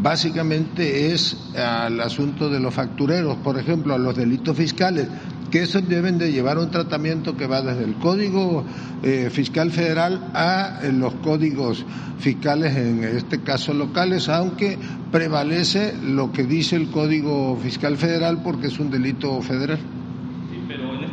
[0.00, 5.08] básicamente es al asunto de los factureros, por ejemplo, a los delitos fiscales
[5.48, 8.64] que esos deben de llevar un tratamiento que va desde el Código
[9.02, 11.84] eh, Fiscal Federal a eh, los códigos
[12.18, 14.78] fiscales, en este caso locales, aunque
[15.12, 19.78] prevalece lo que dice el Código Fiscal Federal porque es un delito federal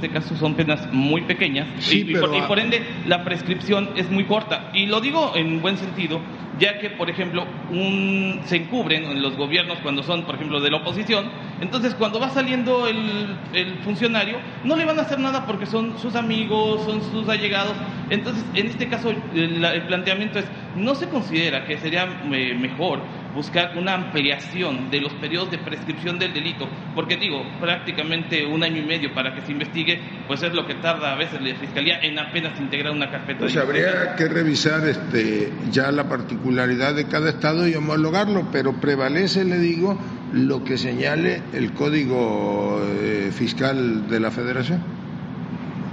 [0.04, 4.70] este caso son penas muy pequeñas y, por, ende la prescripción es muy corta.
[4.74, 6.20] Y lo digo en buen sentido,
[6.60, 10.78] ya que, por ejemplo, un, se encubren los gobiernos cuando son, por ejemplo, de la
[10.78, 11.30] oposición.
[11.62, 15.98] Entonces, cuando va saliendo el, el funcionario, no le van a hacer nada porque son
[15.98, 17.78] sus amigos, son sus allegados.
[18.10, 23.00] Entonces, en este caso, el, el planteamiento es, no se considera que sería eh, mejor
[23.34, 28.82] buscar una ampliación de los periodos de prescripción del delito, porque digo, prácticamente un año
[28.82, 32.00] y medio para que se investigue, pues es lo que tarda a veces la Fiscalía
[32.02, 33.40] en apenas integrar una carpeta.
[33.40, 39.46] Pues habría que revisar este, ya la particularidad de cada estado y homologarlo, pero prevalece,
[39.46, 39.98] le digo,
[40.34, 44.82] lo que señale el Código eh, Fiscal de la Federación.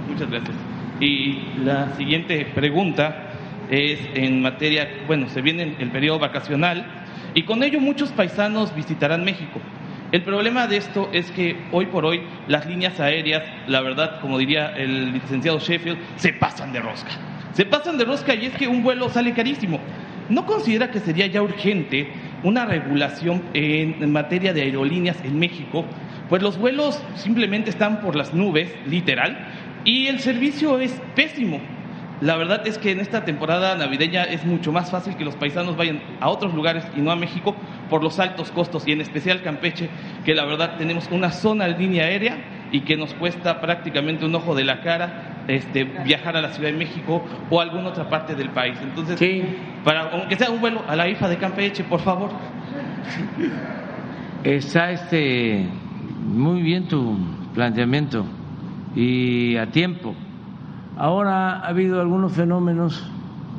[0.09, 0.55] Muchas gracias.
[0.99, 3.31] Y la siguiente pregunta
[3.69, 7.00] es en materia, bueno, se viene el periodo vacacional
[7.33, 9.59] y con ello muchos paisanos visitarán México.
[10.11, 14.37] El problema de esto es que hoy por hoy las líneas aéreas, la verdad, como
[14.37, 17.11] diría el licenciado Sheffield, se pasan de rosca.
[17.53, 19.79] Se pasan de rosca y es que un vuelo sale carísimo.
[20.29, 22.09] ¿No considera que sería ya urgente
[22.43, 25.85] una regulación en materia de aerolíneas en México?
[26.27, 29.37] Pues los vuelos simplemente están por las nubes, literal,
[29.85, 31.59] y el servicio es pésimo.
[32.21, 35.75] La verdad es que en esta temporada navideña es mucho más fácil que los paisanos
[35.75, 37.55] vayan a otros lugares y no a México
[37.89, 39.89] por los altos costos y en especial Campeche,
[40.23, 42.37] que la verdad tenemos una zona de línea aérea
[42.71, 46.69] y que nos cuesta prácticamente un ojo de la cara este, viajar a la Ciudad
[46.69, 48.77] de México o a alguna otra parte del país.
[48.83, 49.19] Entonces,
[49.83, 52.29] para aunque sea un vuelo a la IFA de Campeche, por favor.
[54.43, 55.65] Está este
[56.23, 57.17] muy bien tu
[57.55, 58.25] planteamiento
[58.95, 60.15] y a tiempo
[60.97, 63.03] Ahora ha habido algunos fenómenos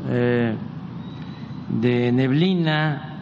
[0.08, 0.54] eh,
[1.80, 3.12] de neblina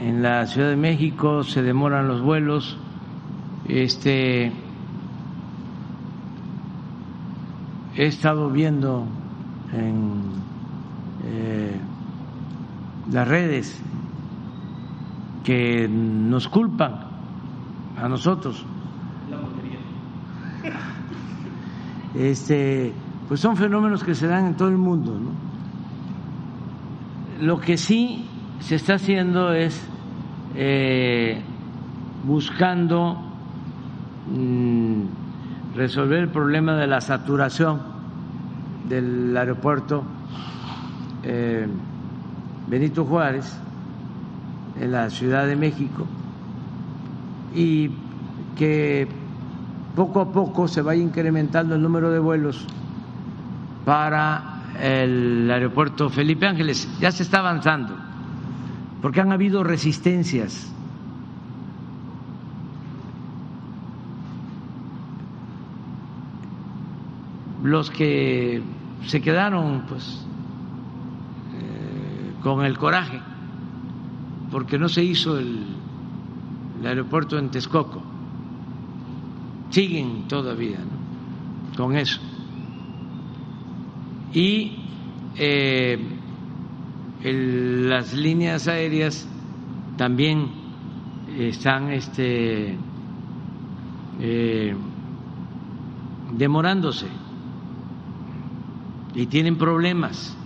[0.00, 2.76] en la Ciudad de México, se demoran los vuelos.
[3.68, 4.52] Este,
[7.96, 9.06] he estado viendo
[9.72, 10.22] en
[11.24, 11.76] eh,
[13.12, 13.80] las redes
[15.44, 17.00] que nos culpan
[17.96, 18.64] a nosotros.
[22.14, 22.92] Este,
[23.32, 25.18] pues son fenómenos que se dan en todo el mundo.
[27.40, 28.26] Lo que sí
[28.60, 29.82] se está haciendo es
[30.54, 31.40] eh,
[32.24, 33.16] buscando
[34.30, 35.04] mm,
[35.74, 37.80] resolver el problema de la saturación
[38.86, 40.02] del aeropuerto
[41.22, 41.66] eh,
[42.68, 43.56] Benito Juárez
[44.78, 46.04] en la Ciudad de México
[47.54, 47.92] y
[48.58, 49.08] que
[49.96, 52.68] poco a poco se vaya incrementando el número de vuelos
[53.84, 56.88] para el aeropuerto Felipe Ángeles.
[57.00, 57.96] Ya se está avanzando,
[59.00, 60.68] porque han habido resistencias.
[67.62, 68.62] Los que
[69.06, 70.24] se quedaron, pues,
[71.54, 73.20] eh, con el coraje,
[74.50, 75.66] porque no se hizo el,
[76.84, 78.02] aeropuerto en Texcoco.
[79.70, 80.78] Siguen todavía
[81.76, 82.20] con eso.
[84.34, 84.78] Y
[85.36, 85.98] eh,
[87.22, 89.28] las líneas aéreas
[89.96, 90.48] también
[91.38, 92.76] están este,
[94.20, 94.74] eh,
[96.32, 97.06] demorándose
[99.14, 100.36] y tienen problemas.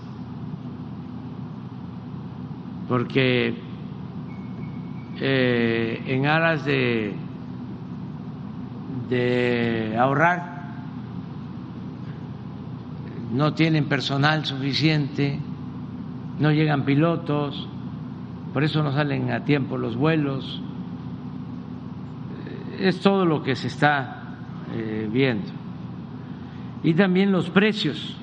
[2.89, 3.55] Porque
[5.21, 7.15] eh, en aras de,
[9.09, 10.56] de ahorrar
[13.33, 15.39] no tienen personal suficiente,
[16.39, 17.69] no llegan pilotos,
[18.53, 20.61] por eso no salen a tiempo los vuelos.
[22.79, 24.23] Es todo lo que se está
[24.75, 25.49] eh, viendo.
[26.83, 28.17] Y también los precios.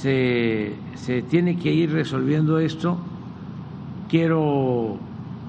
[0.00, 2.98] Se, se tiene que ir resolviendo esto.
[4.08, 4.98] Quiero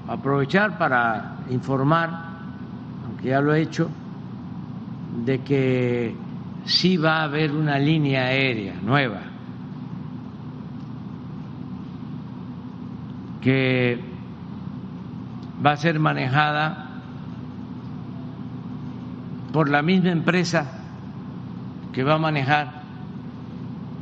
[0.06, 2.33] aprovechar para informar
[3.24, 3.90] ya lo he hecho,
[5.24, 6.14] de que
[6.66, 9.20] sí va a haber una línea aérea nueva
[13.40, 13.98] que
[15.64, 16.88] va a ser manejada
[19.52, 20.80] por la misma empresa
[21.92, 22.82] que va a manejar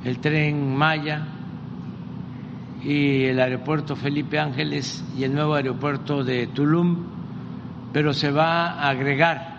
[0.05, 1.27] el tren Maya
[2.83, 7.12] y el aeropuerto Felipe Ángeles y el nuevo aeropuerto de Tulum
[7.93, 9.53] pero se va a agregar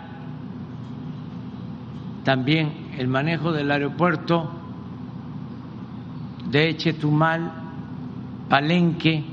[2.24, 4.50] también el manejo del aeropuerto
[6.50, 7.52] de Chetumal,
[8.48, 9.24] Palenque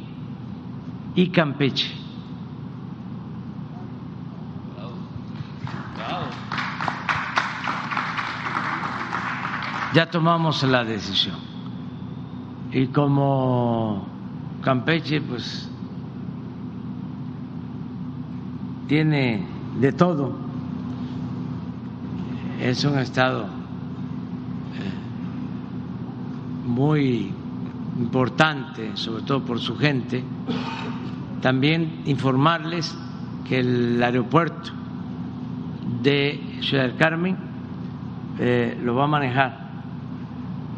[1.15, 2.01] y Campeche.
[9.93, 11.35] Ya tomamos la decisión.
[12.71, 14.07] Y como
[14.61, 15.70] Campeche, pues
[18.91, 19.41] tiene
[19.79, 20.35] de todo.
[22.59, 23.47] Es un estado eh,
[26.65, 27.31] muy
[27.97, 30.25] importante, sobre todo por su gente.
[31.41, 32.93] También informarles
[33.47, 34.71] que el aeropuerto
[36.03, 37.37] de Ciudad del Carmen
[38.39, 39.69] eh, lo va a manejar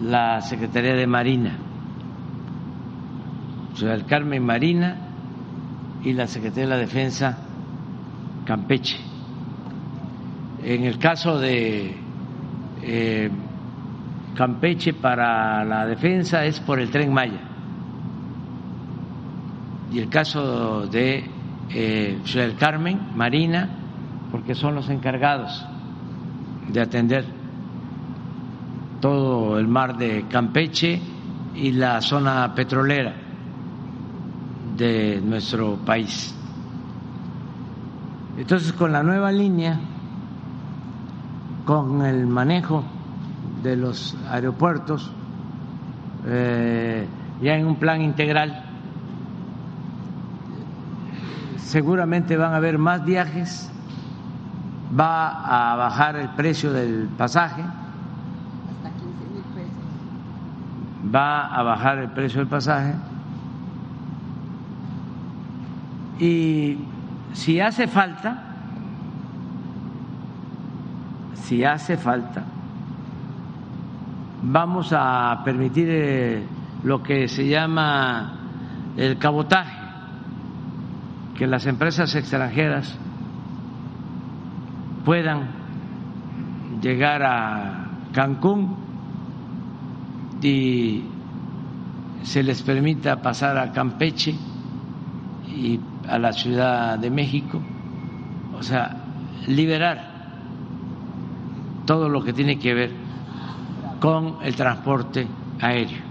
[0.03, 1.57] la Secretaría de Marina.
[3.73, 4.97] Ciudad del Carmen Marina
[6.03, 7.42] y la Secretaría de la Defensa
[8.45, 8.97] Campeche.
[10.63, 11.95] En el caso de
[12.81, 13.29] eh,
[14.35, 17.41] Campeche para la defensa es por el tren Maya.
[19.91, 21.29] Y el caso de
[21.69, 23.69] eh, Ciudad del Carmen, Marina,
[24.31, 25.65] porque son los encargados
[26.67, 27.25] de atender
[28.99, 30.99] todo el mar de Campeche
[31.55, 33.13] y la zona petrolera
[34.75, 36.33] de nuestro país.
[38.37, 39.79] Entonces, con la nueva línea,
[41.65, 42.83] con el manejo
[43.61, 45.11] de los aeropuertos,
[46.25, 47.07] eh,
[47.41, 48.63] ya en un plan integral,
[51.57, 53.71] seguramente van a haber más viajes,
[54.99, 61.13] va a bajar el precio del pasaje, hasta 15 mil pesos.
[61.13, 62.95] va a bajar el precio del pasaje
[66.19, 66.77] y
[67.33, 68.41] si hace falta,
[71.35, 72.43] si hace falta,
[74.43, 76.43] vamos a permitir eh,
[76.83, 78.33] lo que se llama
[78.95, 79.77] el cabotaje,
[81.35, 82.97] que las empresas extranjeras
[85.03, 85.47] puedan
[86.81, 88.75] llegar a Cancún
[90.41, 91.03] y
[92.21, 94.35] se les permita pasar a Campeche
[95.47, 97.61] y a la Ciudad de México,
[98.57, 98.97] o sea,
[99.47, 100.11] liberar
[101.85, 102.91] todo lo que tiene que ver
[103.99, 105.27] con el transporte
[105.61, 106.01] aéreo.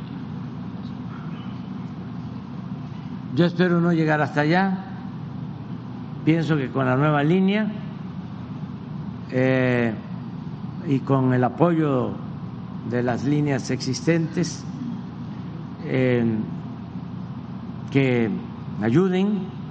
[3.35, 4.85] Yo espero no llegar hasta allá,
[6.25, 7.67] pienso que con la nueva línea
[9.31, 9.95] eh,
[10.87, 12.11] y con el apoyo
[12.91, 14.65] de las líneas existentes
[15.85, 16.25] eh,
[17.91, 18.31] que
[18.83, 19.62] ayuden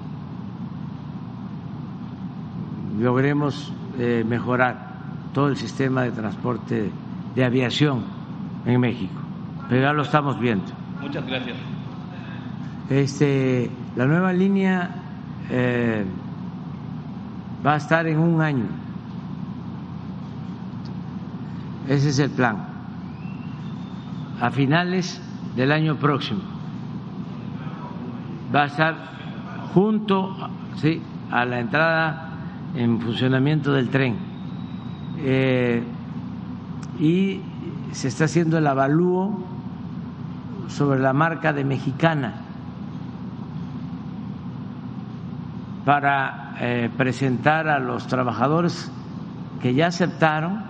[3.01, 4.91] logremos eh, mejorar
[5.33, 6.91] todo el sistema de transporte
[7.35, 8.03] de aviación
[8.65, 9.19] en México.
[9.69, 10.65] Pero ya lo estamos viendo.
[11.01, 11.57] Muchas gracias.
[12.89, 14.89] Este, la nueva línea
[15.49, 16.05] eh,
[17.65, 18.65] va a estar en un año.
[21.87, 22.67] Ese es el plan.
[24.39, 25.21] a finales
[25.55, 26.41] del año próximo.
[28.53, 28.95] Va a estar
[29.73, 30.35] junto
[30.77, 31.01] sí,
[31.31, 32.30] a la entrada
[32.75, 34.15] en funcionamiento del tren.
[35.19, 35.83] Eh,
[36.99, 37.41] y
[37.91, 39.43] se está haciendo el avalúo
[40.67, 42.33] sobre la marca de mexicana
[45.85, 48.91] para eh, presentar a los trabajadores
[49.61, 50.63] que ya aceptaron,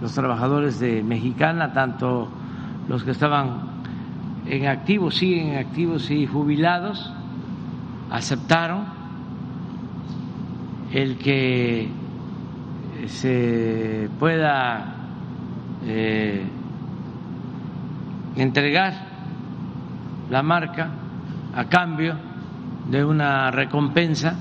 [0.00, 2.28] los trabajadores de mexicana, tanto
[2.88, 3.70] los que estaban
[4.46, 7.12] en activos, siguen activos y jubilados,
[8.10, 8.99] aceptaron
[10.92, 11.88] el que
[13.06, 14.94] se pueda
[15.84, 16.44] eh,
[18.36, 18.94] entregar
[20.30, 20.90] la marca
[21.54, 22.16] a cambio
[22.88, 24.36] de una recompensa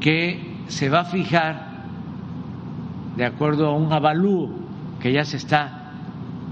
[0.00, 1.72] que se va a fijar
[3.16, 4.50] de acuerdo a un avalúo
[5.00, 5.92] que ya se está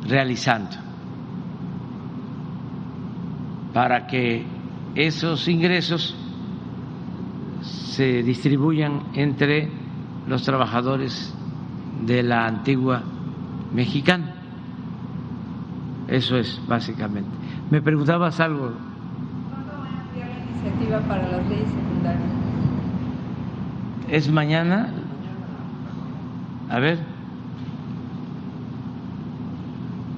[0.06, 0.76] realizando.
[3.72, 4.44] Para que
[4.94, 6.16] esos ingresos
[7.62, 9.70] se distribuyan entre
[10.26, 11.34] los trabajadores
[12.06, 13.02] de la antigua
[13.72, 14.34] mexicana.
[16.08, 17.30] Eso es básicamente.
[17.70, 18.72] Me preguntabas algo.
[19.48, 22.30] ¿Cuándo va a enviar la iniciativa para las leyes secundarias?
[24.08, 24.92] ¿Es mañana?
[26.68, 27.09] A ver.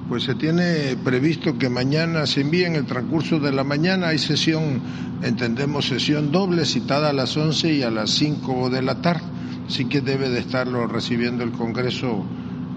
[0.09, 4.09] Pues se tiene previsto que mañana se envíe en el transcurso de la mañana.
[4.09, 4.81] Hay sesión,
[5.21, 9.23] entendemos, sesión doble citada a las 11 y a las 5 de la tarde.
[9.67, 12.25] Así que debe de estarlo recibiendo el Congreso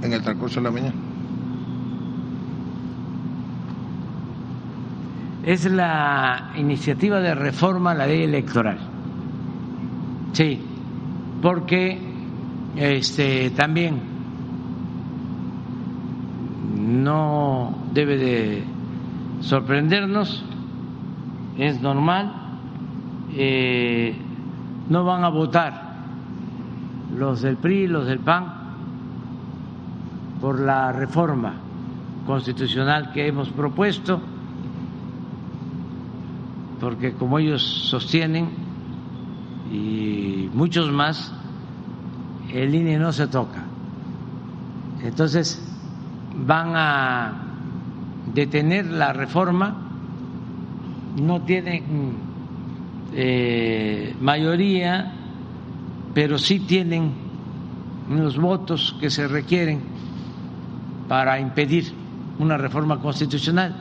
[0.03, 0.95] en el transcurso de la mañana.
[5.45, 8.79] Es la iniciativa de reforma a la ley electoral.
[10.33, 10.61] Sí,
[11.43, 11.99] porque
[12.77, 14.16] este también
[17.03, 18.65] no debe de
[19.41, 20.45] sorprendernos,
[21.59, 22.33] es normal,
[23.35, 24.15] eh,
[24.89, 25.87] no van a votar
[27.17, 28.53] los del PRI, los del PAN,
[30.41, 31.55] por la reforma
[32.27, 34.21] constitucional que hemos propuesto,
[36.81, 38.49] porque como ellos sostienen,
[39.73, 41.33] y muchos más,
[42.53, 43.65] el INE no se toca.
[45.03, 45.66] Entonces
[46.45, 47.33] van a
[48.35, 49.77] detener la reforma,
[51.17, 52.15] no tienen
[53.15, 55.13] eh, mayoría,
[56.13, 57.13] pero sí tienen
[58.11, 59.81] los votos que se requieren
[61.09, 61.93] para impedir
[62.39, 63.75] una reforma constitucional.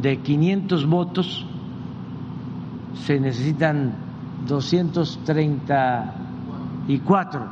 [0.00, 1.46] De 500 votos
[2.94, 3.94] se necesitan
[4.46, 7.46] 234,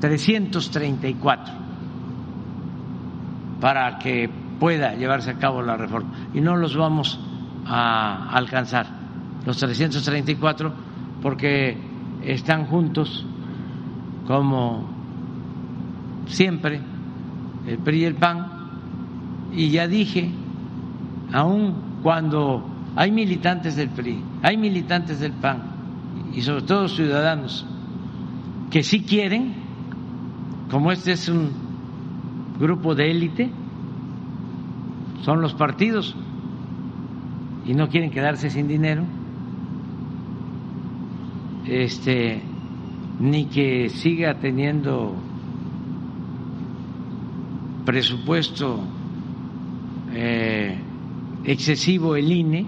[0.00, 1.63] 334
[3.64, 4.28] para que
[4.60, 6.10] pueda llevarse a cabo la reforma.
[6.34, 7.18] Y no los vamos
[7.64, 8.86] a alcanzar,
[9.46, 10.70] los 334,
[11.22, 11.74] porque
[12.22, 13.24] están juntos
[14.26, 14.86] como
[16.26, 16.78] siempre,
[17.66, 18.48] el PRI y el PAN,
[19.54, 20.30] y ya dije,
[21.32, 25.62] aun cuando hay militantes del PRI, hay militantes del PAN,
[26.34, 27.64] y sobre todo ciudadanos,
[28.70, 29.54] que sí quieren,
[30.70, 31.63] como este es un
[32.58, 33.50] grupo de élite,
[35.22, 36.14] son los partidos,
[37.66, 39.04] y no quieren quedarse sin dinero,
[41.66, 42.42] este,
[43.20, 45.14] ni que siga teniendo
[47.84, 48.80] presupuesto
[50.12, 50.78] eh,
[51.44, 52.66] excesivo el INE,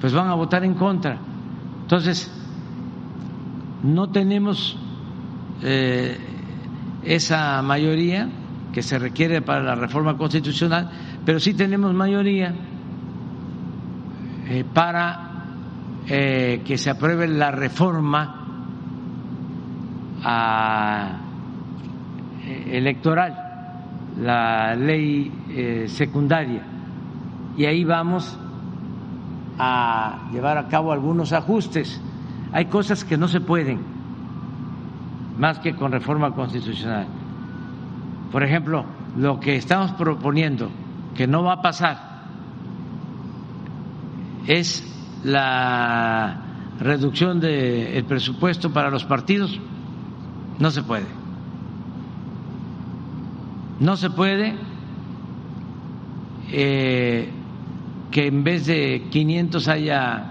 [0.00, 1.18] pues van a votar en contra.
[1.82, 2.32] Entonces,
[3.82, 4.76] no tenemos
[5.62, 6.16] eh,
[7.04, 8.28] esa mayoría
[8.74, 10.90] que se requiere para la reforma constitucional,
[11.24, 12.52] pero sí tenemos mayoría
[14.48, 15.44] eh, para
[16.08, 18.40] eh, que se apruebe la reforma
[20.24, 21.20] a,
[22.66, 26.62] electoral, la ley secundaria,
[27.56, 28.36] y ahí vamos
[29.56, 32.00] a llevar a cabo algunos ajustes.
[32.52, 33.78] Hay cosas que no se pueden,
[35.38, 37.06] más que con reforma constitucional.
[38.34, 38.84] Por ejemplo,
[39.16, 40.68] lo que estamos proponiendo,
[41.14, 42.24] que no va a pasar,
[44.48, 44.84] es
[45.22, 46.42] la
[46.80, 49.60] reducción del presupuesto para los partidos.
[50.58, 51.06] No se puede.
[53.78, 54.56] No se puede
[56.50, 57.30] eh,
[58.10, 60.24] que en vez de 500 haya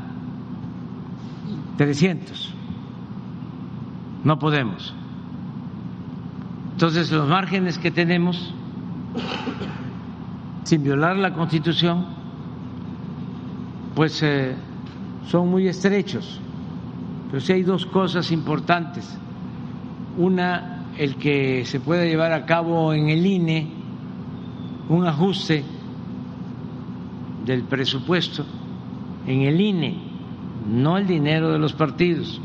[1.78, 2.54] 300.
[4.26, 4.94] No podemos.
[6.84, 8.54] Entonces los márgenes que tenemos,
[10.66, 12.08] sin violar la Constitución,
[13.96, 14.54] pues eh,
[15.26, 16.42] son muy estrechos.
[17.32, 19.18] Pero sí hay dos cosas importantes.
[20.18, 23.66] Una, el que se pueda llevar a cabo en el INE
[24.90, 25.64] un ajuste
[27.46, 28.46] del presupuesto
[29.26, 30.02] en el INE,
[30.70, 32.42] no el dinero de los partidos,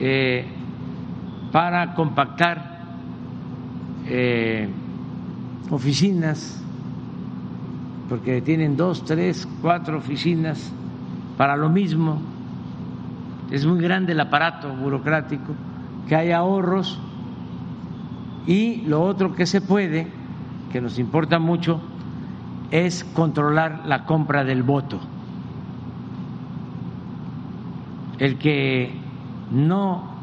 [0.00, 0.53] eh,
[1.54, 2.80] para compactar
[4.08, 4.68] eh,
[5.70, 6.60] oficinas,
[8.08, 10.72] porque tienen dos, tres, cuatro oficinas
[11.38, 12.20] para lo mismo.
[13.52, 15.54] Es muy grande el aparato burocrático,
[16.08, 16.98] que hay ahorros
[18.48, 20.08] y lo otro que se puede,
[20.72, 21.80] que nos importa mucho,
[22.72, 24.98] es controlar la compra del voto.
[28.18, 28.90] El que
[29.52, 30.13] no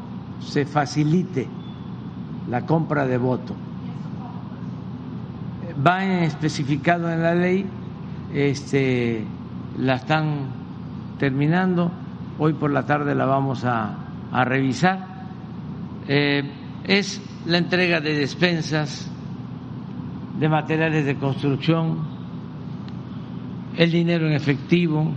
[0.41, 1.47] se facilite
[2.49, 3.55] la compra de voto.
[5.85, 7.65] Va especificado en la ley,
[8.33, 9.25] este,
[9.79, 10.47] la están
[11.17, 11.91] terminando,
[12.39, 13.97] hoy por la tarde la vamos a,
[14.45, 15.07] revisar.
[16.07, 16.43] Eh,
[16.83, 19.09] es la entrega de despensas,
[20.39, 21.99] de materiales de construcción,
[23.77, 25.11] el dinero en efectivo,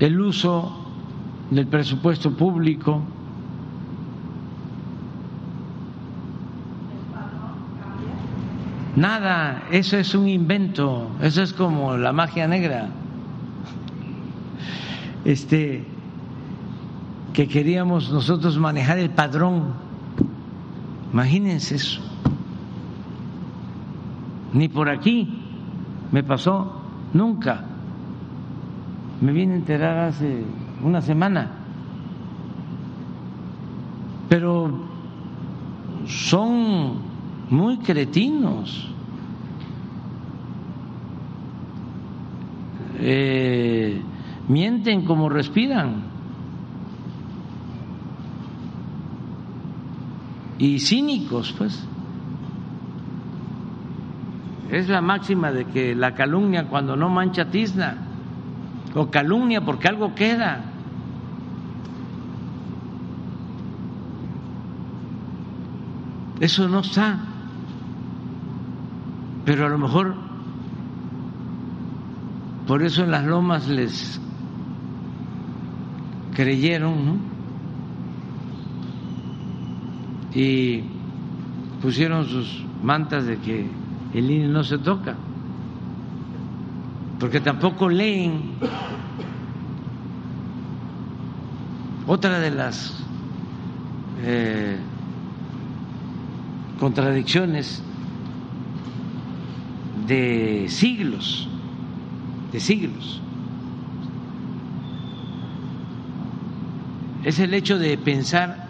[0.00, 0.83] el uso
[1.54, 3.02] del presupuesto público.
[8.96, 12.88] Nada, eso es un invento, eso es como la magia negra.
[15.24, 15.84] Este
[17.32, 19.74] que queríamos nosotros manejar el padrón.
[21.12, 22.00] Imagínense eso.
[24.52, 25.42] Ni por aquí
[26.12, 26.80] me pasó
[27.12, 27.64] nunca.
[29.20, 30.44] Me vine a enterar hace
[30.84, 31.50] una semana.
[34.28, 34.70] Pero
[36.06, 36.98] son
[37.50, 38.90] muy cretinos.
[43.00, 44.00] Eh,
[44.48, 46.14] mienten como respiran.
[50.58, 51.86] y cínicos, pues.
[54.70, 57.96] Es la máxima de que la calumnia cuando no mancha tizna,
[58.94, 60.64] o calumnia porque algo queda.
[66.44, 67.18] Eso no está.
[69.46, 70.14] Pero a lo mejor
[72.66, 74.20] por eso en las lomas les
[76.34, 77.16] creyeron, ¿no?
[80.34, 80.82] y
[81.80, 83.66] pusieron sus mantas de que
[84.12, 85.16] el INE no se toca,
[87.18, 88.50] porque tampoco leen.
[92.06, 93.02] Otra de las
[94.22, 94.78] eh,
[96.84, 97.82] contradicciones
[100.06, 101.48] de siglos,
[102.52, 103.22] de siglos,
[107.24, 108.66] es el hecho de pensar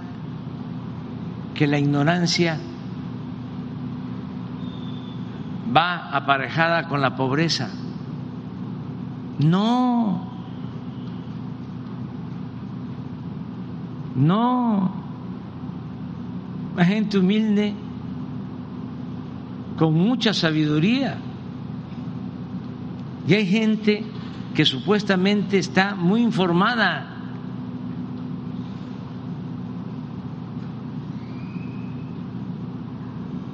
[1.56, 2.60] que la ignorancia
[5.76, 7.68] va aparejada con la pobreza.
[9.40, 10.22] No,
[14.14, 14.92] no,
[16.76, 17.74] la gente humilde
[19.78, 21.18] con mucha sabiduría.
[23.26, 24.05] Y hay gente
[24.55, 27.10] que supuestamente está muy informada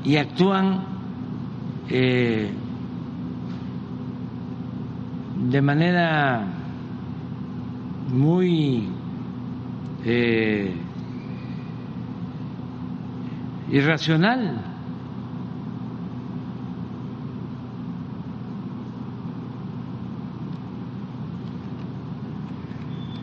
[0.04, 0.84] y actúan
[1.88, 2.50] eh,
[5.48, 6.44] de manera
[8.12, 8.88] muy
[10.04, 10.74] eh,
[13.70, 14.69] irracional.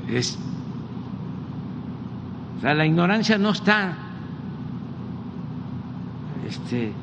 [0.09, 0.37] Es,
[2.61, 3.95] la ignorancia no está
[6.47, 6.93] este,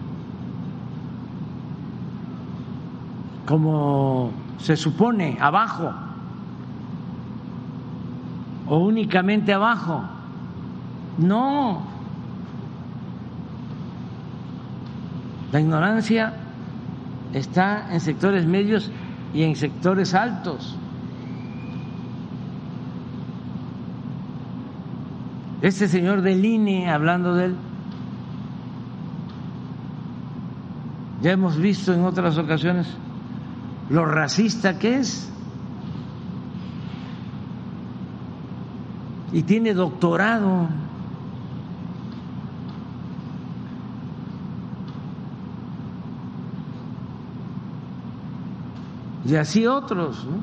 [3.46, 5.92] como se supone, abajo,
[8.66, 10.02] o únicamente abajo.
[11.18, 11.82] No.
[15.52, 16.32] La ignorancia
[17.32, 18.90] está en sectores medios
[19.34, 20.76] y en sectores altos.
[25.64, 27.56] Este señor del INE, hablando de él,
[31.22, 32.86] Ya hemos visto en otras ocasiones
[33.88, 35.30] lo racista que es.
[39.32, 40.68] y tiene doctorado.
[49.26, 50.26] Y así otros.
[50.26, 50.36] ¿no?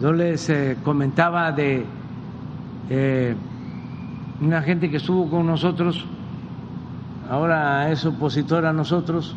[0.00, 1.86] Yo les eh, comentaba de
[2.90, 3.36] eh,
[4.40, 6.04] una gente que estuvo con nosotros,
[7.30, 9.36] ahora es opositor a nosotros,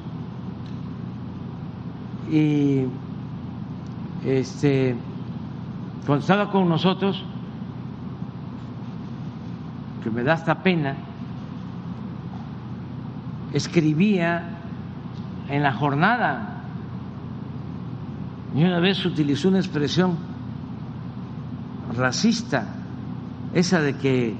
[2.29, 2.85] y
[4.25, 4.95] este
[6.07, 7.21] cuando estaba con nosotros,
[10.01, 10.95] que me da hasta pena,
[13.51, 14.57] escribía
[15.49, 16.61] en la jornada.
[18.55, 20.15] Y una vez utilizó una expresión
[21.93, 22.76] racista,
[23.53, 24.35] esa de que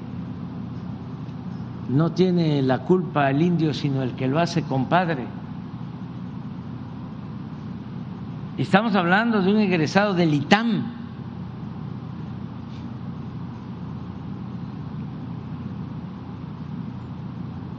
[1.88, 5.26] no tiene la culpa el indio, sino el que lo hace compadre.
[8.58, 10.98] Estamos hablando de un egresado del ITAM.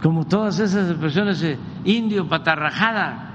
[0.01, 3.25] Como todas esas expresiones, de indio patarrajada.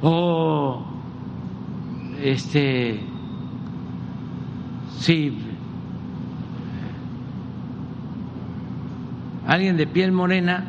[0.00, 0.93] O
[2.24, 3.00] este
[4.98, 5.38] si
[9.46, 10.64] alguien de piel morena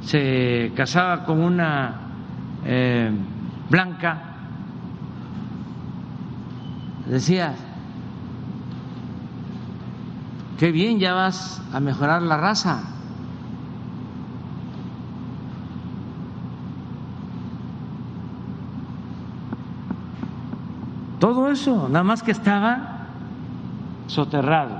[0.00, 2.00] se casaba con una
[2.64, 3.10] eh,
[3.68, 4.18] blanca,
[7.06, 7.54] decía,
[10.58, 12.93] qué bien, ya vas a mejorar la raza.
[21.24, 23.06] Todo eso, nada más que estaba
[24.08, 24.76] soterrado.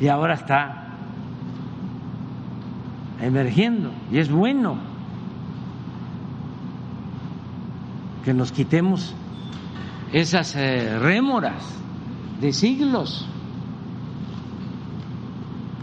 [0.00, 0.94] Y ahora está
[3.20, 4.78] emergiendo y es bueno
[8.24, 9.14] que nos quitemos
[10.14, 11.78] esas eh, rémoras
[12.40, 13.28] de siglos,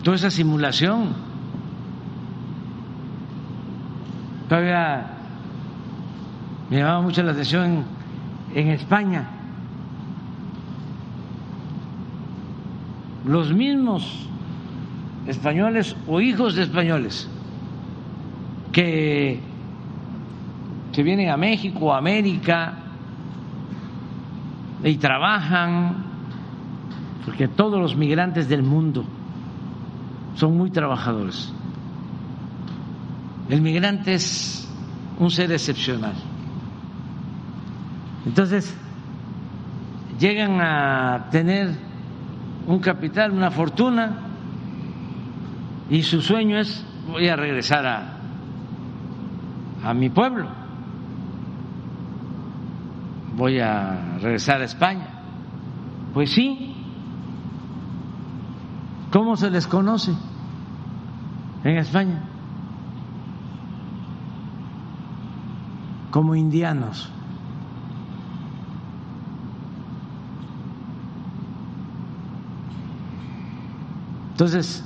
[0.01, 1.13] toda esa simulación.
[4.49, 5.12] Todavía
[6.69, 7.83] me llamaba mucho la atención
[8.53, 9.27] en España.
[13.25, 14.27] Los mismos
[15.27, 17.29] españoles o hijos de españoles
[18.71, 19.39] que
[20.91, 22.73] se vienen a México, a América
[24.83, 26.03] y trabajan,
[27.25, 29.05] porque todos los migrantes del mundo
[30.35, 31.53] son muy trabajadores.
[33.49, 34.67] El migrante es
[35.19, 36.13] un ser excepcional.
[38.25, 38.75] Entonces,
[40.19, 41.75] llegan a tener
[42.67, 44.19] un capital, una fortuna,
[45.89, 48.17] y su sueño es voy a regresar a,
[49.83, 50.47] a mi pueblo,
[53.35, 55.07] voy a regresar a España.
[56.13, 56.75] Pues sí,
[59.11, 60.13] ¿cómo se les conoce
[61.63, 62.21] en España?
[66.11, 67.11] Como indianos.
[74.33, 74.83] Entonces,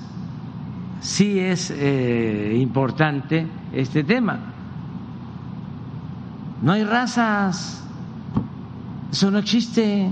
[0.99, 4.37] sí es eh, importante este tema.
[6.61, 7.81] No hay razas,
[9.09, 10.09] eso no existe.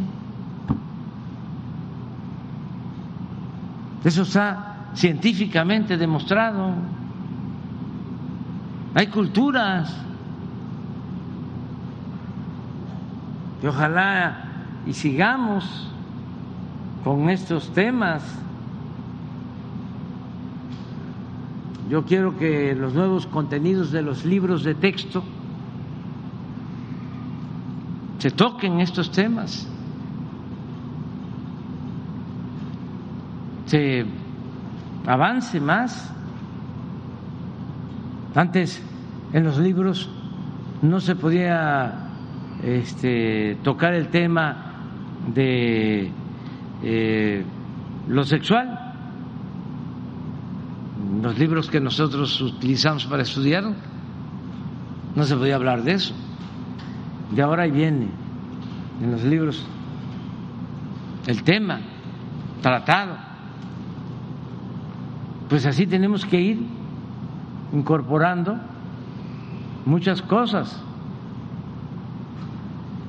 [4.05, 6.71] Eso está científicamente demostrado.
[8.93, 9.93] Hay culturas.
[13.61, 14.43] Y ojalá
[14.85, 15.91] y sigamos
[17.03, 18.23] con estos temas
[21.89, 25.23] Yo quiero que los nuevos contenidos de los libros de texto
[28.17, 29.67] se toquen estos temas,
[33.67, 34.05] se
[35.05, 36.11] avance más.
[38.33, 38.81] Antes
[39.31, 40.09] en los libros
[40.81, 42.09] no se podía
[42.63, 44.73] este, tocar el tema
[45.33, 46.11] de
[46.83, 47.45] eh,
[48.07, 48.74] lo sexual
[51.25, 53.63] los libros que nosotros utilizamos para estudiar,
[55.15, 56.13] no se podía hablar de eso.
[57.31, 58.09] De ahora viene
[59.01, 59.65] en los libros
[61.25, 61.79] el tema
[62.61, 63.15] tratado.
[65.49, 66.59] Pues así tenemos que ir
[67.73, 68.59] incorporando
[69.87, 70.79] muchas cosas,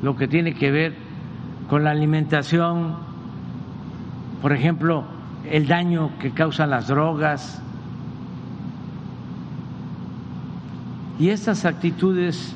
[0.02, 0.96] lo que tiene que ver
[1.68, 2.96] con la alimentación,
[4.40, 5.04] por ejemplo,
[5.50, 7.62] el daño que causan las drogas,
[11.18, 12.54] Y estas actitudes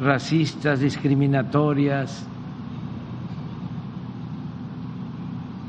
[0.00, 2.24] racistas, discriminatorias,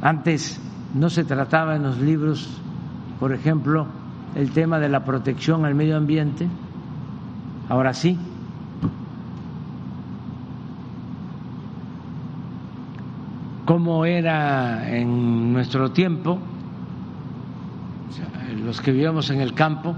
[0.01, 0.59] antes
[0.93, 2.47] no se trataba en los libros,
[3.19, 3.87] por ejemplo,
[4.35, 6.47] el tema de la protección al medio ambiente,
[7.67, 8.17] ahora sí.
[13.65, 16.37] Como era en nuestro tiempo,
[18.63, 19.95] los que vivíamos en el campo,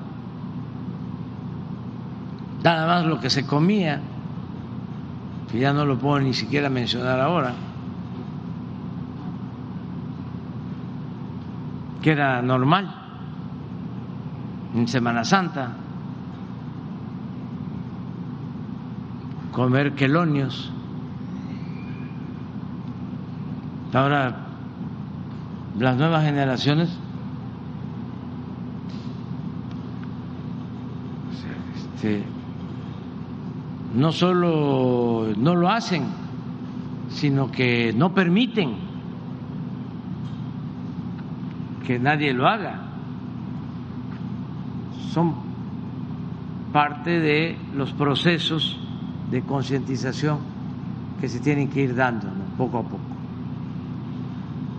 [2.64, 4.02] nada más lo que se comía,
[5.52, 7.54] que ya no lo puedo ni siquiera mencionar ahora,
[12.02, 12.96] que era normal
[14.76, 15.74] en Semana Santa,
[19.52, 20.72] comer quelonios.
[23.92, 24.36] Ahora
[25.80, 26.96] las nuevas generaciones
[31.96, 32.24] este,
[33.94, 36.04] no solo no lo hacen,
[37.10, 38.76] sino que no permiten
[41.86, 42.82] que nadie lo haga.
[45.12, 45.34] Son
[46.72, 48.80] parte de los procesos
[49.32, 50.40] de concientización
[51.20, 53.00] que se tienen que ir dando poco a poco.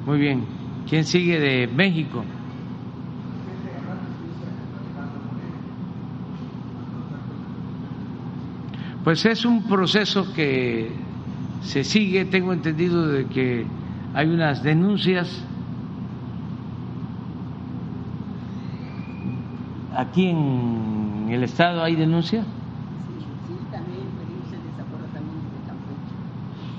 [0.06, 0.44] Muy bien.
[0.88, 2.24] ¿Quién sigue de México?
[9.10, 10.92] Pues es un proceso que
[11.62, 13.66] se sigue, tengo entendido de que
[14.14, 15.44] hay unas denuncias
[19.96, 22.46] aquí en el estado hay denuncias.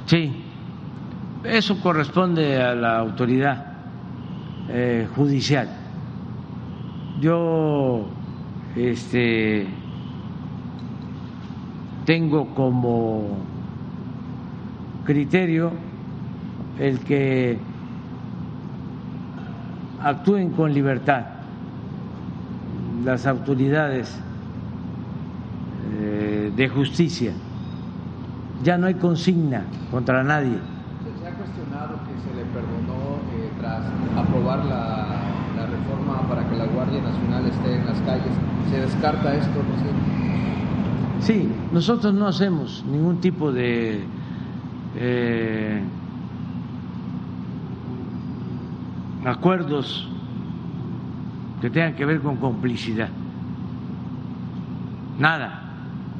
[0.05, 0.31] Sí,
[1.43, 3.73] eso corresponde a la autoridad
[4.69, 5.67] eh, judicial.
[7.19, 8.05] Yo
[8.77, 9.80] este,
[12.05, 13.37] tengo como
[15.05, 15.71] criterio
[16.79, 17.59] el que
[20.01, 21.25] actúen con libertad
[23.03, 24.15] las autoridades
[25.99, 27.33] eh, de justicia.
[28.63, 30.57] Ya no hay consigna contra nadie.
[31.19, 33.81] Se ha cuestionado que se le perdonó eh, tras
[34.17, 35.17] aprobar la,
[35.61, 38.33] reforma para que la Guardia Nacional esté en las calles.
[38.71, 40.10] ¿Se descarta esto, presidente?
[41.21, 44.03] Sí, nosotros no hacemos ningún tipo de
[44.95, 45.83] eh,
[49.23, 50.07] acuerdos
[51.61, 53.09] que tengan que ver con complicidad.
[55.19, 55.61] Nada,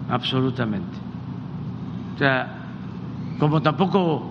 [0.07, 0.98] absolutamente.
[2.14, 2.57] O sea,
[3.40, 4.30] como tampoco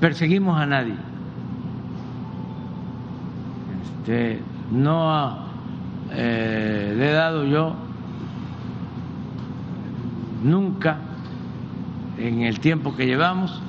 [0.00, 0.94] perseguimos a nadie.
[3.84, 4.42] Este,
[4.72, 5.38] no
[6.10, 7.87] eh, le he dado yo
[10.42, 10.98] nunca
[12.18, 13.60] en el tiempo que llevamos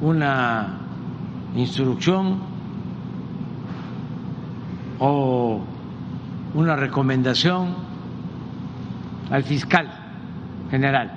[0.00, 0.78] una
[1.56, 2.38] instrucción
[4.98, 5.60] o
[6.54, 7.74] una recomendación
[9.30, 9.88] al fiscal
[10.70, 11.12] general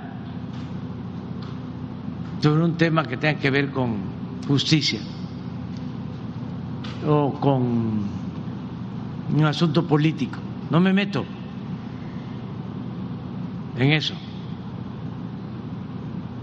[2.40, 3.98] sobre un tema que tenga que ver con
[4.48, 5.00] justicia
[7.08, 8.04] o con
[9.36, 10.40] un asunto político.
[10.70, 11.26] No me meto
[13.78, 14.14] en eso.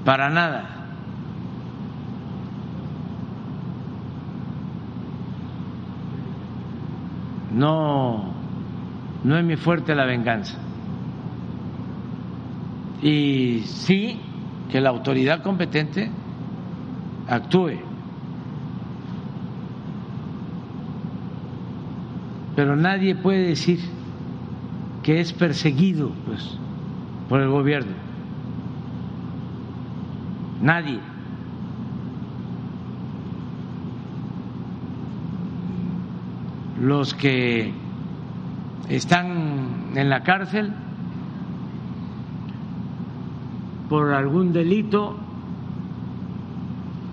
[0.05, 0.74] Para nada.
[7.55, 8.24] no,
[9.23, 10.59] no es mi fuerte la venganza.
[13.02, 14.19] Y sí
[14.70, 16.11] que la autoridad competente
[17.28, 17.78] actúe.
[22.56, 23.81] Pero nadie puede decir
[25.02, 26.59] que es perseguido pues,
[27.29, 27.93] por el gobierno.
[30.61, 31.01] Nadie.
[36.85, 37.73] los que
[38.89, 40.73] están en la cárcel
[43.89, 45.17] por algún delito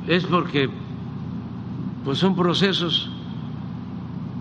[0.07, 0.69] es porque
[2.03, 3.09] pues son procesos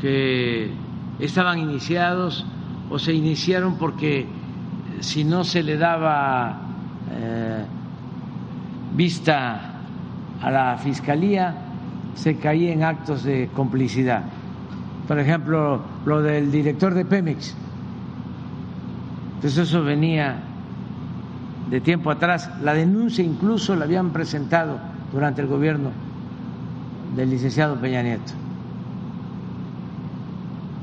[0.01, 0.73] que
[1.21, 2.45] estaban iniciados
[2.89, 4.27] o se iniciaron porque
[5.01, 6.61] si no se le daba
[7.13, 7.65] eh,
[8.95, 9.61] vista
[10.41, 11.55] a la fiscalía
[12.15, 14.23] se caía en actos de complicidad
[15.11, 17.53] por ejemplo, lo del director de Pemex.
[19.35, 20.37] Entonces eso venía
[21.69, 22.49] de tiempo atrás.
[22.63, 24.79] La denuncia incluso la habían presentado
[25.13, 25.91] durante el gobierno
[27.17, 28.35] del licenciado Peña Nieto,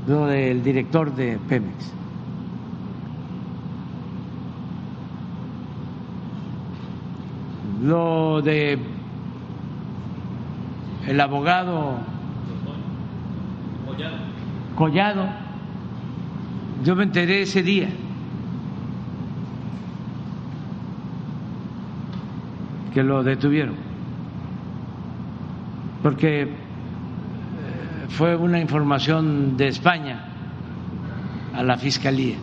[0.06, 1.97] lo del director de Pemex.
[7.82, 8.78] Lo de
[11.06, 11.98] el abogado
[14.74, 15.26] Collado,
[16.84, 17.88] yo me enteré ese día.
[22.92, 23.74] que lo detuvieron,
[26.02, 26.48] porque eh,
[28.08, 30.24] fue una información de España
[31.54, 32.36] a la Fiscalía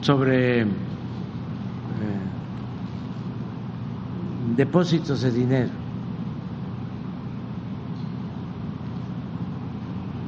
[0.00, 0.66] sobre eh,
[4.56, 5.70] depósitos de dinero.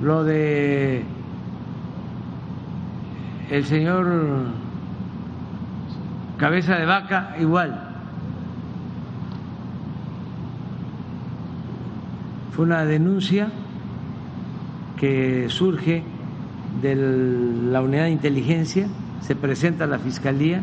[0.03, 1.05] Lo de
[3.51, 4.07] el señor
[6.37, 7.85] cabeza de vaca igual.
[12.53, 13.49] Fue una denuncia
[14.97, 16.03] que surge
[16.83, 16.95] de
[17.71, 18.89] la unidad de inteligencia,
[19.21, 20.63] se presenta a la fiscalía.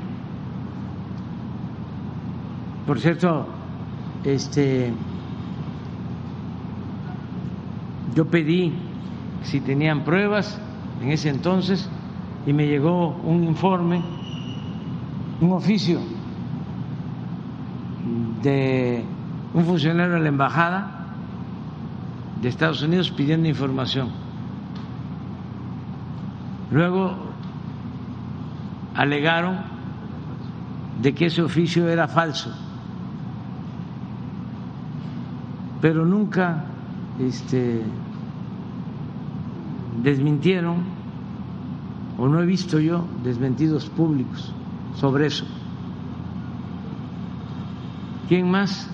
[2.86, 3.48] Por cierto,
[4.26, 4.92] este
[8.16, 8.74] yo pedí
[9.44, 10.60] si tenían pruebas
[11.02, 11.90] en ese entonces
[12.46, 14.02] y me llegó un informe,
[15.42, 16.00] un oficio
[18.42, 19.04] de
[19.54, 21.08] un funcionario de la embajada
[22.42, 24.10] de Estados Unidos pidiendo información.
[26.72, 27.16] Luego
[28.96, 29.58] alegaron
[31.02, 32.52] de que ese oficio era falso,
[35.82, 36.66] pero nunca
[37.20, 37.84] este,
[40.02, 40.84] desmintieron,
[42.18, 44.54] o no he visto yo desmentidos públicos
[44.96, 45.46] sobre eso.
[48.28, 48.90] ¿Quién más?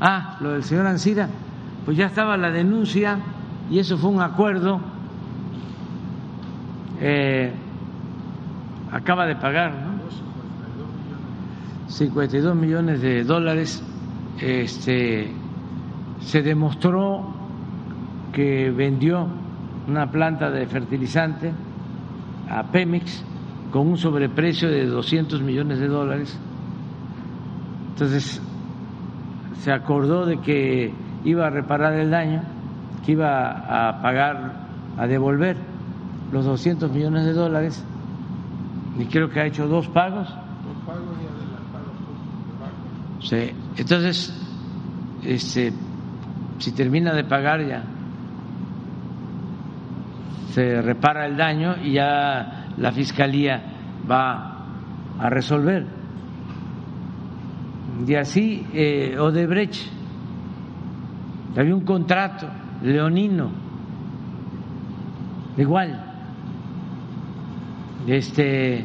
[0.00, 1.28] Ah, lo del señor Ancira,
[1.84, 3.18] pues ya estaba la denuncia
[3.70, 4.80] y eso fue un acuerdo.
[7.00, 7.52] Eh,
[8.90, 9.96] acaba de pagar ¿no?
[11.88, 13.82] 52 millones de dólares.
[14.40, 15.30] Este,
[16.20, 17.34] se demostró
[18.32, 19.26] que vendió
[19.88, 21.52] una planta de fertilizante
[22.50, 23.24] a Pemex
[23.70, 26.38] con un sobreprecio de 200 millones de dólares.
[27.90, 28.42] Entonces,
[29.60, 30.92] se acordó de que
[31.24, 32.42] iba a reparar el daño,
[33.04, 34.66] que iba a pagar,
[34.98, 35.56] a devolver
[36.32, 37.84] los 200 millones de dólares,
[38.98, 40.28] y creo que ha hecho dos pagos.
[43.28, 43.50] Sí.
[43.76, 44.32] Entonces,
[45.24, 45.72] este,
[46.58, 47.82] si termina de pagar ya,
[50.52, 53.62] se repara el daño y ya la fiscalía
[54.08, 54.64] va
[55.18, 55.86] a resolver.
[58.06, 59.90] Y así eh, Odebrecht,
[61.56, 62.46] había un contrato
[62.80, 63.50] leonino,
[65.56, 66.04] igual.
[68.06, 68.84] Este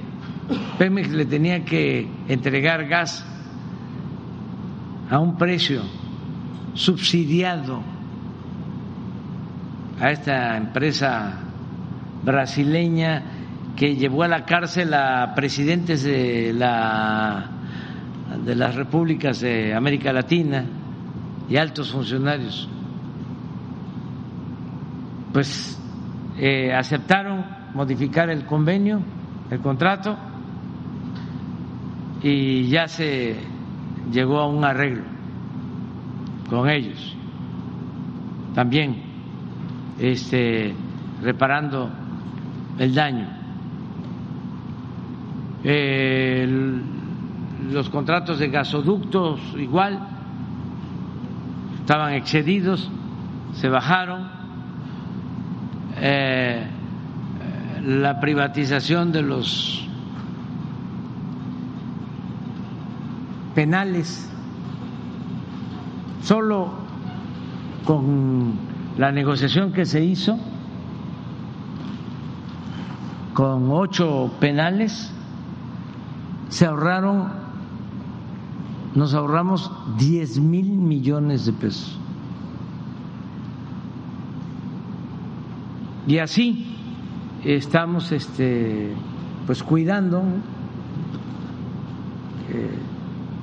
[0.80, 3.31] Pemex le tenía que entregar gas
[5.12, 5.82] a un precio
[6.74, 7.84] subsidiado
[10.00, 11.34] a esta empresa
[12.24, 13.22] brasileña
[13.76, 17.50] que llevó a la cárcel a presidentes de la
[18.46, 20.64] de las repúblicas de América Latina
[21.50, 22.70] y altos funcionarios,
[25.34, 25.78] pues
[26.38, 27.44] eh, aceptaron
[27.74, 29.02] modificar el convenio,
[29.50, 30.18] el contrato,
[32.24, 33.36] y ya se
[34.12, 35.04] llegó a un arreglo
[36.50, 37.16] con ellos.
[38.56, 39.02] También
[40.00, 40.74] este,
[41.22, 41.90] reparando
[42.80, 43.28] el daño.
[47.72, 50.00] Los contratos de gasoductos igual
[51.80, 52.90] estaban excedidos,
[53.54, 54.28] se bajaron.
[55.98, 56.68] Eh,
[57.86, 59.88] la privatización de los
[63.56, 64.30] penales,
[66.22, 66.70] solo
[67.86, 68.54] con
[68.98, 70.38] la negociación que se hizo,
[73.34, 75.12] con ocho penales,
[76.50, 77.42] se ahorraron
[78.94, 81.98] nos ahorramos 10 mil millones de pesos.
[86.08, 86.76] Y así
[87.46, 88.94] estamos este,
[89.46, 90.24] pues cuidando.
[92.50, 92.78] Eh,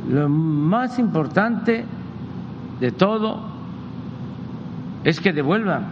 [0.09, 1.85] lo más importante
[2.81, 3.43] de todo
[5.05, 5.87] es que devuelvan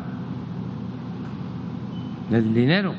[2.31, 2.95] el dinero.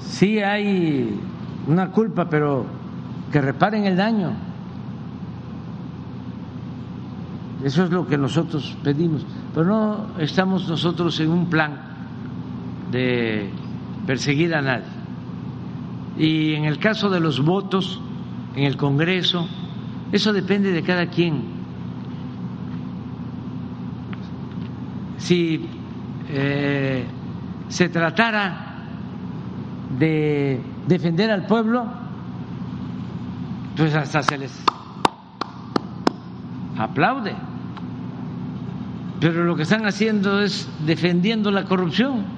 [0.00, 1.20] Sí hay
[1.66, 2.64] una culpa, pero
[3.32, 4.32] que reparen el daño.
[7.64, 9.26] Eso es lo que nosotros pedimos.
[9.52, 11.80] Pero no estamos nosotros en un plan
[12.92, 13.50] de
[14.06, 14.95] perseguir a nadie.
[16.18, 18.00] Y en el caso de los votos
[18.54, 19.46] en el Congreso,
[20.12, 21.42] eso depende de cada quien.
[25.18, 25.68] Si
[26.28, 27.04] eh,
[27.68, 28.76] se tratara
[29.98, 31.86] de defender al pueblo,
[33.76, 34.64] pues hasta se les
[36.78, 37.34] aplaude.
[39.20, 42.35] Pero lo que están haciendo es defendiendo la corrupción.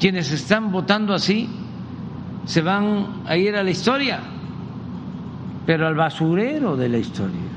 [0.00, 1.46] Quienes están votando así
[2.46, 4.18] se van a ir a la historia,
[5.66, 7.50] pero al basurero de la historia.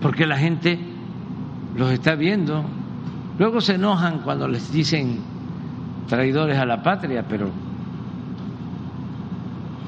[0.00, 0.78] Porque la gente
[1.76, 2.64] los está viendo.
[3.38, 5.18] Luego se enojan cuando les dicen
[6.08, 7.50] traidores a la patria, pero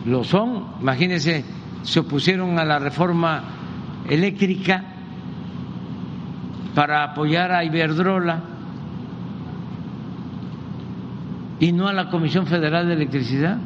[0.04, 0.64] lo son.
[0.82, 1.44] Imagínense,
[1.82, 3.42] se opusieron a la reforma
[4.06, 4.95] eléctrica
[6.76, 8.38] para apoyar a Iberdrola
[11.58, 13.56] y no a la Comisión Federal de Electricidad.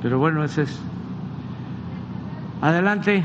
[0.00, 0.80] Pero bueno, ese es.
[2.62, 3.22] Adelante.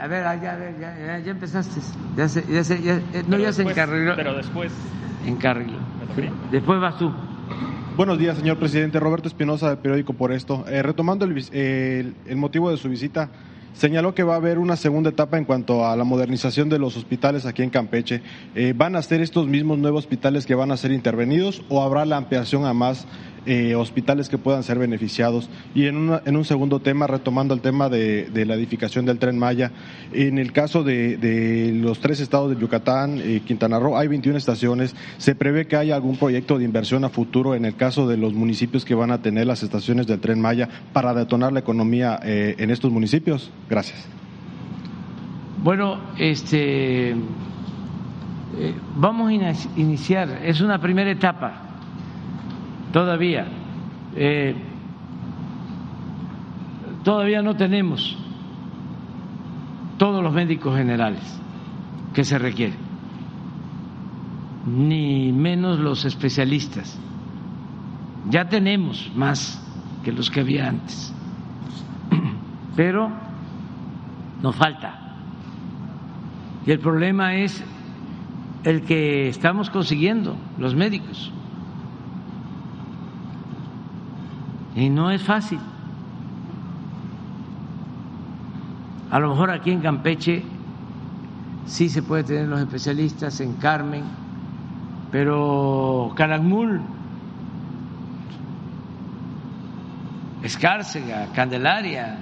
[0.00, 1.78] A ver, ya, ya, ya, empezaste.
[2.16, 4.16] Ya se, ya se, ya, eh, no, ya se encarriló.
[4.16, 4.72] Pero después.
[5.26, 5.76] Encarriló.
[6.50, 7.12] Después vas tú.
[7.98, 8.98] Buenos días, señor presidente.
[8.98, 10.64] Roberto Espinosa, del periódico Por Esto.
[10.68, 13.28] Eh, retomando el, el, el motivo de su visita,
[13.74, 16.96] señaló que va a haber una segunda etapa en cuanto a la modernización de los
[16.96, 18.22] hospitales aquí en Campeche.
[18.54, 22.06] Eh, ¿Van a ser estos mismos nuevos hospitales que van a ser intervenidos o habrá
[22.06, 23.06] la ampliación a más
[23.46, 25.48] eh, hospitales que puedan ser beneficiados?
[25.74, 29.38] Y en, una, en un segundo tema, retomando el tema de, la edificación del tren
[29.38, 29.70] Maya,
[30.12, 34.94] en el caso de, los tres estados de Yucatán eh, Quintana Roo, hay 21 estaciones.
[35.18, 38.32] ¿Se prevé que haya algún proyecto de inversión a futuro en el caso de los
[38.32, 42.56] municipios que van a tener las estaciones del tren Maya para detonar la economía eh,
[42.58, 43.50] en estos municipios?
[43.68, 44.06] Gracias.
[45.62, 47.14] Bueno, este, eh,
[48.96, 49.34] vamos a
[49.78, 51.69] iniciar, es una primera etapa
[52.92, 53.46] todavía.
[54.16, 54.54] Eh,
[57.02, 58.16] todavía no tenemos
[59.98, 61.40] todos los médicos generales
[62.14, 62.78] que se requieren,
[64.66, 66.98] ni menos los especialistas.
[68.28, 69.62] Ya tenemos más
[70.04, 71.12] que los que había antes,
[72.76, 73.10] pero
[74.42, 74.98] nos falta.
[76.66, 77.62] Y el problema es
[78.64, 81.32] el que estamos consiguiendo los médicos.
[84.74, 85.58] Y no es fácil.
[89.10, 90.44] A lo mejor aquí en Campeche
[91.66, 94.04] sí se puede tener los especialistas, en Carmen,
[95.10, 96.80] pero Calakmul,
[100.42, 102.18] Escárcega, Candelaria,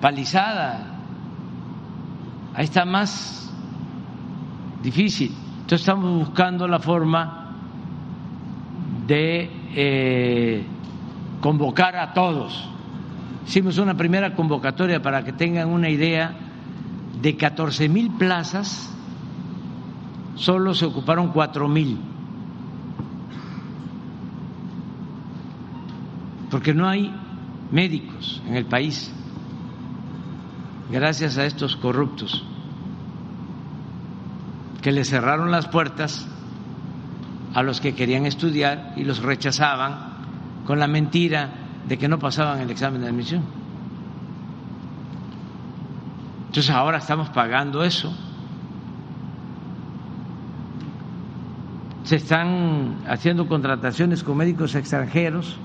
[0.00, 0.86] Palizada,
[2.54, 3.52] ahí está más
[4.82, 5.34] difícil.
[5.54, 7.54] Entonces estamos buscando la forma
[9.06, 10.66] de eh,
[11.40, 12.68] convocar a todos.
[13.46, 16.34] Hicimos una primera convocatoria para que tengan una idea
[17.20, 18.90] de 14 mil plazas,
[20.36, 21.98] solo se ocuparon cuatro mil.
[26.50, 27.14] Porque no hay
[27.70, 29.12] médicos en el país,
[30.90, 32.44] gracias a estos corruptos
[34.82, 36.26] que le cerraron las puertas
[37.54, 40.09] a los que querían estudiar y los rechazaban
[40.66, 41.50] con la mentira
[41.88, 43.42] de que no pasaban el examen de admisión.
[46.48, 48.12] Entonces ahora estamos pagando eso.
[52.04, 55.56] Se están haciendo contrataciones con médicos extranjeros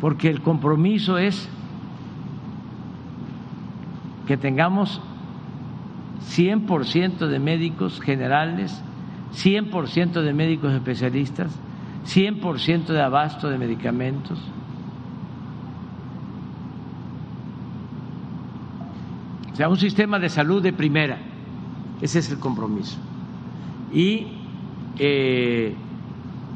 [0.00, 1.48] porque el compromiso es
[4.26, 5.00] que tengamos
[6.36, 8.82] 100% de médicos generales,
[9.32, 11.58] 100% de médicos especialistas,
[12.08, 14.38] 100% de abasto de medicamentos.
[19.52, 21.18] O sea, un sistema de salud de primera.
[22.00, 22.96] Ese es el compromiso.
[23.92, 24.28] Y
[24.98, 25.74] eh,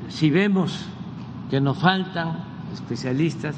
[0.09, 0.87] si vemos
[1.51, 2.39] que nos faltan
[2.73, 3.57] especialistas,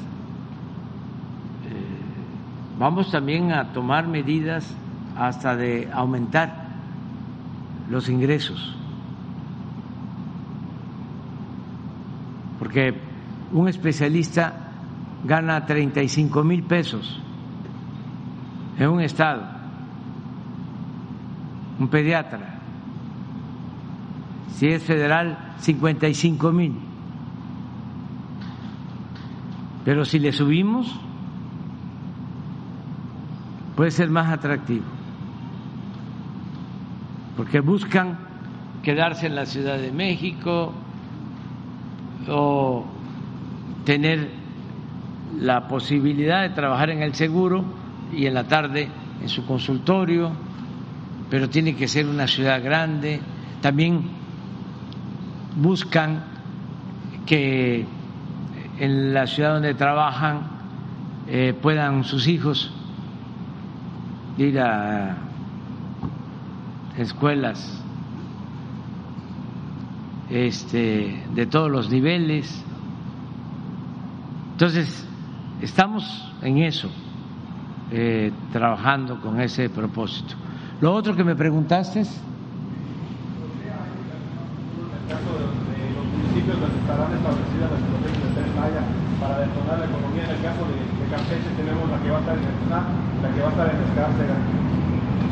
[2.77, 4.75] vamos también a tomar medidas
[5.17, 6.65] hasta de aumentar
[7.89, 8.75] los ingresos.
[12.59, 12.93] Porque
[13.51, 14.53] un especialista
[15.23, 17.21] gana 35 mil pesos
[18.77, 19.55] en un estado
[21.79, 22.59] un pediatra.
[24.53, 26.73] Si es federal, 55 mil.
[29.83, 30.87] Pero si le subimos,
[33.75, 34.85] puede ser más atractivo.
[37.35, 38.17] Porque buscan
[38.81, 40.73] quedarse en la Ciudad de México
[42.29, 42.85] o
[43.83, 44.29] tener
[45.39, 47.63] la posibilidad de trabajar en el seguro
[48.13, 48.89] y en la tarde
[49.21, 50.31] en su consultorio,
[51.29, 53.19] pero tiene que ser una ciudad grande.
[53.61, 54.01] También
[55.55, 56.23] buscan
[57.25, 57.85] que
[58.79, 60.41] en la ciudad donde trabajan
[61.27, 62.71] eh, puedan sus hijos
[64.37, 65.17] ir a
[66.97, 67.84] escuelas
[70.29, 72.63] este, de todos los niveles.
[74.53, 75.05] Entonces,
[75.61, 76.89] estamos en eso,
[77.91, 80.35] eh, trabajando con ese propósito.
[80.81, 82.21] Lo otro que me preguntaste es...
[89.19, 90.23] para detonar la economía.
[90.25, 92.83] En el caso de, de Campeche tenemos la que va a estar en el SNA,
[93.21, 94.35] la que va a estar en Escárcega.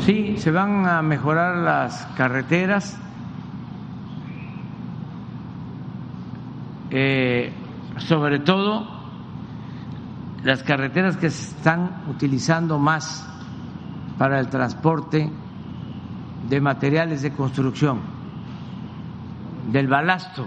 [0.00, 2.98] Sí, se van a mejorar las carreteras.
[6.90, 7.52] Eh,
[7.98, 8.86] sobre todo
[10.42, 13.26] las carreteras que se están utilizando más
[14.18, 15.30] para el transporte
[16.48, 18.00] de materiales de construcción,
[19.72, 20.46] del balasto.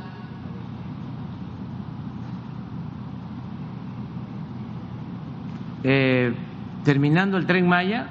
[5.84, 6.34] Eh,
[6.84, 8.08] terminando el tren Maya,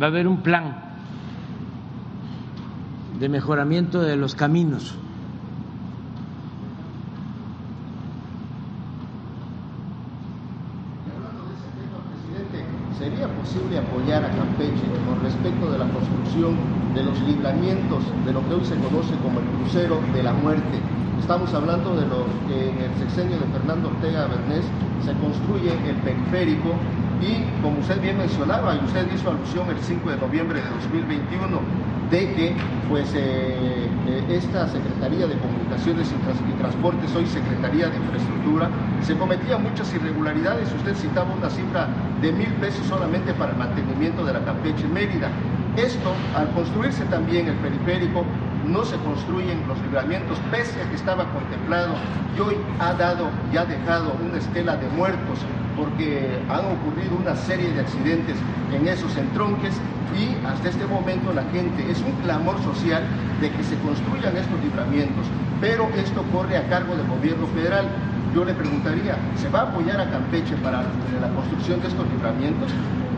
[0.00, 0.76] va a haber un plan
[3.18, 4.96] de mejoramiento de los caminos.
[12.98, 16.56] ¿Sería posible apoyar a Campeche con respecto de la construcción
[16.94, 20.80] de los libramientos de lo que hoy se conoce como el crucero de la muerte?
[21.20, 24.64] Estamos hablando de los que en el sexenio de Fernando Ortega Bernés
[25.04, 26.72] se construye el periférico
[27.20, 31.60] y como usted bien mencionaba y usted hizo alusión el 5 de noviembre de 2021
[32.10, 32.56] de que
[32.88, 38.68] pues eh, eh, esta Secretaría de Comunicaciones y, Trans y, Transportes, hoy Secretaría de Infraestructura,
[39.02, 40.72] se cometían muchas irregularidades.
[40.72, 41.88] Usted citaba una cifra
[42.20, 45.30] de mil pesos solamente para el mantenimiento de la Campeche Mérida.
[45.76, 48.24] Esto, al construirse también el periférico,
[48.66, 51.94] no se construyen los libramientos, pese a que estaba contemplado
[52.36, 55.38] y hoy ha dado y ha dejado una estela de muertos
[55.76, 58.36] porque han ocurrido una serie de accidentes
[58.72, 59.80] en esos entronques
[60.14, 63.02] y hasta este momento la gente es un clamor social
[63.40, 65.26] de que se construyan estos libramientos,
[65.60, 67.86] pero esto corre a cargo del gobierno federal.
[68.34, 72.70] Yo le preguntaría, ¿se va a apoyar a Campeche para la construcción de estos libramientos?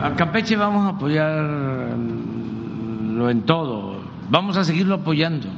[0.03, 1.95] A Campeche vamos a apoyarlo
[3.31, 5.49] en todo, vamos a seguirlo apoyando,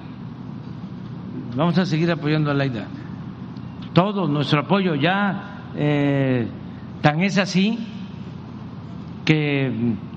[1.56, 2.86] vamos a seguir apoyando a Laida.
[3.92, 5.44] Todo nuestro apoyo ya...
[5.74, 6.48] Eh,
[7.02, 7.78] Tan es así
[9.24, 9.72] que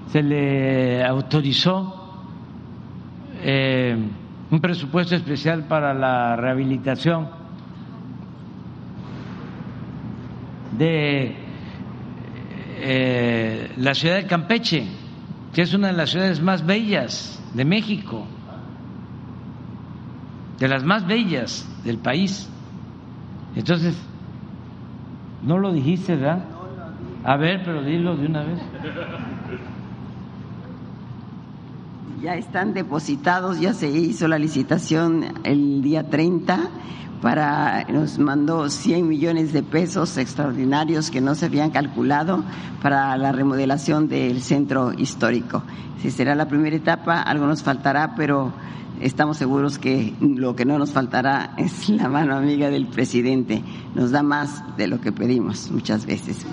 [0.08, 2.26] se le autorizó
[3.43, 3.95] eh,
[4.50, 7.30] un presupuesto especial para la rehabilitación
[10.77, 11.35] de
[12.80, 14.88] eh, la ciudad de Campeche,
[15.53, 18.26] que es una de las ciudades más bellas de México,
[20.58, 22.50] de las más bellas del país.
[23.56, 23.95] Entonces,
[25.43, 26.51] no lo dijiste, ¿verdad?
[27.24, 28.59] A ver, pero dilo de una vez.
[32.22, 36.69] Ya están depositados, ya se hizo la licitación el día 30
[37.22, 42.43] para nos mandó 100 millones de pesos extraordinarios que no se habían calculado
[42.82, 45.61] para la remodelación del centro histórico.
[46.01, 48.51] Si será la primera etapa, algo nos faltará, pero
[49.01, 53.64] estamos seguros que lo que no nos faltará es la mano amiga del presidente.
[53.93, 56.45] Nos da más de lo que pedimos muchas veces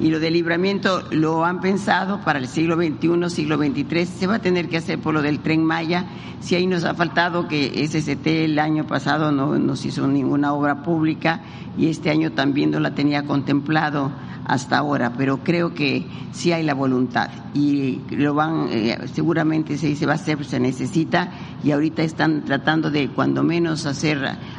[0.00, 4.36] y lo del libramiento lo han pensado para el siglo XXI, siglo XXIII, se va
[4.36, 6.06] a tener que hacer por lo del tren Maya.
[6.40, 10.82] Si ahí nos ha faltado que SST el año pasado no nos hizo ninguna obra
[10.82, 11.40] pública
[11.78, 14.10] y este año también no la tenía contemplado
[14.46, 19.94] hasta ahora, pero creo que sí hay la voluntad y lo van, eh, seguramente se,
[19.94, 21.30] se va a hacer, se necesita
[21.62, 24.18] y ahorita están tratando de cuando menos hacer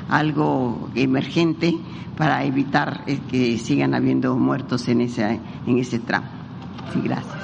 [0.10, 1.76] algo emergente
[2.18, 6.28] para evitar eh, que sigan habiendo muertos en ese, en ese tramo.
[6.94, 7.44] Sí, gracias.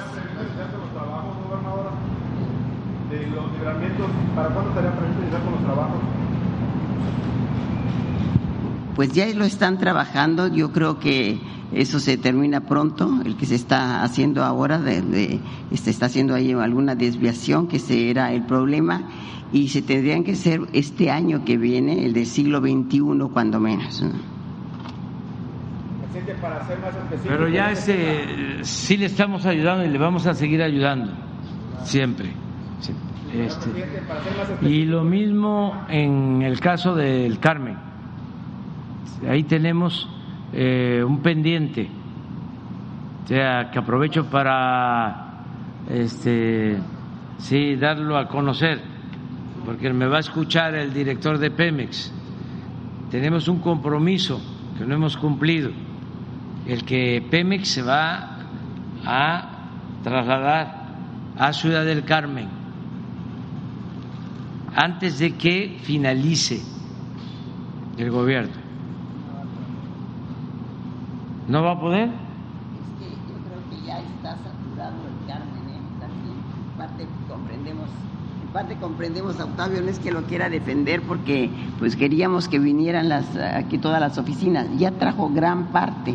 [4.34, 6.00] ¿Para cuándo estarían presentes con los trabajos?
[8.94, 11.40] Pues ya lo están trabajando, yo creo que
[11.72, 15.38] eso se termina pronto, el que se está haciendo ahora, de,
[15.72, 19.02] se está haciendo ahí alguna desviación, que ese era el problema,
[19.52, 24.04] y se tendrían que ser este año que viene, el del siglo XXI, cuando menos.
[27.22, 31.12] Pero ya ese, sí le estamos ayudando y le vamos a seguir ayudando,
[31.84, 32.32] siempre.
[33.32, 33.70] Este,
[34.62, 37.76] y lo mismo en el caso del Carmen.
[39.28, 40.08] Ahí tenemos
[40.52, 41.88] eh, un pendiente,
[43.24, 45.44] o sea, que aprovecho para
[45.88, 46.78] este,
[47.38, 48.80] sí, darlo a conocer,
[49.64, 52.12] porque me va a escuchar el director de Pemex.
[53.10, 54.40] Tenemos un compromiso
[54.76, 55.70] que no hemos cumplido,
[56.66, 58.38] el que Pemex se va
[59.04, 59.50] a
[60.02, 60.80] trasladar
[61.38, 62.48] a Ciudad del Carmen
[64.74, 66.60] antes de que finalice
[67.98, 68.69] el gobierno.
[71.50, 72.04] ¿No va a poder?
[72.04, 75.80] Es que yo creo que ya está saturado el Carmen, ¿eh?
[75.80, 77.88] en parte comprendemos,
[78.44, 82.60] en parte comprendemos a Octavio, no es que lo quiera defender porque pues queríamos que
[82.60, 86.14] vinieran las aquí todas las oficinas, ya trajo gran parte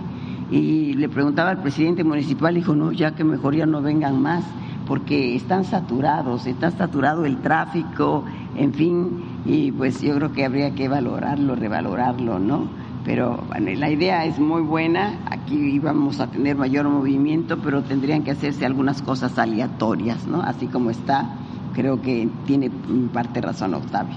[0.52, 4.46] y le preguntaba al presidente municipal, dijo, no, ya que mejor ya no vengan más,
[4.88, 8.24] porque están saturados, está saturado el tráfico,
[8.56, 12.85] en fin, y pues yo creo que habría que valorarlo, revalorarlo, ¿no?
[13.06, 18.32] Pero la idea es muy buena, aquí íbamos a tener mayor movimiento, pero tendrían que
[18.32, 20.42] hacerse algunas cosas aleatorias, ¿no?
[20.42, 21.36] Así como está,
[21.74, 22.72] creo que tiene
[23.14, 24.16] parte razón Octavio.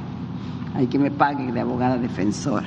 [0.74, 2.66] Hay que me pague de abogada defensora.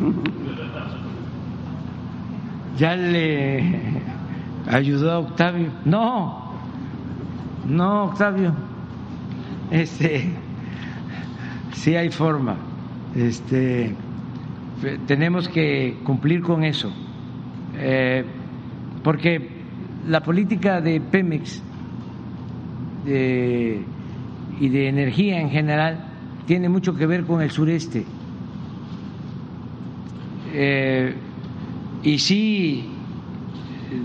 [2.78, 3.80] ¿Ya le
[4.70, 5.70] ayudó a Octavio?
[5.86, 6.52] No,
[7.66, 8.52] no, Octavio.
[9.70, 10.30] Este,
[11.72, 12.56] sí hay forma.
[13.14, 13.96] Este,
[15.06, 16.92] tenemos que cumplir con eso,
[17.76, 18.24] eh,
[19.02, 19.48] porque
[20.06, 21.62] la política de Pemex
[23.06, 26.04] y de energía en general
[26.46, 28.04] tiene mucho que ver con el sureste.
[30.52, 31.14] Eh,
[32.02, 32.88] y sí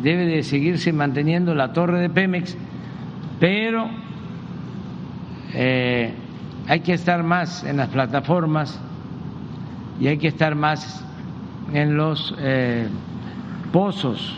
[0.02, 2.58] debe de seguirse manteniendo la torre de Pemex,
[3.40, 3.90] pero
[5.54, 6.14] eh,
[6.68, 8.80] hay que estar más en las plataformas
[10.00, 11.04] y hay que estar más
[11.74, 12.88] en los eh,
[13.72, 14.36] pozos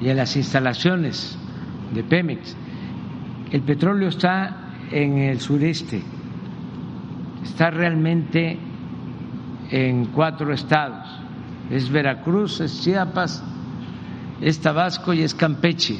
[0.00, 1.36] y en las instalaciones
[1.94, 2.56] de Pemex.
[3.50, 6.02] El petróleo está en el sureste,
[7.42, 8.58] está realmente
[9.70, 11.06] en cuatro estados.
[11.70, 13.42] Es Veracruz, es Chiapas,
[14.40, 15.98] es Tabasco y es Campeche.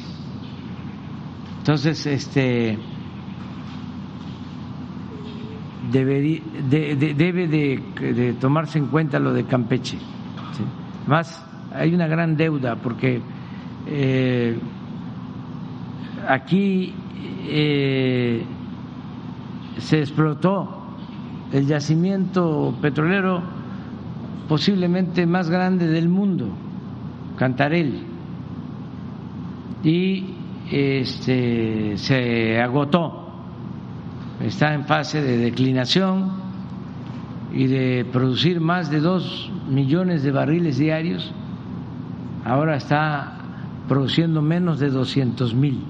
[1.59, 2.77] Entonces, este
[5.91, 9.97] debe de, tomarse en cuenta lo de Campeche.
[11.07, 13.21] Más, hay una gran deuda porque
[13.87, 14.57] eh,
[16.27, 16.93] aquí
[17.47, 18.43] eh,
[19.77, 20.95] se explotó
[21.53, 23.41] el yacimiento petrolero
[24.49, 26.49] posiblemente más grande del mundo,
[27.37, 28.03] Cantarel,
[29.83, 30.25] y
[30.71, 33.26] este, se agotó
[34.41, 36.31] está en fase de declinación
[37.53, 41.31] y de producir más de dos millones de barriles diarios,
[42.45, 43.33] ahora está
[43.87, 45.83] produciendo menos de doscientos mil.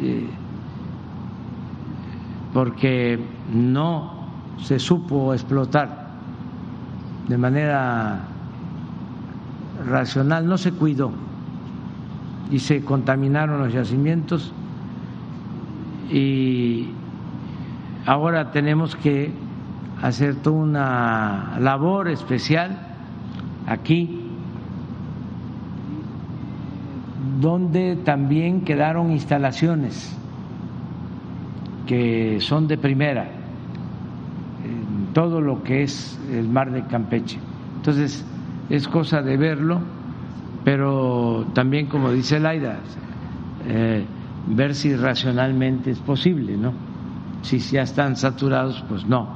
[0.00, 0.28] Eh,
[2.52, 3.18] porque
[3.52, 4.28] no
[4.62, 6.08] se supo explotar
[7.28, 8.20] de manera
[9.86, 11.12] racional, no se cuidó
[12.50, 14.52] y se contaminaron los yacimientos
[16.10, 16.88] y
[18.06, 19.32] ahora tenemos que
[20.02, 22.78] hacer toda una labor especial
[23.66, 24.28] aquí
[27.40, 30.16] donde también quedaron instalaciones
[31.86, 33.24] que son de primera
[34.64, 37.38] en todo lo que es el mar de Campeche.
[37.76, 38.24] Entonces,
[38.68, 39.80] es cosa de verlo,
[40.64, 42.76] pero también, como dice Laida,
[43.66, 44.04] eh,
[44.46, 46.72] ver si racionalmente es posible, ¿no?
[47.42, 49.28] Si ya están saturados, pues no.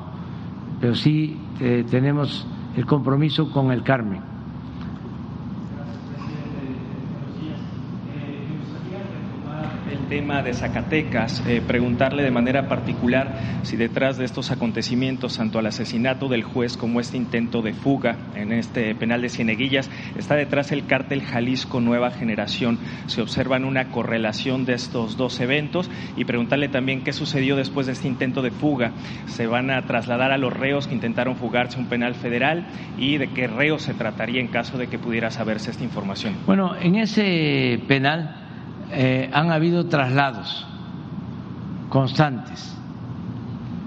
[0.81, 4.32] Pero sí eh, tenemos el compromiso con el Carmen.
[10.12, 15.65] Tema de Zacatecas, eh, preguntarle de manera particular si detrás de estos acontecimientos, tanto al
[15.65, 20.70] asesinato del juez como este intento de fuga en este penal de Cieneguillas, está detrás
[20.70, 22.78] el cártel Jalisco Nueva Generación.
[23.07, 27.92] Se observan una correlación de estos dos eventos y preguntarle también qué sucedió después de
[27.92, 28.92] este intento de fuga.
[29.28, 32.66] ¿Se van a trasladar a los reos que intentaron fugarse a un penal federal
[32.99, 36.34] y de qué reos se trataría en caso de que pudiera saberse esta información?
[36.44, 38.42] Bueno, en ese penal
[38.95, 40.67] eh, han habido traslados
[41.89, 42.77] constantes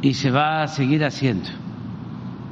[0.02, 1.48] y se va a seguir haciendo.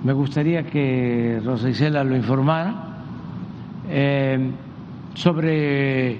[0.03, 2.75] Me gustaría que Rosa Isela lo informara
[3.89, 4.51] eh,
[5.15, 6.19] sobre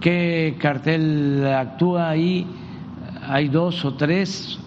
[0.00, 2.44] qué cartel actúa ahí.
[3.28, 4.58] Hay dos o tres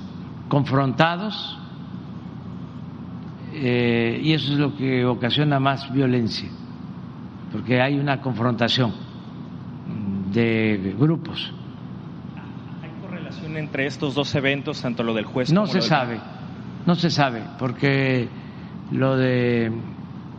[0.47, 1.59] confrontados
[3.53, 6.47] eh, y eso es lo que ocasiona más violencia,
[7.51, 9.10] porque hay una confrontación
[10.31, 11.53] de grupos.
[12.81, 15.89] ¿Hay correlación entre estos dos eventos, tanto lo del juez no como se lo del...
[15.89, 16.19] sabe,
[16.85, 18.27] no se sabe, porque
[18.91, 19.71] lo de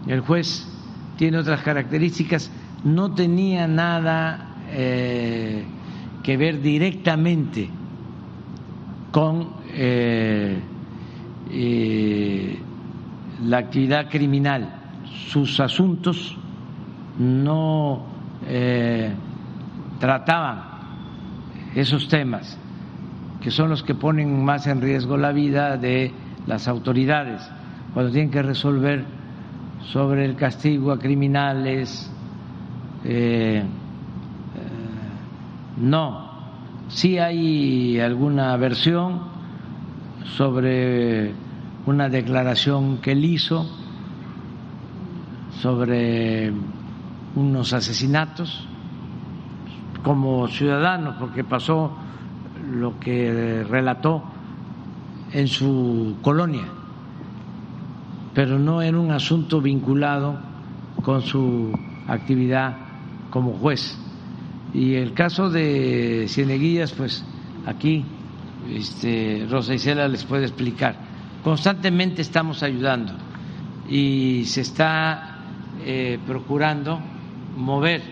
[0.06, 0.68] el juez
[1.16, 2.50] tiene otras características,
[2.84, 5.64] no tenía nada eh,
[6.22, 7.68] que ver directamente
[9.10, 10.58] con eh,
[11.50, 12.58] eh,
[13.44, 14.80] la actividad criminal.
[15.28, 16.36] Sus asuntos
[17.18, 18.02] no
[18.46, 19.12] eh,
[20.02, 20.64] trataban
[21.76, 22.58] esos temas,
[23.40, 26.10] que son los que ponen más en riesgo la vida de
[26.44, 27.48] las autoridades,
[27.94, 29.04] cuando tienen que resolver
[29.92, 32.10] sobre el castigo a criminales.
[33.04, 33.64] Eh, eh,
[35.76, 36.32] no,
[36.88, 39.20] sí hay alguna versión
[40.36, 41.32] sobre
[41.86, 43.70] una declaración que él hizo
[45.60, 46.52] sobre
[47.36, 48.66] unos asesinatos
[50.02, 51.92] como ciudadanos, porque pasó
[52.70, 54.22] lo que relató
[55.32, 56.64] en su colonia,
[58.34, 60.38] pero no era un asunto vinculado
[61.02, 61.72] con su
[62.06, 62.76] actividad
[63.30, 63.98] como juez.
[64.74, 67.24] Y el caso de Cieneguillas, pues
[67.66, 68.04] aquí
[68.70, 70.96] este, Rosa Isela les puede explicar.
[71.42, 73.12] Constantemente estamos ayudando
[73.88, 75.38] y se está
[75.84, 77.00] eh, procurando
[77.56, 78.02] mover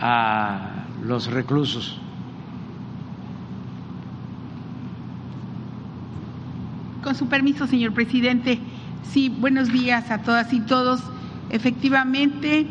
[0.00, 1.98] a los reclusos.
[7.02, 8.58] Con su permiso, señor presidente.
[9.10, 11.00] Sí, buenos días a todas y todos.
[11.50, 12.66] Efectivamente,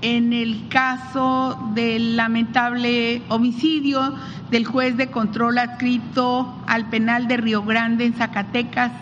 [0.00, 4.14] en el caso del lamentable homicidio
[4.50, 8.92] del juez de control adscrito al penal de Río Grande en Zacatecas,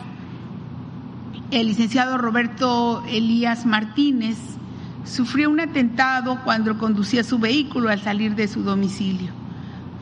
[1.51, 4.39] el licenciado Roberto Elías Martínez,
[5.05, 9.31] sufrió un atentado cuando conducía su vehículo al salir de su domicilio.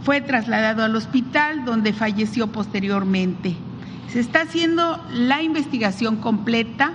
[0.02, 3.54] Fue trasladado al hospital donde falleció posteriormente.
[4.08, 6.92] Se está haciendo la investigación completa,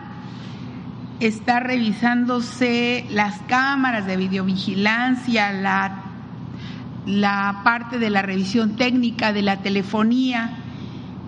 [1.19, 6.03] está revisándose las cámaras de videovigilancia, la,
[7.05, 10.57] la parte de la revisión técnica de la telefonía,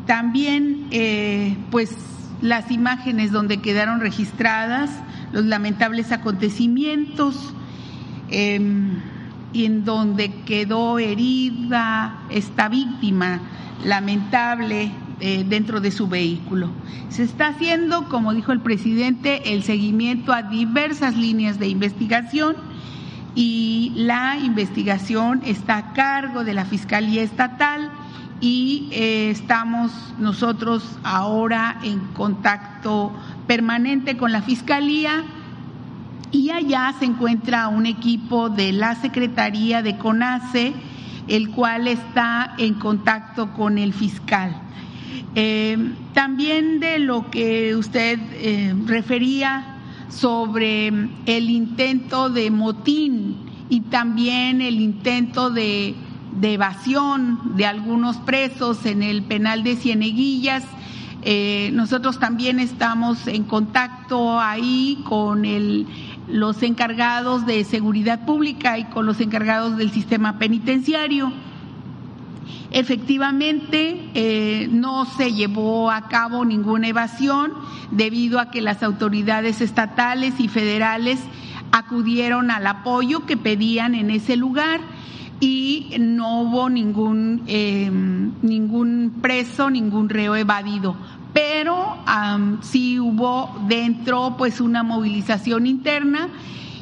[0.05, 1.95] también eh, pues
[2.41, 4.89] las imágenes donde quedaron registradas
[5.31, 7.53] los lamentables acontecimientos
[8.29, 8.99] em,
[9.53, 13.39] y en donde quedó herida esta víctima
[13.85, 16.69] lamentable eh, dentro de su vehículo.
[17.09, 22.55] Se está haciendo, como dijo el presidente, el seguimiento a diversas líneas de investigación
[23.33, 27.91] y la investigación está a cargo de la Fiscalía Estatal
[28.39, 33.11] y eh, estamos nosotros ahora en contacto
[33.47, 35.23] permanente con la Fiscalía
[36.31, 40.73] y allá se encuentra un equipo de la Secretaría de CONACE,
[41.27, 44.55] el cual está en contacto con el fiscal.
[45.35, 49.77] Eh, también de lo que usted eh, refería
[50.09, 53.37] sobre el intento de motín
[53.69, 55.95] y también el intento de,
[56.39, 60.63] de evasión de algunos presos en el penal de Cieneguillas,
[61.23, 65.43] eh, nosotros también estamos en contacto ahí con
[66.27, 71.33] los encargados de seguridad pública y con los encargados del sistema penitenciario.
[72.69, 77.53] Efectivamente, eh, no se llevó a cabo ninguna evasión
[77.91, 81.19] debido a que las autoridades estatales y federales
[81.71, 84.81] acudieron al apoyo que pedían en ese lugar
[85.39, 90.95] y no hubo ningún, eh, ningún preso, ningún reo evadido
[91.37, 91.97] pero
[92.61, 96.29] sí hubo dentro pues una movilización interna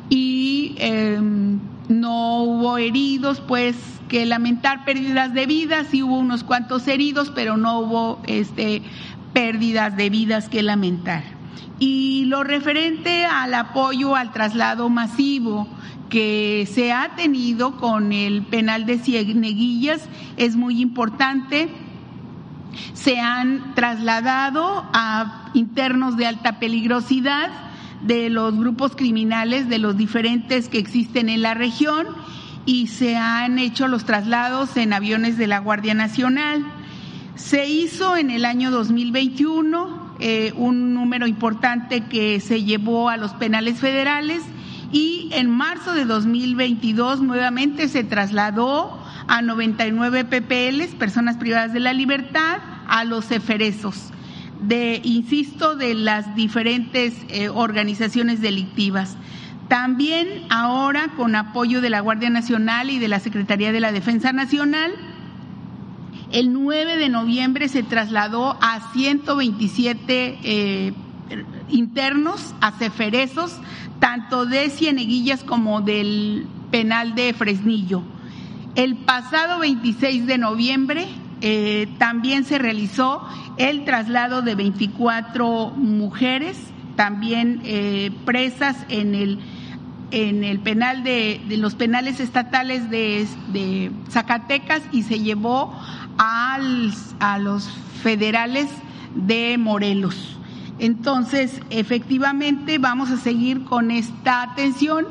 [0.10, 1.60] y em,
[1.90, 3.76] no hubo heridos pues
[4.08, 8.82] que lamentar pérdidas de vidas, sí hubo unos cuantos heridos, pero no hubo este,
[9.34, 11.24] pérdidas de vidas que lamentar.
[11.80, 15.68] Y lo referente al apoyo al traslado masivo
[16.10, 21.70] que se ha tenido con el penal de Cieneguillas es muy importante.
[22.94, 27.50] Se han trasladado a internos de alta peligrosidad
[28.02, 32.08] de los grupos criminales, de los diferentes que existen en la región
[32.66, 36.66] y se han hecho los traslados en aviones de la Guardia Nacional.
[37.36, 43.34] Se hizo en el año 2021 eh, un número importante que se llevó a los
[43.34, 44.42] penales federales
[44.92, 51.94] y en marzo de 2022 nuevamente se trasladó a 99 PPLs, personas privadas de la
[51.94, 54.12] libertad, a los eferesos
[54.62, 59.18] de, insisto, de las diferentes eh, organizaciones delictivas.
[59.68, 64.32] También ahora, con apoyo de la Guardia Nacional y de la Secretaría de la Defensa
[64.32, 64.94] Nacional,
[66.32, 70.94] el 9 de noviembre se trasladó a 127 eh,
[71.70, 73.58] internos, a ceferezos,
[74.00, 78.04] tanto de Cieneguillas como del penal de Fresnillo.
[78.76, 81.08] El pasado 26 de noviembre
[81.42, 86.58] eh, también se realizó el traslado de 24 mujeres,
[86.96, 89.40] también eh, presas en el
[90.12, 95.74] en el penal de, los penales estatales de, Zacatecas y se llevó
[96.18, 96.58] a
[97.40, 97.70] los
[98.02, 98.68] federales
[99.16, 100.38] de Morelos.
[100.80, 105.08] Entonces, efectivamente, vamos a seguir con esta atención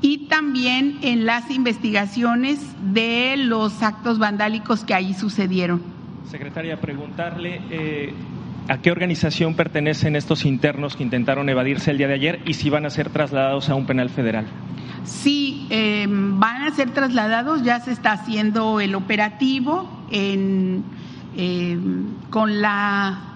[0.00, 2.60] y también en las investigaciones
[2.92, 5.82] de los actos vandálicos que ahí sucedieron.
[6.30, 8.12] Secretaria, preguntarle eh,
[8.68, 12.70] a qué organización pertenecen estos internos que intentaron evadirse el día de ayer y si
[12.70, 14.46] van a ser trasladados a un penal federal.
[15.04, 20.82] Sí, em, van a ser trasladados, ya se está haciendo el operativo en,
[21.36, 23.33] em, con la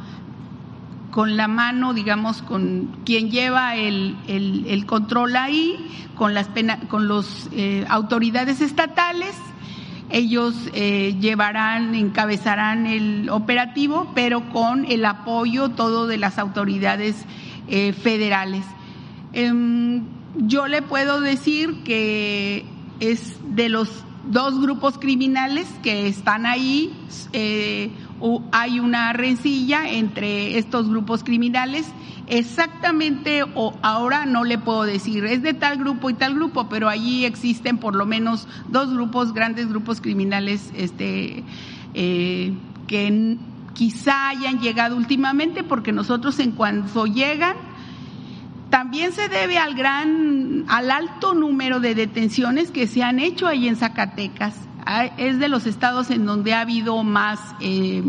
[1.19, 5.75] con la mano, digamos, con quien lleva el, el, control ahí,
[6.15, 6.49] con las
[6.87, 9.35] con los eh, autoridades estatales.
[10.11, 17.17] Ellos eh, llevarán, encabezarán el operativo, pero con el apoyo todo de las autoridades
[17.67, 18.65] eh, federales.
[19.33, 20.05] Em,
[20.37, 22.65] yo le puedo decir que
[23.01, 26.93] es de los dos grupos criminales que están ahí.
[28.53, 31.87] Hay una rencilla entre estos grupos criminales.
[32.27, 36.89] Exactamente, o ahora no le puedo decir, es de tal grupo y tal grupo, pero
[36.89, 41.43] allí existen por lo menos dos grupos, grandes grupos criminales, este,
[41.95, 42.53] eh,
[42.87, 43.39] que
[43.73, 47.57] quizá hayan llegado últimamente, porque nosotros en cuanto llegan,
[48.69, 53.69] también se debe al gran, al alto número de detenciones que se han hecho ahí
[53.69, 54.68] en Zacatecas
[55.17, 58.03] es de los estados en donde ha habido más eh,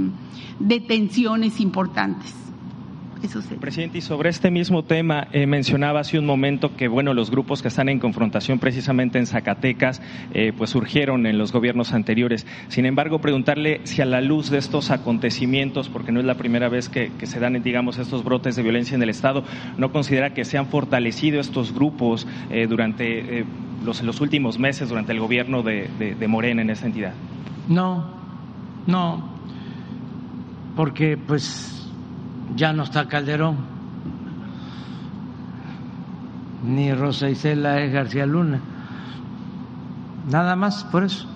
[0.60, 2.34] detenciones importantes.
[3.22, 7.30] Eso Presidente, y sobre este mismo tema, eh, mencionaba hace un momento que bueno, los
[7.30, 10.02] grupos que están en confrontación precisamente en Zacatecas,
[10.34, 12.48] eh, pues surgieron en los gobiernos anteriores.
[12.70, 16.70] Sin embargo, preguntarle si a la luz de estos acontecimientos, porque no es la primera
[16.70, 19.44] vez que, se dan, digamos, estos brotes de violencia en el Estado,
[19.78, 22.26] ¿no considera que se han fortalecido estos grupos
[22.70, 23.46] durante
[23.84, 27.14] los, los últimos meses durante el gobierno de, de, Morena en esa entidad?
[27.68, 28.08] No,
[28.88, 29.30] no,
[30.76, 31.79] porque pues
[32.56, 33.58] ya no está Calderón,
[36.64, 38.60] ni Rosa Isela es García Luna,
[40.30, 41.28] nada más por eso.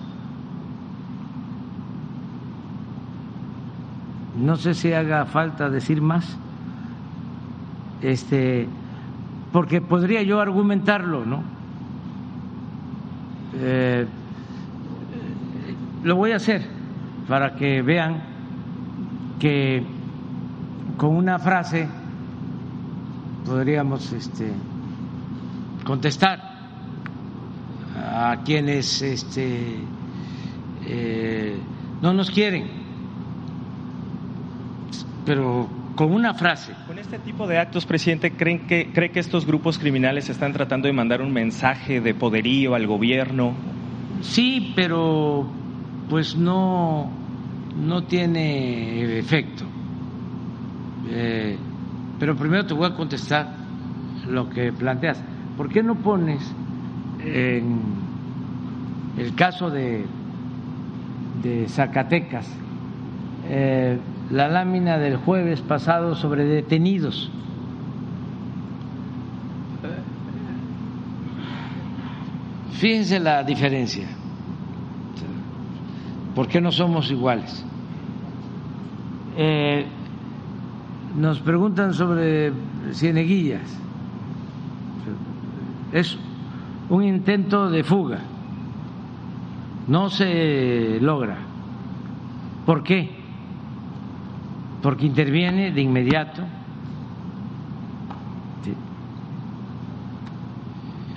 [4.36, 6.36] No sé si haga falta decir más,
[8.02, 8.68] este,
[9.52, 11.42] porque podría yo argumentarlo, ¿no?
[13.54, 14.06] Eh,
[16.02, 16.62] lo voy a hacer
[17.28, 18.20] para que vean
[19.38, 19.93] que
[20.96, 21.88] con una frase
[23.44, 24.50] podríamos este,
[25.84, 26.40] contestar
[27.96, 29.76] a quienes este,
[30.86, 31.58] eh,
[32.00, 32.66] no nos quieren,
[35.24, 36.72] pero con una frase.
[36.86, 40.86] Con este tipo de actos, presidente, ¿creen que, ¿cree que estos grupos criminales están tratando
[40.86, 43.54] de mandar un mensaje de poderío al gobierno?
[44.22, 45.46] Sí, pero
[46.08, 47.10] pues no,
[47.76, 49.64] no tiene efecto.
[51.10, 51.56] Eh,
[52.18, 53.48] pero primero te voy a contestar
[54.28, 55.20] lo que planteas.
[55.56, 56.40] ¿Por qué no pones
[57.24, 57.80] en
[59.18, 60.06] el caso de,
[61.68, 62.48] Zacatecas?
[63.48, 63.98] Eh,
[64.30, 67.30] la lámina del jueves pasado sobre detenidos.
[72.72, 74.06] Fíjense la diferencia.
[76.34, 77.64] ¿Por qué no somos iguales?
[79.36, 79.86] Eh,
[81.14, 82.52] nos preguntan sobre
[82.92, 83.80] Cieneguillas.
[85.92, 86.18] Es
[86.88, 88.18] un intento de fuga.
[89.86, 91.36] No se logra.
[92.66, 93.10] ¿Por qué?
[94.82, 96.42] Porque interviene de inmediato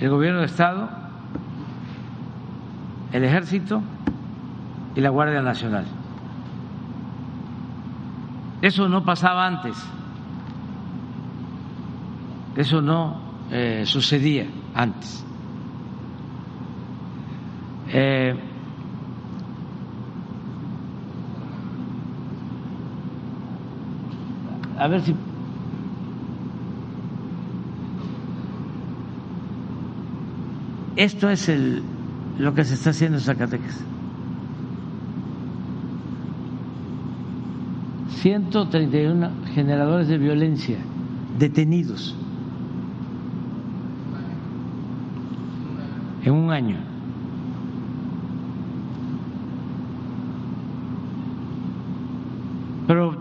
[0.00, 0.88] el gobierno de Estado,
[3.12, 3.82] el ejército
[4.94, 5.84] y la Guardia Nacional.
[8.60, 9.76] Eso no pasaba antes,
[12.56, 13.20] eso no
[13.52, 15.24] eh, sucedía antes.
[17.90, 18.34] Eh,
[24.76, 25.14] a ver si
[30.96, 31.82] esto es el,
[32.38, 33.84] lo que se está haciendo en Zacatecas.
[38.20, 40.78] 131 generadores de violencia
[41.38, 42.16] detenidos
[46.24, 46.76] en un año.
[52.86, 53.16] Pero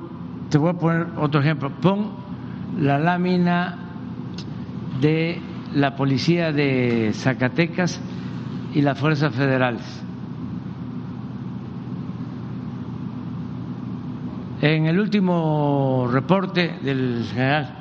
[0.50, 1.69] te voy a poner otro ejemplo.
[1.82, 2.11] Pon
[2.80, 3.77] la lámina
[5.01, 5.40] de
[5.76, 8.00] la policía de Zacatecas
[8.74, 9.84] y las fuerzas federales.
[14.61, 17.77] En el último reporte del general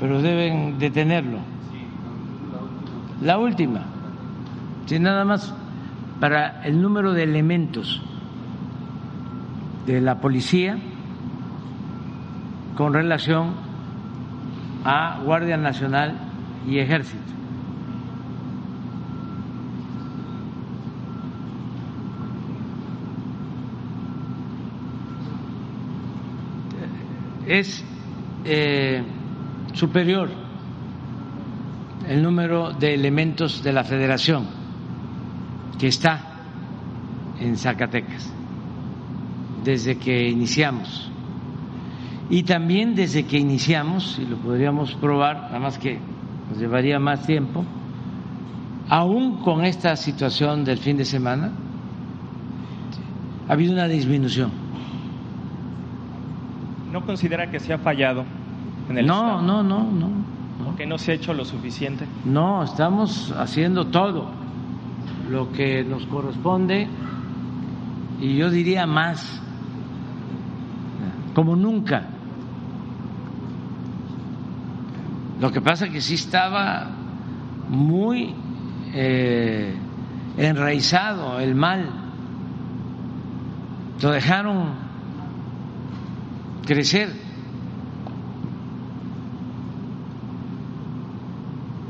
[0.00, 1.38] pero deben detenerlo.
[3.20, 3.82] La última,
[4.86, 5.54] si nada más
[6.18, 8.02] para el número de elementos
[9.86, 10.78] de la policía
[12.76, 13.69] con relación
[14.84, 16.16] a Guardia Nacional
[16.66, 17.18] y Ejército.
[27.46, 27.84] Es
[28.44, 29.02] eh,
[29.72, 30.30] superior
[32.08, 34.46] el número de elementos de la federación
[35.78, 36.20] que está
[37.40, 38.32] en Zacatecas
[39.64, 41.09] desde que iniciamos
[42.30, 45.98] y también desde que iniciamos, y lo podríamos probar, nada más que
[46.48, 47.64] nos llevaría más tiempo,
[48.88, 51.50] aún con esta situación del fin de semana,
[53.48, 54.52] ha habido una disminución.
[56.92, 58.24] ¿No considera que se ha fallado
[58.88, 60.76] en el no, No, no, no, no.
[60.76, 62.06] ¿Que no se ha hecho lo suficiente?
[62.24, 64.30] No, estamos haciendo todo
[65.28, 66.88] lo que nos corresponde
[68.20, 69.42] y yo diría más,
[71.34, 72.08] como nunca.
[75.40, 76.86] Lo que pasa es que sí estaba
[77.70, 78.34] muy
[78.92, 79.74] eh,
[80.36, 81.88] enraizado el mal.
[84.02, 84.74] Lo dejaron
[86.66, 87.10] crecer.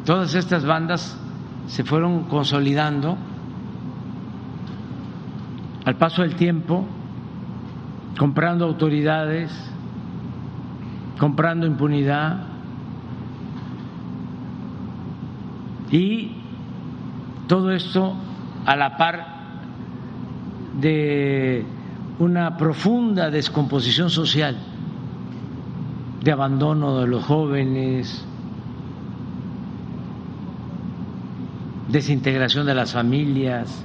[0.04, 1.18] Todas estas bandas
[1.66, 3.18] se fueron consolidando
[5.84, 6.86] al paso del tiempo,
[8.16, 9.50] comprando autoridades,
[11.18, 12.49] comprando impunidad,
[15.90, 16.32] Y
[17.48, 18.14] todo esto
[18.64, 19.26] a la par
[20.80, 21.64] de
[22.18, 24.56] una profunda descomposición social,
[26.22, 28.24] de abandono de los jóvenes,
[31.88, 33.84] desintegración de las familias,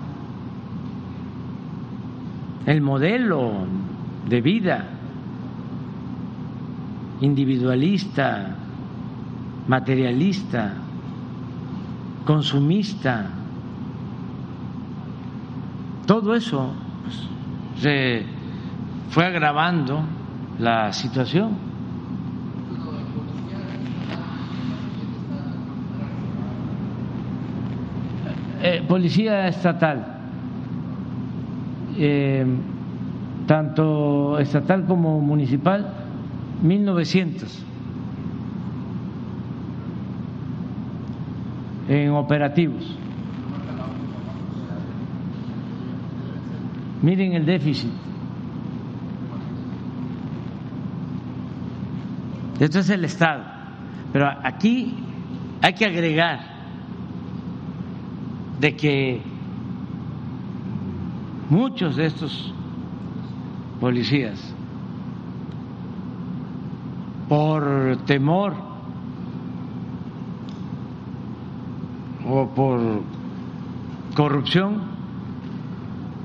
[2.65, 3.65] el modelo
[4.27, 4.85] de vida
[7.21, 8.55] individualista,
[9.67, 10.73] materialista,
[12.25, 13.27] consumista.
[16.05, 16.73] Todo eso
[17.03, 18.25] pues, se
[19.09, 20.01] fue agravando
[20.59, 21.75] la situación.
[28.61, 30.03] Eh, policía estatal,
[31.97, 32.45] eh,
[33.45, 35.93] tanto estatal como municipal,
[36.63, 37.74] 1900.
[41.87, 42.97] En operativos.
[47.01, 47.91] Miren el déficit.
[52.59, 53.43] Esto es el Estado.
[54.11, 54.95] Pero aquí
[55.61, 56.39] hay que agregar
[58.59, 59.21] de que
[61.49, 62.53] muchos de estos
[63.79, 64.55] policías
[67.27, 68.55] por temor
[72.27, 72.79] o por
[74.15, 74.81] corrupción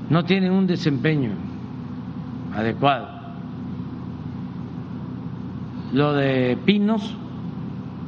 [0.09, 1.31] no tienen un desempeño
[2.55, 3.07] adecuado.
[5.93, 7.15] Lo de Pinos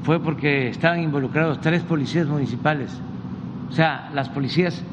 [0.04, 2.98] fue porque estaban involucrados tres policías municipales,
[3.70, 4.84] o sea, las policías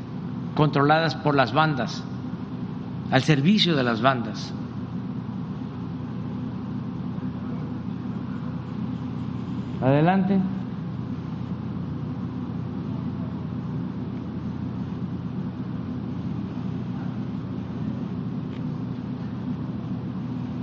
[0.54, 2.04] controladas por las bandas,
[3.10, 4.52] al servicio de las bandas.
[9.82, 10.38] Adelante.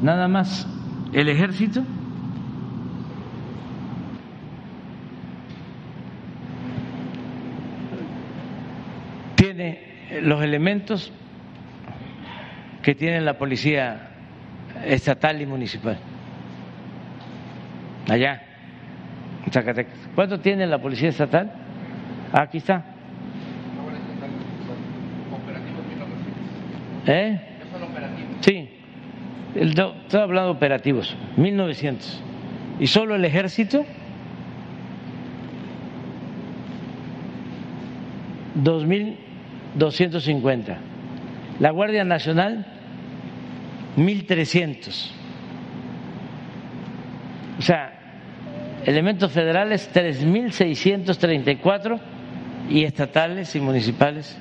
[0.08, 0.66] Nada más
[1.12, 1.84] el ejército
[9.36, 9.82] tiene
[10.22, 11.12] los elementos
[12.82, 14.12] que tiene la policía
[14.86, 15.98] estatal y municipal.
[18.08, 18.44] Allá,
[19.46, 20.00] en Zacatecas.
[20.16, 21.52] ¿Cuánto tiene la policía estatal?
[22.32, 22.82] Aquí está.
[27.08, 27.47] ¿Eh?
[29.58, 32.22] El, estoy hablando de operativos, 1900.
[32.80, 33.86] ¿Y solo el ejército?
[38.64, 40.78] 2.250.
[41.60, 42.68] La Guardia Nacional,
[43.98, 45.10] 1.300.
[47.58, 47.94] O sea,
[48.86, 52.00] elementos federales, 3.634
[52.70, 54.38] y estatales y municipales,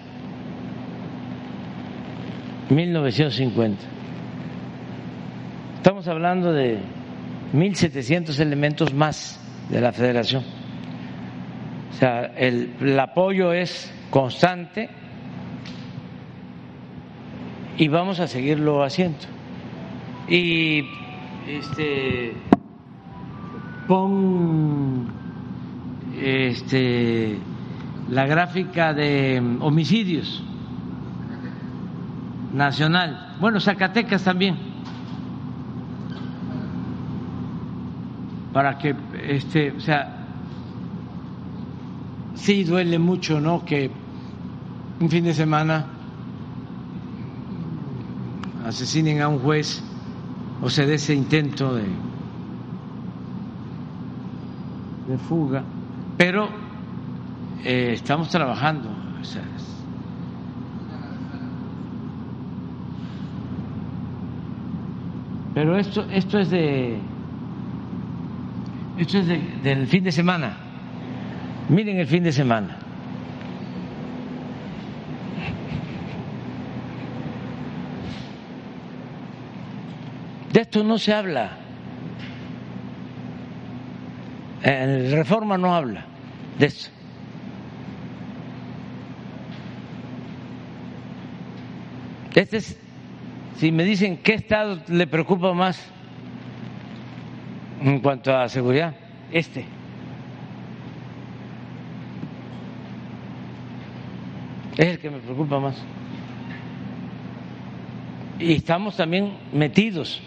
[2.69, 3.96] 1.950.
[5.87, 6.81] Estamos hablando de
[7.55, 9.41] 1.700 elementos más
[9.71, 10.43] de la federación.
[11.93, 14.91] O sea, el, apoyo es constante
[17.79, 19.19] y vamos a seguirlo haciendo.
[20.27, 20.89] Y
[21.47, 22.33] este
[23.87, 25.07] pon
[26.21, 27.39] este
[28.11, 30.43] la gráfica de homicidios
[32.53, 33.37] nacional.
[33.39, 34.66] Bueno, Zacatecas también.
[38.57, 38.97] Para que
[39.29, 40.17] este, o sea,
[42.37, 43.63] sí duele mucho, ¿no?
[43.67, 43.91] Que
[44.99, 45.85] un fin de semana
[48.65, 49.85] asesinen a un juez
[50.63, 51.83] o se dé ese intento de,
[55.07, 55.63] de fuga,
[56.17, 56.49] pero
[57.63, 58.89] eh, estamos trabajando.
[59.21, 59.43] O sea,
[65.53, 66.99] pero esto, esto es de
[68.99, 70.57] esto es de, del fin de semana.
[71.69, 72.79] Miren el fin de semana.
[80.53, 81.59] De esto no se habla.
[84.63, 86.07] En reforma no habla
[86.59, 86.91] de eso.
[92.35, 92.79] Este es,
[93.57, 95.83] si me dicen qué estado le preocupa más
[97.83, 98.95] en cuanto a seguridad,
[99.33, 99.65] este.
[104.77, 105.77] Es el que me preocupa más.
[108.39, 110.21] Y estamos también metidos.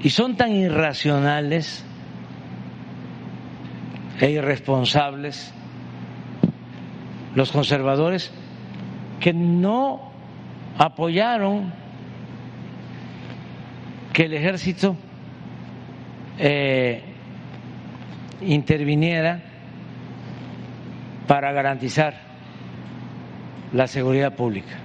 [0.00, 1.84] Y son tan irracionales
[4.20, 5.52] e irresponsables
[7.34, 8.32] los conservadores
[9.20, 10.12] que no
[10.78, 11.72] apoyaron
[14.12, 14.96] que el ejército
[16.38, 17.02] eh,
[18.40, 19.42] interviniera
[21.26, 22.14] para garantizar
[23.72, 24.76] la seguridad pública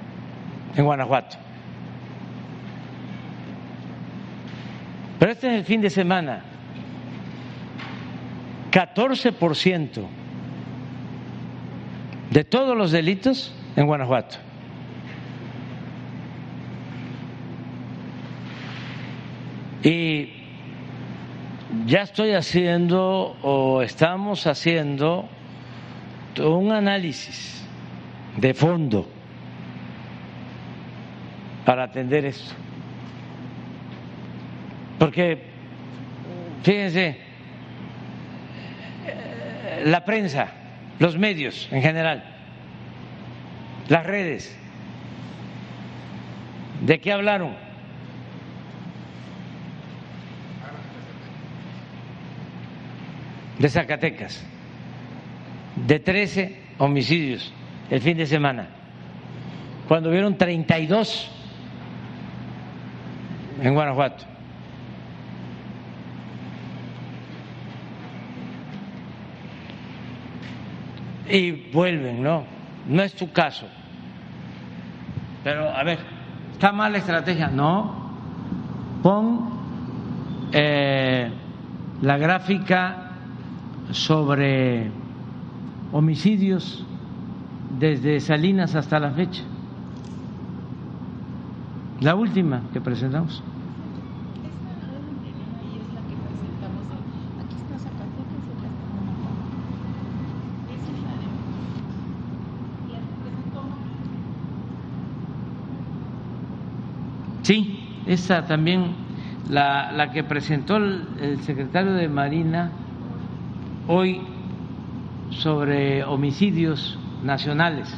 [0.76, 1.38] en Guanajuato.
[5.20, 6.44] Pero este es el fin de semana.
[8.72, 10.06] 14%
[12.30, 14.38] de todos los delitos en Guanajuato.
[19.84, 20.39] Y
[21.90, 25.28] ya estoy haciendo o estamos haciendo
[26.38, 27.66] un análisis
[28.38, 29.10] de fondo
[31.66, 32.54] para atender esto.
[35.00, 35.42] Porque,
[36.62, 37.18] fíjense,
[39.84, 40.52] la prensa,
[41.00, 42.24] los medios en general,
[43.88, 44.56] las redes,
[46.86, 47.69] ¿de qué hablaron?
[53.60, 54.44] de Zacatecas,
[55.76, 57.54] de 13 homicidios
[57.90, 58.68] el fin de semana,
[59.88, 61.30] cuando hubieron 32
[63.62, 64.26] en Guanajuato.
[71.28, 72.44] Y vuelven, ¿no?
[72.88, 73.68] No es tu caso.
[75.44, 76.00] Pero, a ver,
[76.54, 77.50] ¿está mal la estrategia?
[77.50, 78.10] No.
[79.04, 81.30] Pon eh,
[82.02, 83.09] la gráfica
[83.92, 84.92] sobre
[85.92, 86.86] homicidios
[87.80, 89.44] desde Salinas hasta la fecha.
[92.02, 93.44] La última que presentamos.
[107.44, 108.94] Sí, esa también,
[109.50, 112.72] la, la que presentó el, el secretario de Marina
[113.92, 114.22] hoy
[115.32, 117.92] sobre homicidios nacionales,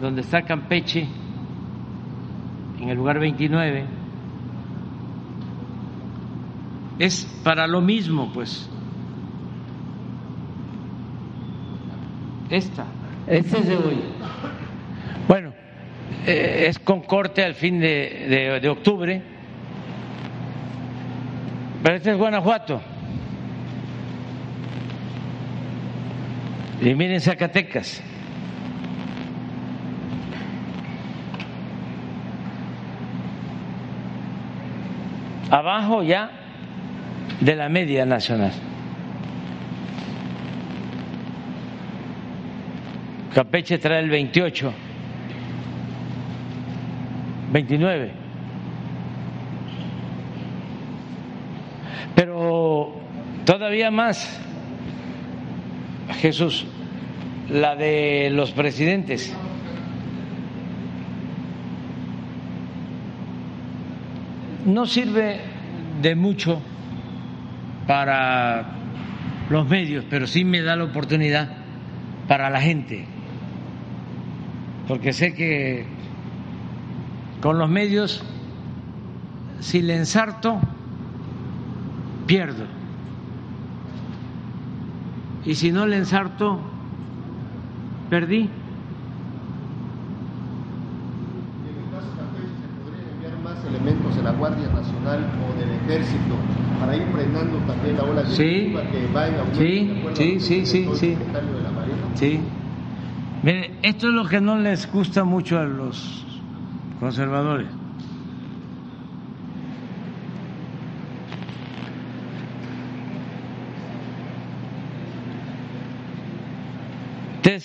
[0.00, 1.06] donde está Campeche
[2.80, 3.84] en el lugar 29,
[6.98, 8.68] es para lo mismo, pues.
[12.50, 12.86] Esta,
[13.28, 14.00] esta es de hoy.
[15.28, 15.52] Bueno,
[16.26, 19.22] eh, es con corte al fin de, de, de octubre,
[21.84, 22.93] pero este es Guanajuato.
[26.84, 28.02] Y miren Zacatecas.
[35.50, 36.30] Abajo ya
[37.40, 38.52] de la media nacional.
[43.34, 44.72] Campeche trae el 28,
[47.50, 48.12] 29.
[52.14, 53.00] Pero
[53.46, 54.43] todavía más,
[56.24, 56.64] Jesús,
[57.50, 59.36] la de los presidentes.
[64.64, 65.42] No sirve
[66.00, 66.62] de mucho
[67.86, 68.64] para
[69.50, 71.58] los medios, pero sí me da la oportunidad
[72.26, 73.04] para la gente,
[74.88, 75.84] porque sé que
[77.42, 78.24] con los medios,
[79.60, 80.58] si le ensarto,
[82.26, 82.73] pierdo.
[85.46, 86.60] Y si no le ensarto,
[88.08, 88.48] perdí.
[93.42, 96.34] más elementos de la Guardia Nacional o del Ejército
[96.80, 99.58] para ir frenando también la ola Sí, que va en aumento,
[100.14, 101.50] sí, de sí, sí, sí, secretario
[102.14, 102.30] sí.
[102.30, 102.30] de.
[102.30, 102.40] Sí.
[103.42, 106.24] Mire, esto es lo que no les gusta mucho a los
[107.00, 107.68] conservadores.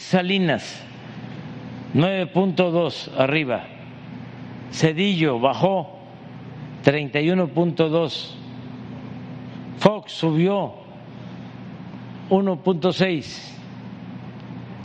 [0.10, 0.82] Salinas,
[1.94, 3.68] 9.2 arriba.
[4.72, 6.00] Cedillo bajó
[6.84, 8.32] 31.2.
[9.78, 10.74] Fox subió
[12.32, 13.52] 1.6.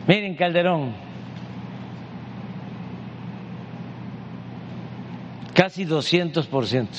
[0.06, 0.92] Miren Calderón,
[5.54, 6.98] casi 200 por ciento.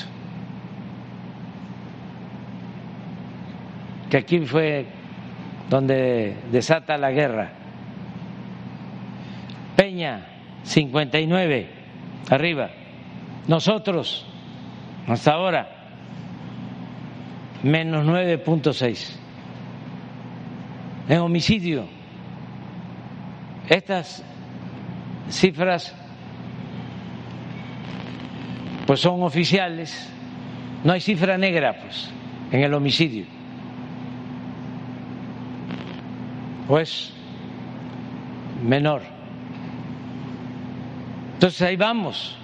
[4.10, 4.86] Que aquí fue
[5.70, 7.65] donde desata la guerra.
[9.96, 10.26] Peña,
[10.62, 11.70] 59,
[12.28, 12.68] arriba.
[13.48, 14.26] Nosotros,
[15.06, 15.70] hasta ahora,
[17.62, 19.16] menos 9.6.
[21.08, 21.86] En homicidio,
[23.70, 24.22] estas
[25.30, 25.96] cifras
[28.86, 30.12] pues son oficiales,
[30.84, 32.10] no hay cifra negra pues
[32.52, 33.24] en el homicidio.
[36.68, 37.14] O es
[38.62, 39.15] menor.
[41.36, 42.34] Entonces ahí vamos.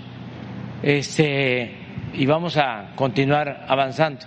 [0.83, 1.79] Este
[2.13, 4.27] y vamos a continuar avanzando.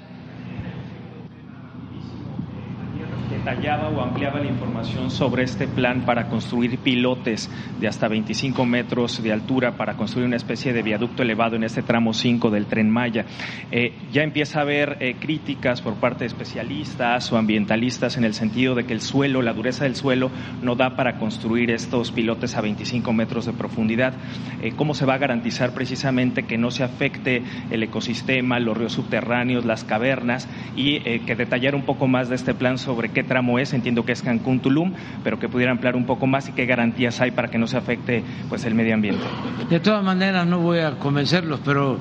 [3.46, 7.48] Detallaba o ampliaba la información sobre este plan para construir pilotes
[7.80, 11.84] de hasta 25 metros de altura para construir una especie de viaducto elevado en este
[11.84, 13.26] tramo 5 del tren Maya.
[13.70, 18.34] Eh, ya empieza a haber eh, críticas por parte de especialistas o ambientalistas en el
[18.34, 20.32] sentido de que el suelo, la dureza del suelo,
[20.64, 24.16] no da para construir estos pilotes a 25 metros de profundidad.
[24.64, 28.94] Eh, ¿Cómo se va a garantizar precisamente que no se afecte el ecosistema, los ríos
[28.94, 33.60] subterráneos, las cavernas y que detallar un poco más de este plan sobre qué tramo
[33.60, 36.66] es, entiendo que es Cancún Tulum, pero que pudiera ampliar un poco más y qué
[36.66, 39.26] garantías hay para que no se afecte pues el medio ambiente.
[39.70, 42.00] De todas maneras no voy a convencerlos, pero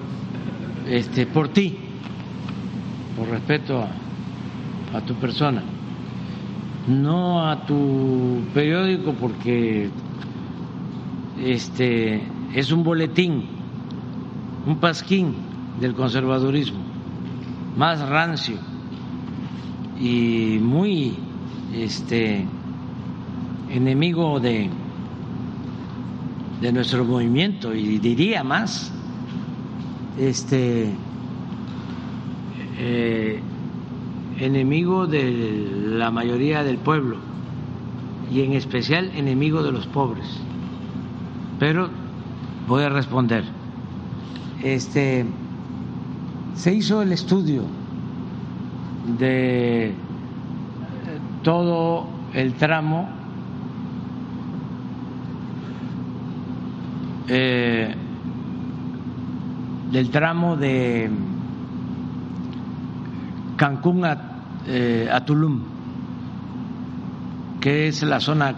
[0.89, 1.77] este por ti,
[3.17, 5.61] por respeto a, a tu persona,
[6.87, 9.91] no a tu periódico porque
[11.43, 12.23] este
[12.55, 13.49] es un boletín,
[14.69, 15.35] un pasquín
[15.81, 16.79] del conservadurismo,
[17.77, 18.55] más rancio
[19.99, 21.24] y muy
[21.77, 22.45] este
[23.71, 24.71] enemigo de,
[26.61, 28.93] de nuestro movimiento y diría más,
[30.19, 30.91] este
[32.79, 33.41] eh,
[34.39, 37.17] enemigo de la mayoría del pueblo
[38.33, 40.27] y en especial enemigo de los pobres.
[41.59, 41.89] Pero
[42.69, 43.45] voy a responder.
[44.63, 45.25] Este
[46.55, 47.63] se hizo el estudio
[49.19, 49.93] de
[51.45, 53.09] todo el tramo
[57.29, 57.95] eh,
[59.93, 61.09] del tramo de
[63.57, 64.19] Cancún a,
[64.67, 65.61] eh, a Tulum,
[67.61, 68.55] que es la zona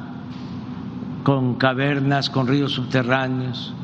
[1.22, 3.74] con cavernas, con ríos subterráneos.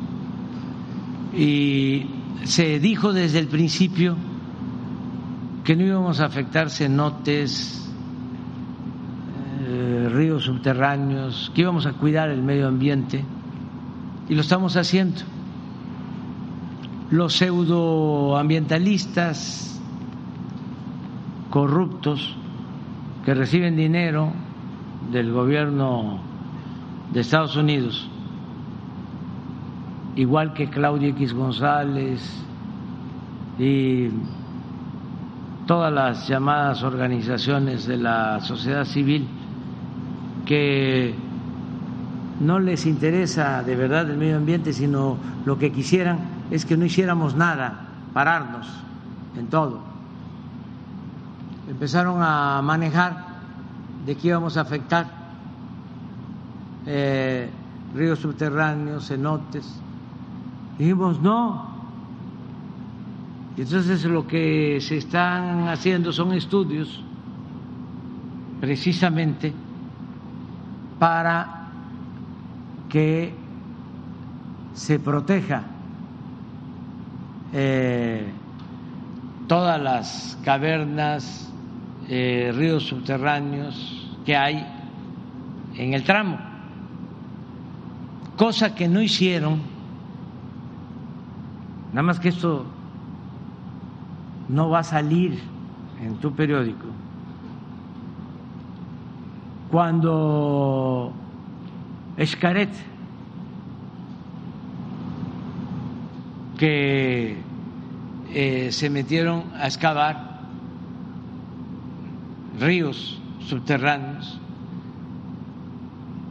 [1.35, 2.07] Y
[2.43, 4.15] se dijo desde el principio
[5.63, 7.82] que no íbamos a afectar cenotes,
[9.75, 13.25] eh, ríos subterráneos, que íbamos a cuidar el medio ambiente
[14.29, 15.21] y lo estamos haciendo.
[17.09, 19.81] Los pseudoambientalistas
[21.49, 22.35] corruptos
[23.25, 24.31] que reciben dinero
[25.11, 26.19] del gobierno
[27.11, 28.07] de Estados Unidos,
[30.15, 32.45] igual que Claudia X González
[33.57, 34.09] y
[35.65, 39.27] todas las llamadas organizaciones de la sociedad civil
[40.53, 41.15] que
[42.39, 46.19] no les interesa de verdad el medio ambiente, sino lo que quisieran
[46.51, 48.67] es que no hiciéramos nada, pararnos
[49.37, 49.93] en todo
[51.73, 53.25] empezaron a manejar
[54.05, 55.07] de que íbamos a afectar
[56.85, 57.49] eh,
[57.95, 59.79] ríos subterráneos, cenotes.
[60.77, 61.73] Dijimos, no.
[63.57, 67.01] Entonces lo que se están haciendo son estudios
[68.59, 69.53] precisamente
[70.99, 71.67] para
[72.89, 73.33] que
[74.73, 75.63] se proteja
[77.53, 78.31] eh,
[79.47, 81.51] todas las cavernas,
[82.09, 84.65] eh, ríos subterráneos que hay
[85.75, 86.39] en el tramo,
[88.37, 89.61] cosa que no hicieron,
[91.91, 92.65] nada más que esto
[94.49, 95.39] no va a salir
[96.01, 97.02] en tu periódico.
[99.73, 101.11] Cuando
[102.15, 102.69] Escaret,
[106.59, 107.41] que
[108.31, 110.41] eh, se metieron a excavar
[112.59, 114.39] ríos subterráneos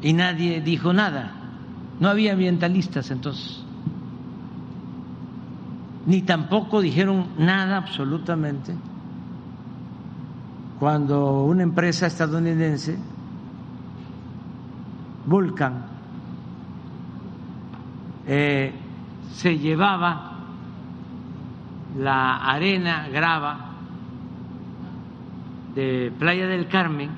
[0.02, 1.32] y nadie dijo nada.
[1.98, 3.64] No había ambientalistas entonces.
[6.06, 8.72] Ni tampoco dijeron nada absolutamente
[10.82, 12.98] cuando una empresa estadounidense,
[15.26, 15.84] Vulcan,
[18.26, 18.72] eh,
[19.32, 20.32] se llevaba
[21.98, 23.72] la arena grava
[25.74, 27.10] de Playa del Carmen,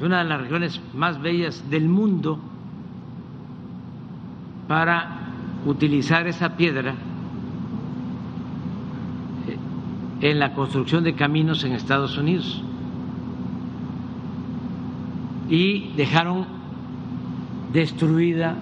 [0.00, 2.40] una de las regiones más bellas del mundo,
[4.68, 5.20] para
[5.66, 6.94] utilizar esa piedra
[9.46, 9.58] eh,
[10.20, 12.62] en la construcción de caminos en Estados Unidos.
[15.48, 16.53] Y dejaron
[17.74, 18.54] destruida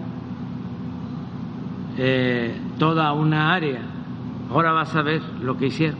[1.99, 3.83] eh, toda una área.
[4.51, 5.99] Ahora vas a ver lo que hicieron.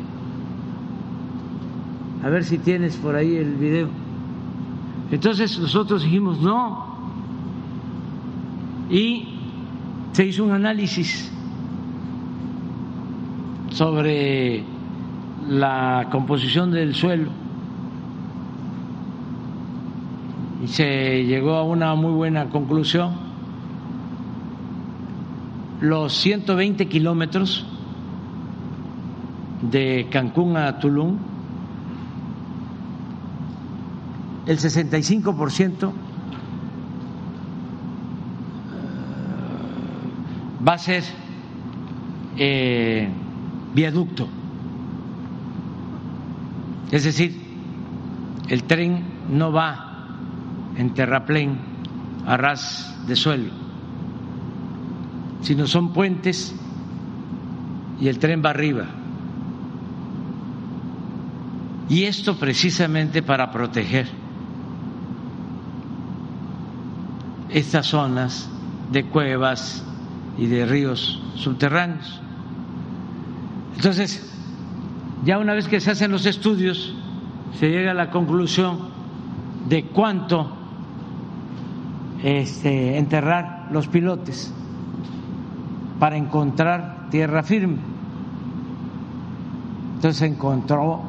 [2.25, 3.89] A ver si tienes por ahí el video.
[5.11, 6.91] Entonces nosotros dijimos no.
[8.91, 9.29] Y
[10.13, 11.31] se hizo un análisis
[13.71, 14.65] sobre
[15.49, 17.42] la composición del suelo
[20.67, 23.33] se llegó a una muy buena conclusión.
[25.81, 27.67] Los 120 kilómetros
[29.71, 31.19] de Cancún a Tulum
[34.47, 35.93] el 65% eh,
[40.67, 41.05] va a ser
[42.37, 43.09] eh,
[43.75, 44.29] viaducto.
[46.91, 47.41] Es decir,
[48.49, 49.92] el tren no va
[50.77, 51.59] en terraplén
[52.27, 53.53] a ras de suelo,
[55.43, 56.55] sino son puentes
[58.01, 58.87] y el tren va arriba.
[61.89, 64.09] Y esto precisamente para proteger
[67.51, 68.49] estas zonas
[68.91, 69.85] de cuevas
[70.39, 72.21] y de ríos subterráneos.
[73.77, 74.33] Entonces,
[75.25, 76.95] ya una vez que se hacen los estudios,
[77.59, 78.79] se llega a la conclusión
[79.69, 80.62] de cuánto
[82.23, 84.53] este, enterrar los pilotes
[85.99, 87.79] para encontrar tierra firme.
[89.97, 91.01] Entonces encontró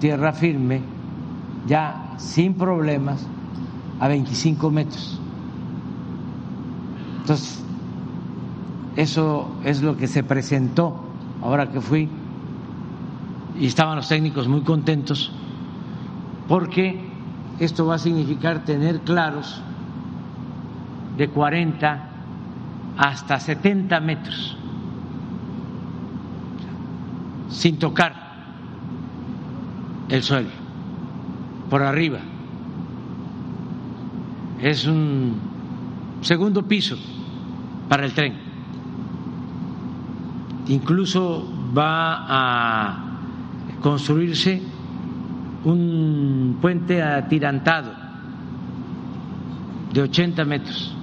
[0.00, 0.80] tierra firme
[1.66, 3.26] ya sin problemas
[4.00, 5.20] a 25 metros.
[7.20, 7.62] Entonces,
[8.96, 11.00] eso es lo que se presentó
[11.42, 12.08] ahora que fui
[13.58, 15.32] y estaban los técnicos muy contentos
[16.48, 17.00] porque
[17.60, 19.62] esto va a significar tener claros
[21.16, 22.08] de 40
[22.96, 24.56] hasta 70 metros
[27.48, 28.14] sin tocar
[30.08, 30.50] el suelo,
[31.70, 32.18] por arriba.
[34.60, 35.34] Es un
[36.20, 36.96] segundo piso
[37.88, 38.34] para el tren.
[40.68, 43.04] Incluso va a
[43.80, 44.62] construirse
[45.64, 47.92] un puente atirantado
[49.92, 50.94] de 80 metros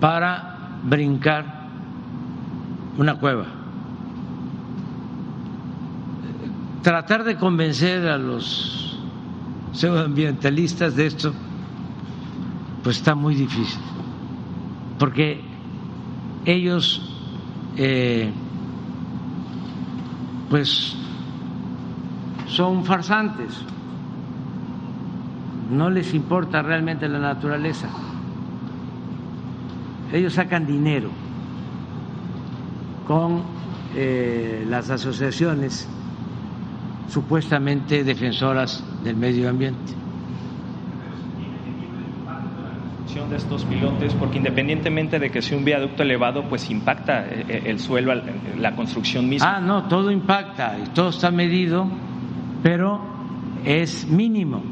[0.00, 1.44] para brincar
[2.96, 3.46] una cueva.
[6.82, 8.98] Tratar de convencer a los
[9.72, 11.32] pseudoambientalistas de esto,
[12.82, 13.80] pues está muy difícil,
[14.98, 15.40] porque
[16.44, 17.02] ellos,
[17.76, 18.30] eh,
[20.48, 20.96] pues,
[22.46, 23.60] son farsantes,
[25.70, 27.88] no les importa realmente la naturaleza
[30.12, 31.10] ellos sacan dinero
[33.06, 33.42] con
[33.94, 35.88] eh, las asociaciones
[37.08, 39.94] supuestamente defensoras del medio ambiente.
[43.28, 47.62] de estos pilotes, porque independientemente de que sea un viaducto elevado, pues impacta eh, eh,
[47.66, 48.14] el suelo,
[48.56, 49.56] la construcción misma.
[49.56, 51.86] Ah, no, todo impacta y todo está medido,
[52.62, 53.00] pero
[53.64, 54.62] es mínimo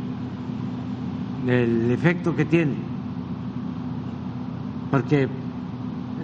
[1.46, 2.74] el efecto que tiene
[4.90, 5.28] porque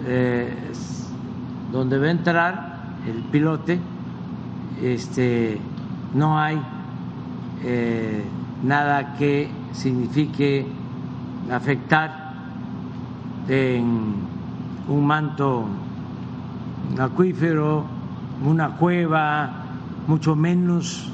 [0.05, 0.53] eh,
[1.71, 2.73] donde va a entrar
[3.07, 3.79] el pilote
[4.81, 5.59] este,
[6.13, 6.59] no hay
[7.63, 8.23] eh,
[8.63, 10.65] nada que signifique
[11.51, 12.33] afectar
[13.47, 14.15] en
[14.87, 15.65] un manto
[16.99, 17.85] acuífero,
[18.45, 19.49] una cueva,
[20.07, 21.09] mucho menos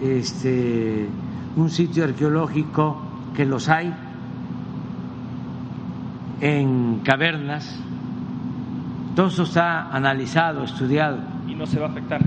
[0.00, 1.08] este,
[1.56, 2.96] un sitio arqueológico
[3.34, 3.92] que los hay
[6.40, 7.80] en cavernas.
[9.14, 11.18] Todo eso está analizado, estudiado.
[11.46, 12.20] ¿Y no se va a afectar?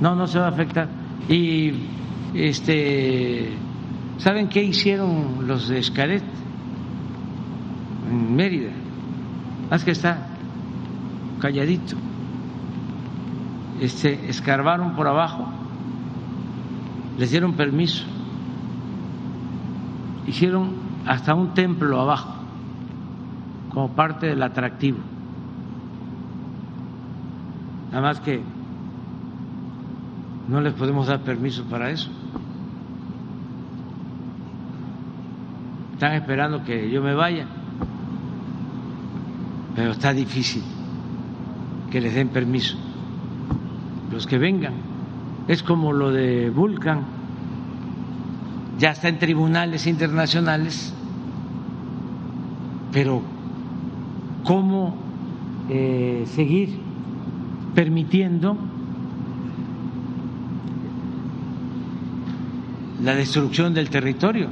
[0.00, 0.88] No, no se va a afectar.
[1.28, 1.72] Y
[2.34, 3.52] este,
[4.18, 6.22] ¿saben qué hicieron los de Escaret
[8.10, 8.70] en Mérida?
[9.70, 10.28] Más que está
[11.40, 11.96] calladito.
[13.80, 15.48] Este, escarbaron por abajo,
[17.16, 18.04] les dieron permiso,
[20.26, 20.72] hicieron
[21.06, 22.37] hasta un templo abajo
[23.78, 24.98] como parte del atractivo.
[27.92, 28.42] Nada más que
[30.48, 32.10] no les podemos dar permiso para eso.
[35.92, 37.46] Están esperando que yo me vaya,
[39.76, 40.64] pero está difícil
[41.88, 42.76] que les den permiso.
[44.10, 44.74] Los que vengan.
[45.46, 47.04] Es como lo de Vulcan,
[48.76, 50.92] ya está en tribunales internacionales,
[52.92, 53.37] pero
[54.44, 54.96] cómo
[55.68, 56.78] eh, seguir
[57.74, 58.56] permitiendo
[63.02, 64.48] la destrucción del territorio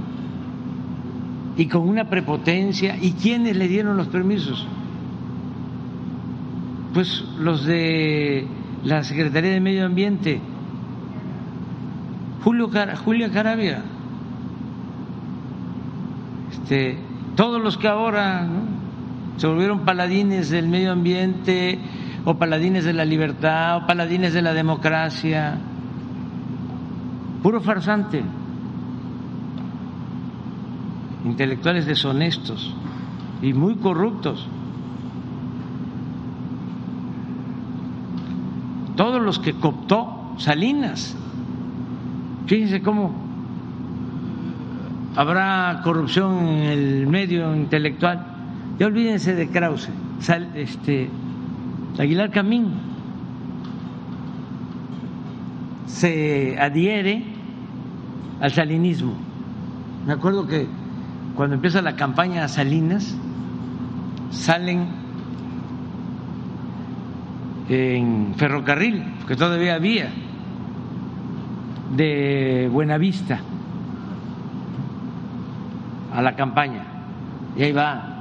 [1.56, 2.97] y con una prepotencia.
[3.00, 4.66] ¿Y quiénes le dieron los permisos?
[6.94, 8.47] Pues los de
[8.84, 10.40] la Secretaría de Medio Ambiente,
[12.44, 12.70] Julio
[13.05, 13.82] Julia Carabia,
[16.52, 16.98] este,
[17.34, 18.48] todos los que ahora
[19.36, 21.78] se volvieron paladines del medio ambiente
[22.24, 25.58] o paladines de la libertad o paladines de la democracia.
[27.42, 28.23] Puro farsante.
[31.24, 32.74] Intelectuales deshonestos
[33.42, 34.48] y muy corruptos.
[38.97, 41.15] Todos los que cooptó Salinas.
[42.47, 43.15] Fíjense cómo
[45.15, 48.35] habrá corrupción en el medio intelectual
[48.78, 49.88] ya olvídense de Krause,
[50.55, 51.08] este,
[51.98, 52.72] Aguilar Camín.
[55.86, 57.22] Se adhiere
[58.40, 59.14] al salinismo.
[60.06, 60.66] Me acuerdo que
[61.34, 63.16] cuando empieza la campaña a Salinas,
[64.30, 64.88] salen
[67.68, 70.10] en ferrocarril, porque todavía había,
[71.96, 73.40] de Buenavista
[76.12, 76.84] a la campaña.
[77.56, 78.16] Y ahí va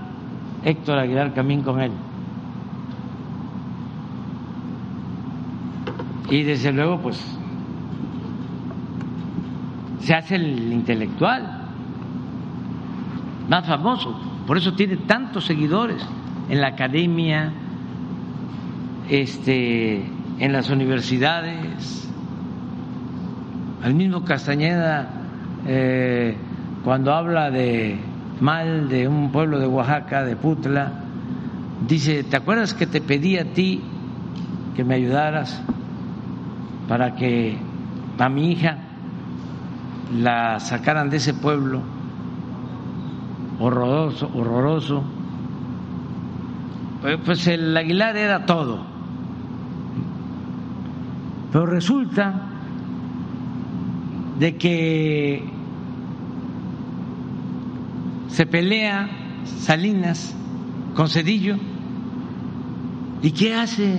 [0.65, 1.91] Héctor Aguilar Camín con él.
[6.31, 7.23] Y desde luego, pues,
[9.99, 11.61] se hace el intelectual
[13.47, 14.19] más famoso.
[14.47, 16.03] Por eso tiene tantos seguidores
[16.49, 17.53] en la academia,
[19.07, 20.03] este,
[20.39, 22.11] en las universidades.
[23.83, 25.09] Al mismo Castañeda,
[25.67, 26.35] eh,
[26.83, 27.99] cuando habla de
[28.39, 30.91] mal de un pueblo de Oaxaca, de Putla,
[31.87, 33.81] dice, ¿te acuerdas que te pedí a ti
[34.75, 35.61] que me ayudaras
[36.87, 37.57] para que
[38.17, 38.77] a mi hija
[40.13, 41.81] la sacaran de ese pueblo
[43.59, 45.03] horroroso, horroroso?
[47.01, 48.79] Pues, pues el Aguilar era todo.
[51.51, 52.33] Pero resulta
[54.39, 55.54] de que
[58.35, 59.07] se pelea
[59.45, 60.35] Salinas
[60.93, 61.55] con Cedillo.
[63.21, 63.97] ¿Y qué hace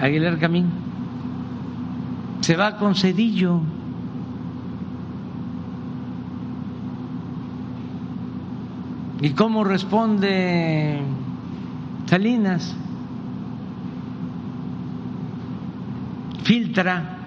[0.00, 0.70] Aguilar Camín?
[2.40, 3.60] Se va con Cedillo.
[9.20, 10.98] ¿Y cómo responde
[12.06, 12.74] Salinas?
[16.42, 17.18] Filtra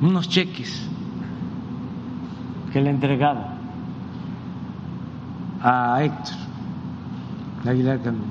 [0.00, 0.88] unos cheques
[2.72, 3.54] que le entregaba
[5.62, 6.36] a Héctor
[7.66, 8.22] Aguilar Camín.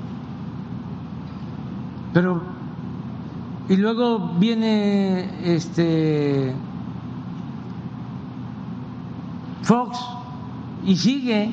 [2.12, 2.42] Pero,
[3.68, 6.54] y luego viene este
[9.62, 9.98] Fox
[10.84, 11.50] y sigue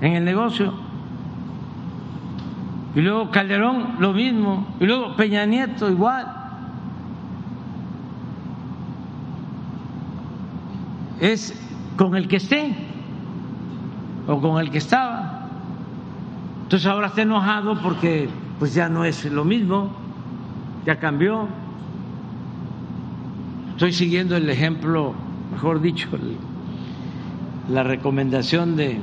[0.00, 0.74] en el negocio.
[2.94, 4.66] Y luego Calderón lo mismo.
[4.78, 6.33] Y luego Peña Nieto igual.
[11.32, 11.54] Es
[11.96, 12.74] con el que esté
[14.26, 15.48] o con el que estaba.
[16.64, 18.28] Entonces ahora está enojado porque
[18.58, 19.90] pues ya no es lo mismo,
[20.84, 21.48] ya cambió.
[23.70, 25.14] Estoy siguiendo el ejemplo,
[25.52, 26.08] mejor dicho,
[27.70, 29.00] la recomendación de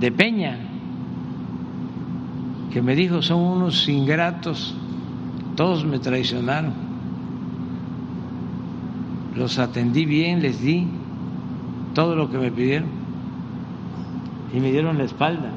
[0.00, 0.69] de Peña
[2.72, 4.74] que me dijo, son unos ingratos,
[5.56, 6.72] todos me traicionaron.
[9.36, 10.86] Los atendí bien, les di
[11.94, 12.88] todo lo que me pidieron
[14.54, 15.50] y me dieron la espalda.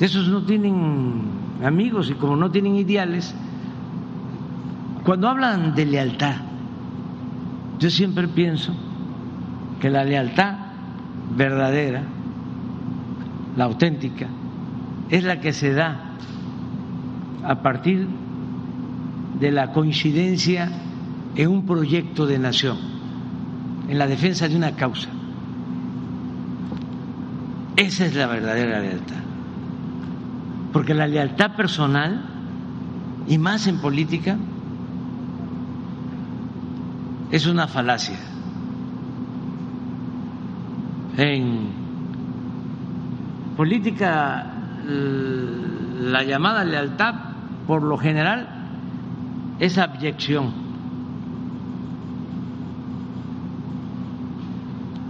[0.00, 1.22] Esos no tienen
[1.64, 3.34] amigos y como no tienen ideales,
[5.04, 6.36] cuando hablan de lealtad,
[7.78, 8.74] yo siempre pienso
[9.80, 10.56] que la lealtad
[11.36, 12.02] verdadera
[13.56, 14.28] la auténtica,
[15.10, 16.16] es la que se da
[17.44, 18.06] a partir
[19.40, 20.70] de la coincidencia
[21.34, 22.76] en un proyecto de nación,
[23.88, 25.08] en la defensa de una causa.
[27.76, 29.16] Esa es la verdadera lealtad.
[30.72, 32.24] Porque la lealtad personal,
[33.28, 34.36] y más en política,
[37.30, 38.18] es una falacia.
[41.16, 41.75] En
[43.56, 44.46] política,
[44.86, 47.14] la llamada lealtad,
[47.66, 48.48] por lo general,
[49.58, 50.52] es abyección.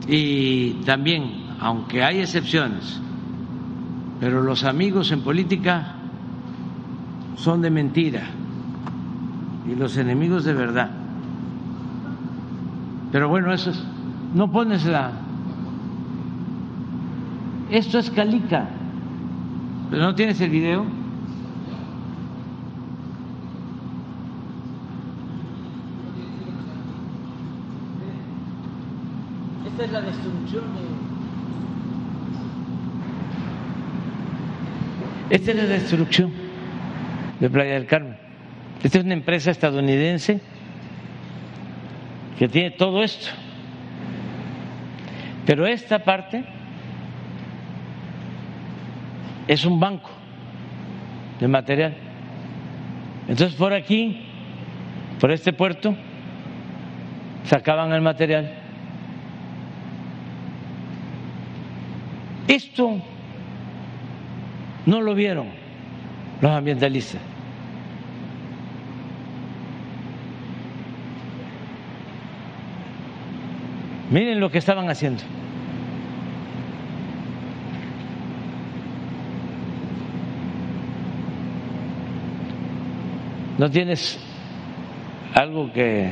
[0.09, 3.01] Y también, aunque hay excepciones,
[4.21, 5.95] pero los amigos en política
[7.37, 8.23] son de mentira
[9.71, 10.91] y los enemigos de verdad.
[13.11, 13.83] Pero bueno, eso es,
[14.35, 15.26] no pones la
[17.71, 18.69] esto es calica.
[19.91, 20.85] ¿Pero no tienes el video?
[29.67, 30.65] Esta es la destrucción
[35.29, 35.35] de...
[35.35, 36.33] Esta es la destrucción
[37.41, 38.17] de Playa del Carmen.
[38.83, 40.41] Esta es una empresa estadounidense
[42.39, 43.29] que tiene todo esto.
[45.45, 46.45] Pero esta parte
[49.49, 50.11] es un banco
[51.41, 51.95] de material.
[53.29, 54.25] Entonces por aquí,
[55.21, 55.95] por este puerto,
[57.45, 58.53] sacaban el material.
[62.49, 63.03] Esto
[64.87, 65.49] no lo vieron
[66.41, 67.21] los ambientalistas.
[74.11, 75.23] Miren lo que estaban haciendo.
[83.59, 84.19] ¿No tienes
[85.35, 86.11] algo que...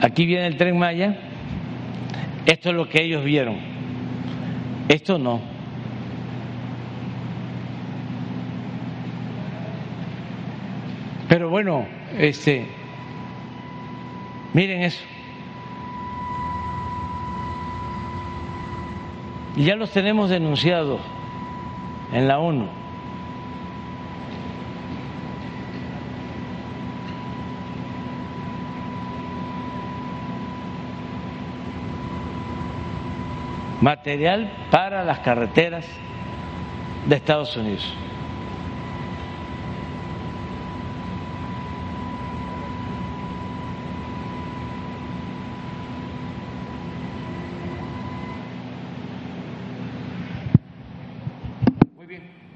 [0.00, 1.16] Aquí viene el tren Maya.
[2.46, 3.56] Esto es lo que ellos vieron.
[4.88, 5.40] Esto no.
[11.28, 11.86] Pero bueno,
[12.16, 12.66] este,
[14.58, 15.04] miren eso.
[19.54, 21.00] Y ya los tenemos denunciados
[22.12, 22.66] en la ONU.
[33.80, 35.86] Material para las carreteras
[37.06, 37.94] de Estados Unidos.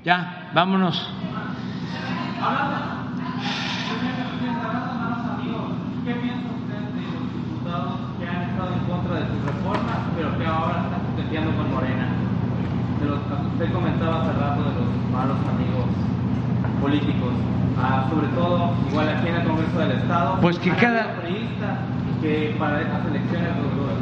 [0.05, 0.99] Ya, vámonos.
[6.05, 10.37] ¿Qué piensa usted de los diputados que han estado en contra de sus reformas, pero
[10.37, 12.09] que ahora están coqueteando con Morena?
[12.99, 15.87] De los que usted comentaba hace rato de los malos amigos
[16.81, 17.31] políticos,
[17.79, 20.39] ah, sobre todo igual aquí en el Congreso del Estado.
[20.41, 21.15] Pues que cada
[22.21, 23.51] que para estas elecciones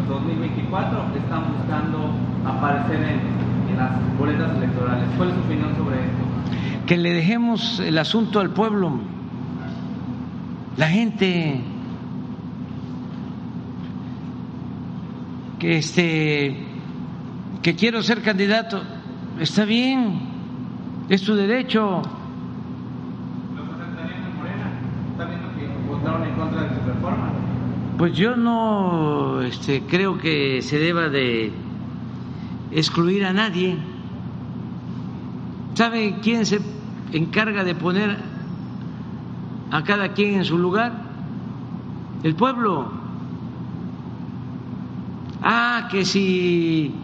[0.08, 2.10] 2024 están buscando
[2.46, 3.49] aparecer en
[3.80, 5.04] las boletas electorales.
[5.16, 6.86] ¿Cuál es su opinión sobre esto?
[6.86, 8.98] Que le dejemos el asunto al pueblo.
[10.76, 11.60] La gente
[15.58, 16.66] que este
[17.62, 18.82] que quiero ser candidato
[19.38, 20.20] está bien,
[21.08, 22.02] es su derecho.
[25.12, 27.32] ¿Está viendo que votaron en contra de su reforma?
[27.98, 31.52] Pues yo no este, creo que se deba de
[32.72, 33.76] excluir a nadie.
[35.74, 36.60] ¿Sabe quién se
[37.12, 38.18] encarga de poner
[39.70, 40.92] a cada quien en su lugar?
[42.22, 42.90] El pueblo.
[45.42, 46.94] Ah, que si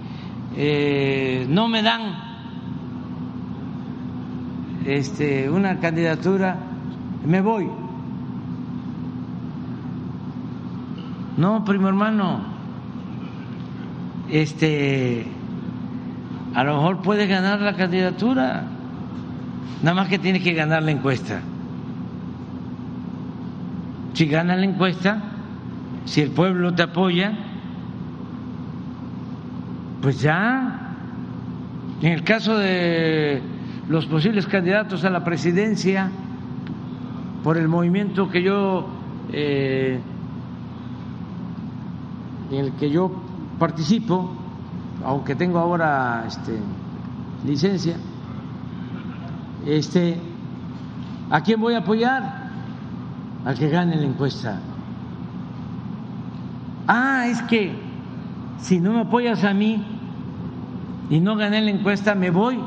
[0.56, 2.26] eh, no me dan
[4.84, 6.56] este, una candidatura,
[7.24, 7.68] me voy.
[11.36, 12.40] No, primo hermano,
[14.30, 15.26] este,
[16.56, 18.64] a lo mejor puedes ganar la candidatura,
[19.82, 21.42] nada más que tienes que ganar la encuesta.
[24.14, 25.22] Si ganas la encuesta,
[26.06, 27.34] si el pueblo te apoya,
[30.00, 30.94] pues ya,
[32.00, 33.42] en el caso de
[33.90, 36.10] los posibles candidatos a la presidencia,
[37.44, 38.88] por el movimiento que yo,
[39.30, 40.00] eh,
[42.50, 43.12] en el que yo
[43.58, 44.45] participo,
[45.04, 46.58] aunque tengo ahora este,
[47.44, 47.96] licencia,
[49.66, 50.18] este,
[51.30, 52.46] ¿a quién voy a apoyar?
[53.44, 54.60] Al que gane la encuesta.
[56.88, 57.74] Ah, es que
[58.60, 59.84] si no me apoyas a mí
[61.10, 62.58] y no gané la encuesta, me voy.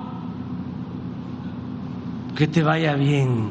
[2.35, 3.49] Que te vaya bien.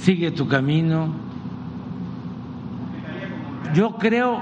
[0.00, 1.27] Sigue tu camino
[3.74, 4.40] yo creo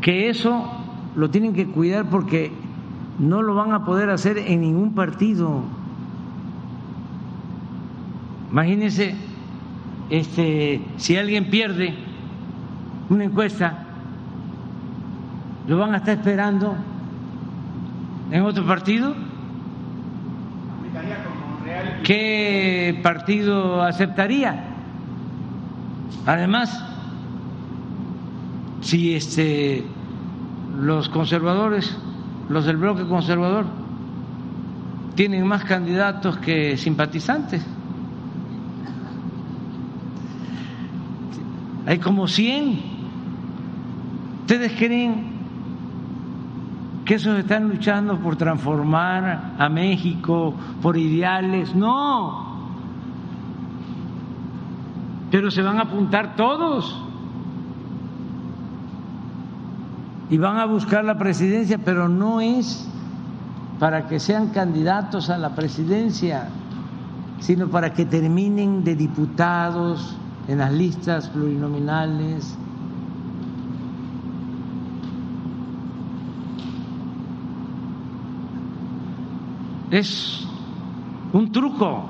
[0.00, 0.70] que eso
[1.14, 2.52] lo tienen que cuidar porque
[3.18, 5.62] no lo van a poder hacer en ningún partido.
[8.50, 9.14] Imagínense
[10.10, 11.94] este, si alguien pierde
[13.08, 13.84] una encuesta,
[15.66, 16.74] lo van a estar esperando
[18.30, 19.14] en otro partido.
[22.04, 24.64] ¿Qué partido aceptaría?
[26.26, 26.91] Además,
[28.82, 29.84] si este,
[30.78, 31.96] los conservadores,
[32.48, 33.64] los del bloque conservador,
[35.14, 37.64] tienen más candidatos que simpatizantes.
[41.86, 42.80] Hay como 100.
[44.40, 45.32] ¿Ustedes creen
[47.04, 51.74] que esos están luchando por transformar a México, por ideales?
[51.74, 52.52] No.
[55.30, 57.01] Pero se van a apuntar todos.
[60.32, 62.88] y van a buscar la presidencia, pero no es
[63.78, 66.48] para que sean candidatos a la presidencia,
[67.38, 70.16] sino para que terminen de diputados
[70.48, 72.56] en las listas plurinominales.
[79.90, 80.48] Es
[81.34, 82.08] un truco.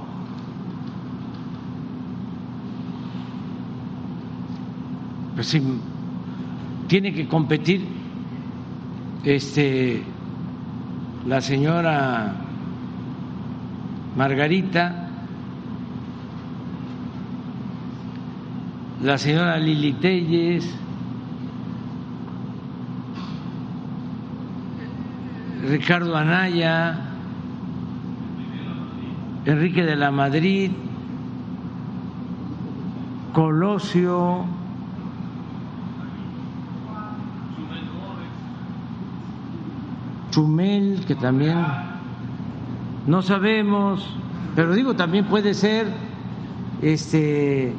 [5.34, 5.60] Pues si
[6.86, 8.02] tiene que competir
[9.25, 10.02] este
[11.26, 12.34] la señora
[14.17, 15.09] Margarita,
[19.02, 20.68] la señora Lili Telles,
[25.68, 26.99] Ricardo Anaya,
[29.47, 30.73] Enrique de la Madrid,
[33.33, 34.44] Colosio,
[40.33, 41.65] Chumel, que también.
[43.07, 44.05] No sabemos,
[44.57, 45.86] pero digo, también puede ser
[46.81, 47.75] este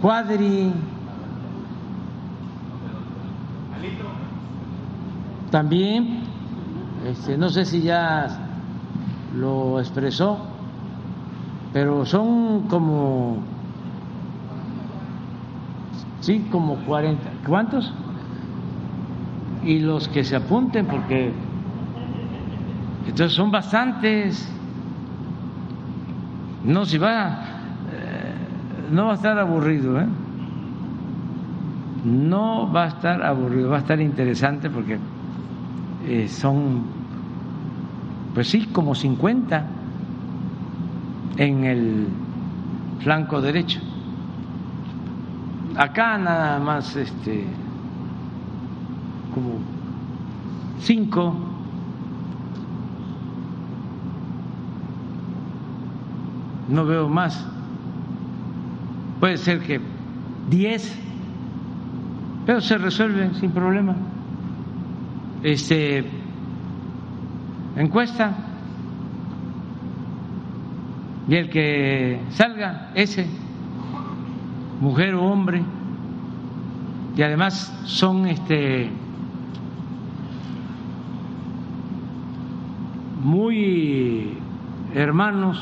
[0.00, 0.72] Cuadri,
[5.50, 6.24] también,
[7.06, 8.26] este, no sé si ya
[9.34, 10.38] lo expresó,
[11.72, 13.38] pero son como,
[16.20, 17.92] sí, como 40, ¿cuántos?
[19.64, 21.32] Y los que se apunten, porque
[23.06, 24.50] entonces son bastantes.
[26.64, 27.44] No, si va,
[27.92, 28.34] eh,
[28.90, 30.06] no va a estar aburrido, ¿eh?
[32.04, 34.98] No va a estar aburrido, va a estar interesante porque
[36.06, 36.82] eh, son,
[38.34, 39.66] pues sí, como 50
[41.36, 42.08] en el
[43.00, 43.80] flanco derecho.
[45.76, 47.46] Acá nada más, este
[49.34, 49.58] como
[50.80, 51.34] cinco.
[56.68, 57.46] No veo más.
[59.20, 59.80] Puede ser que
[60.48, 60.96] diez,
[62.46, 63.96] pero se resuelve sin problema.
[65.42, 66.04] Este
[67.76, 68.34] encuesta
[71.28, 73.26] y el que salga ese
[74.80, 75.62] mujer o hombre
[77.16, 78.90] y además son este
[83.24, 84.36] muy
[84.94, 85.58] hermanos,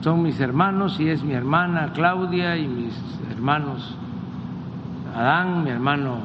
[0.00, 2.94] son mis hermanos y es mi hermana Claudia y mis
[3.30, 3.94] hermanos
[5.14, 6.20] Adán, mi hermano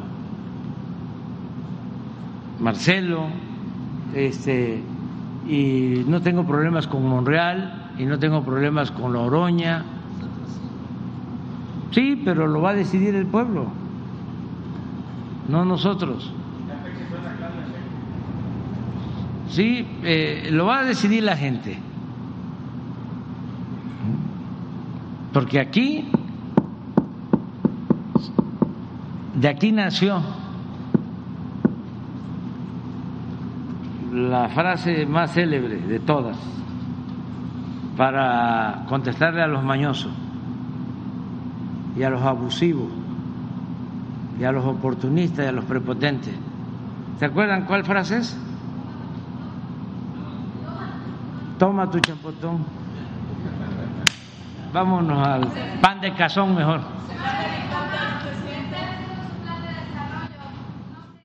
[2.62, 3.26] Marcelo,
[4.16, 4.82] este,
[5.46, 9.84] y no tengo problemas con Monreal y no tengo problemas con La Oroña.
[11.92, 13.66] Sí, pero lo va a decidir el pueblo,
[15.50, 16.32] no nosotros.
[19.50, 19.86] ¿Sí?
[20.04, 21.78] Eh, lo va a decidir la gente.
[25.34, 26.10] Porque aquí,
[29.36, 30.22] de aquí nació
[34.12, 36.38] la frase más célebre de todas
[37.96, 40.12] para contestarle a los mañosos
[41.96, 42.88] y a los abusivos
[44.40, 46.34] y a los oportunistas y a los prepotentes.
[47.20, 48.47] ¿Se acuerdan cuál frase es?
[51.58, 52.64] Toma tu champotón.
[54.72, 55.48] Vámonos al
[55.82, 56.82] pan de cazón mejor.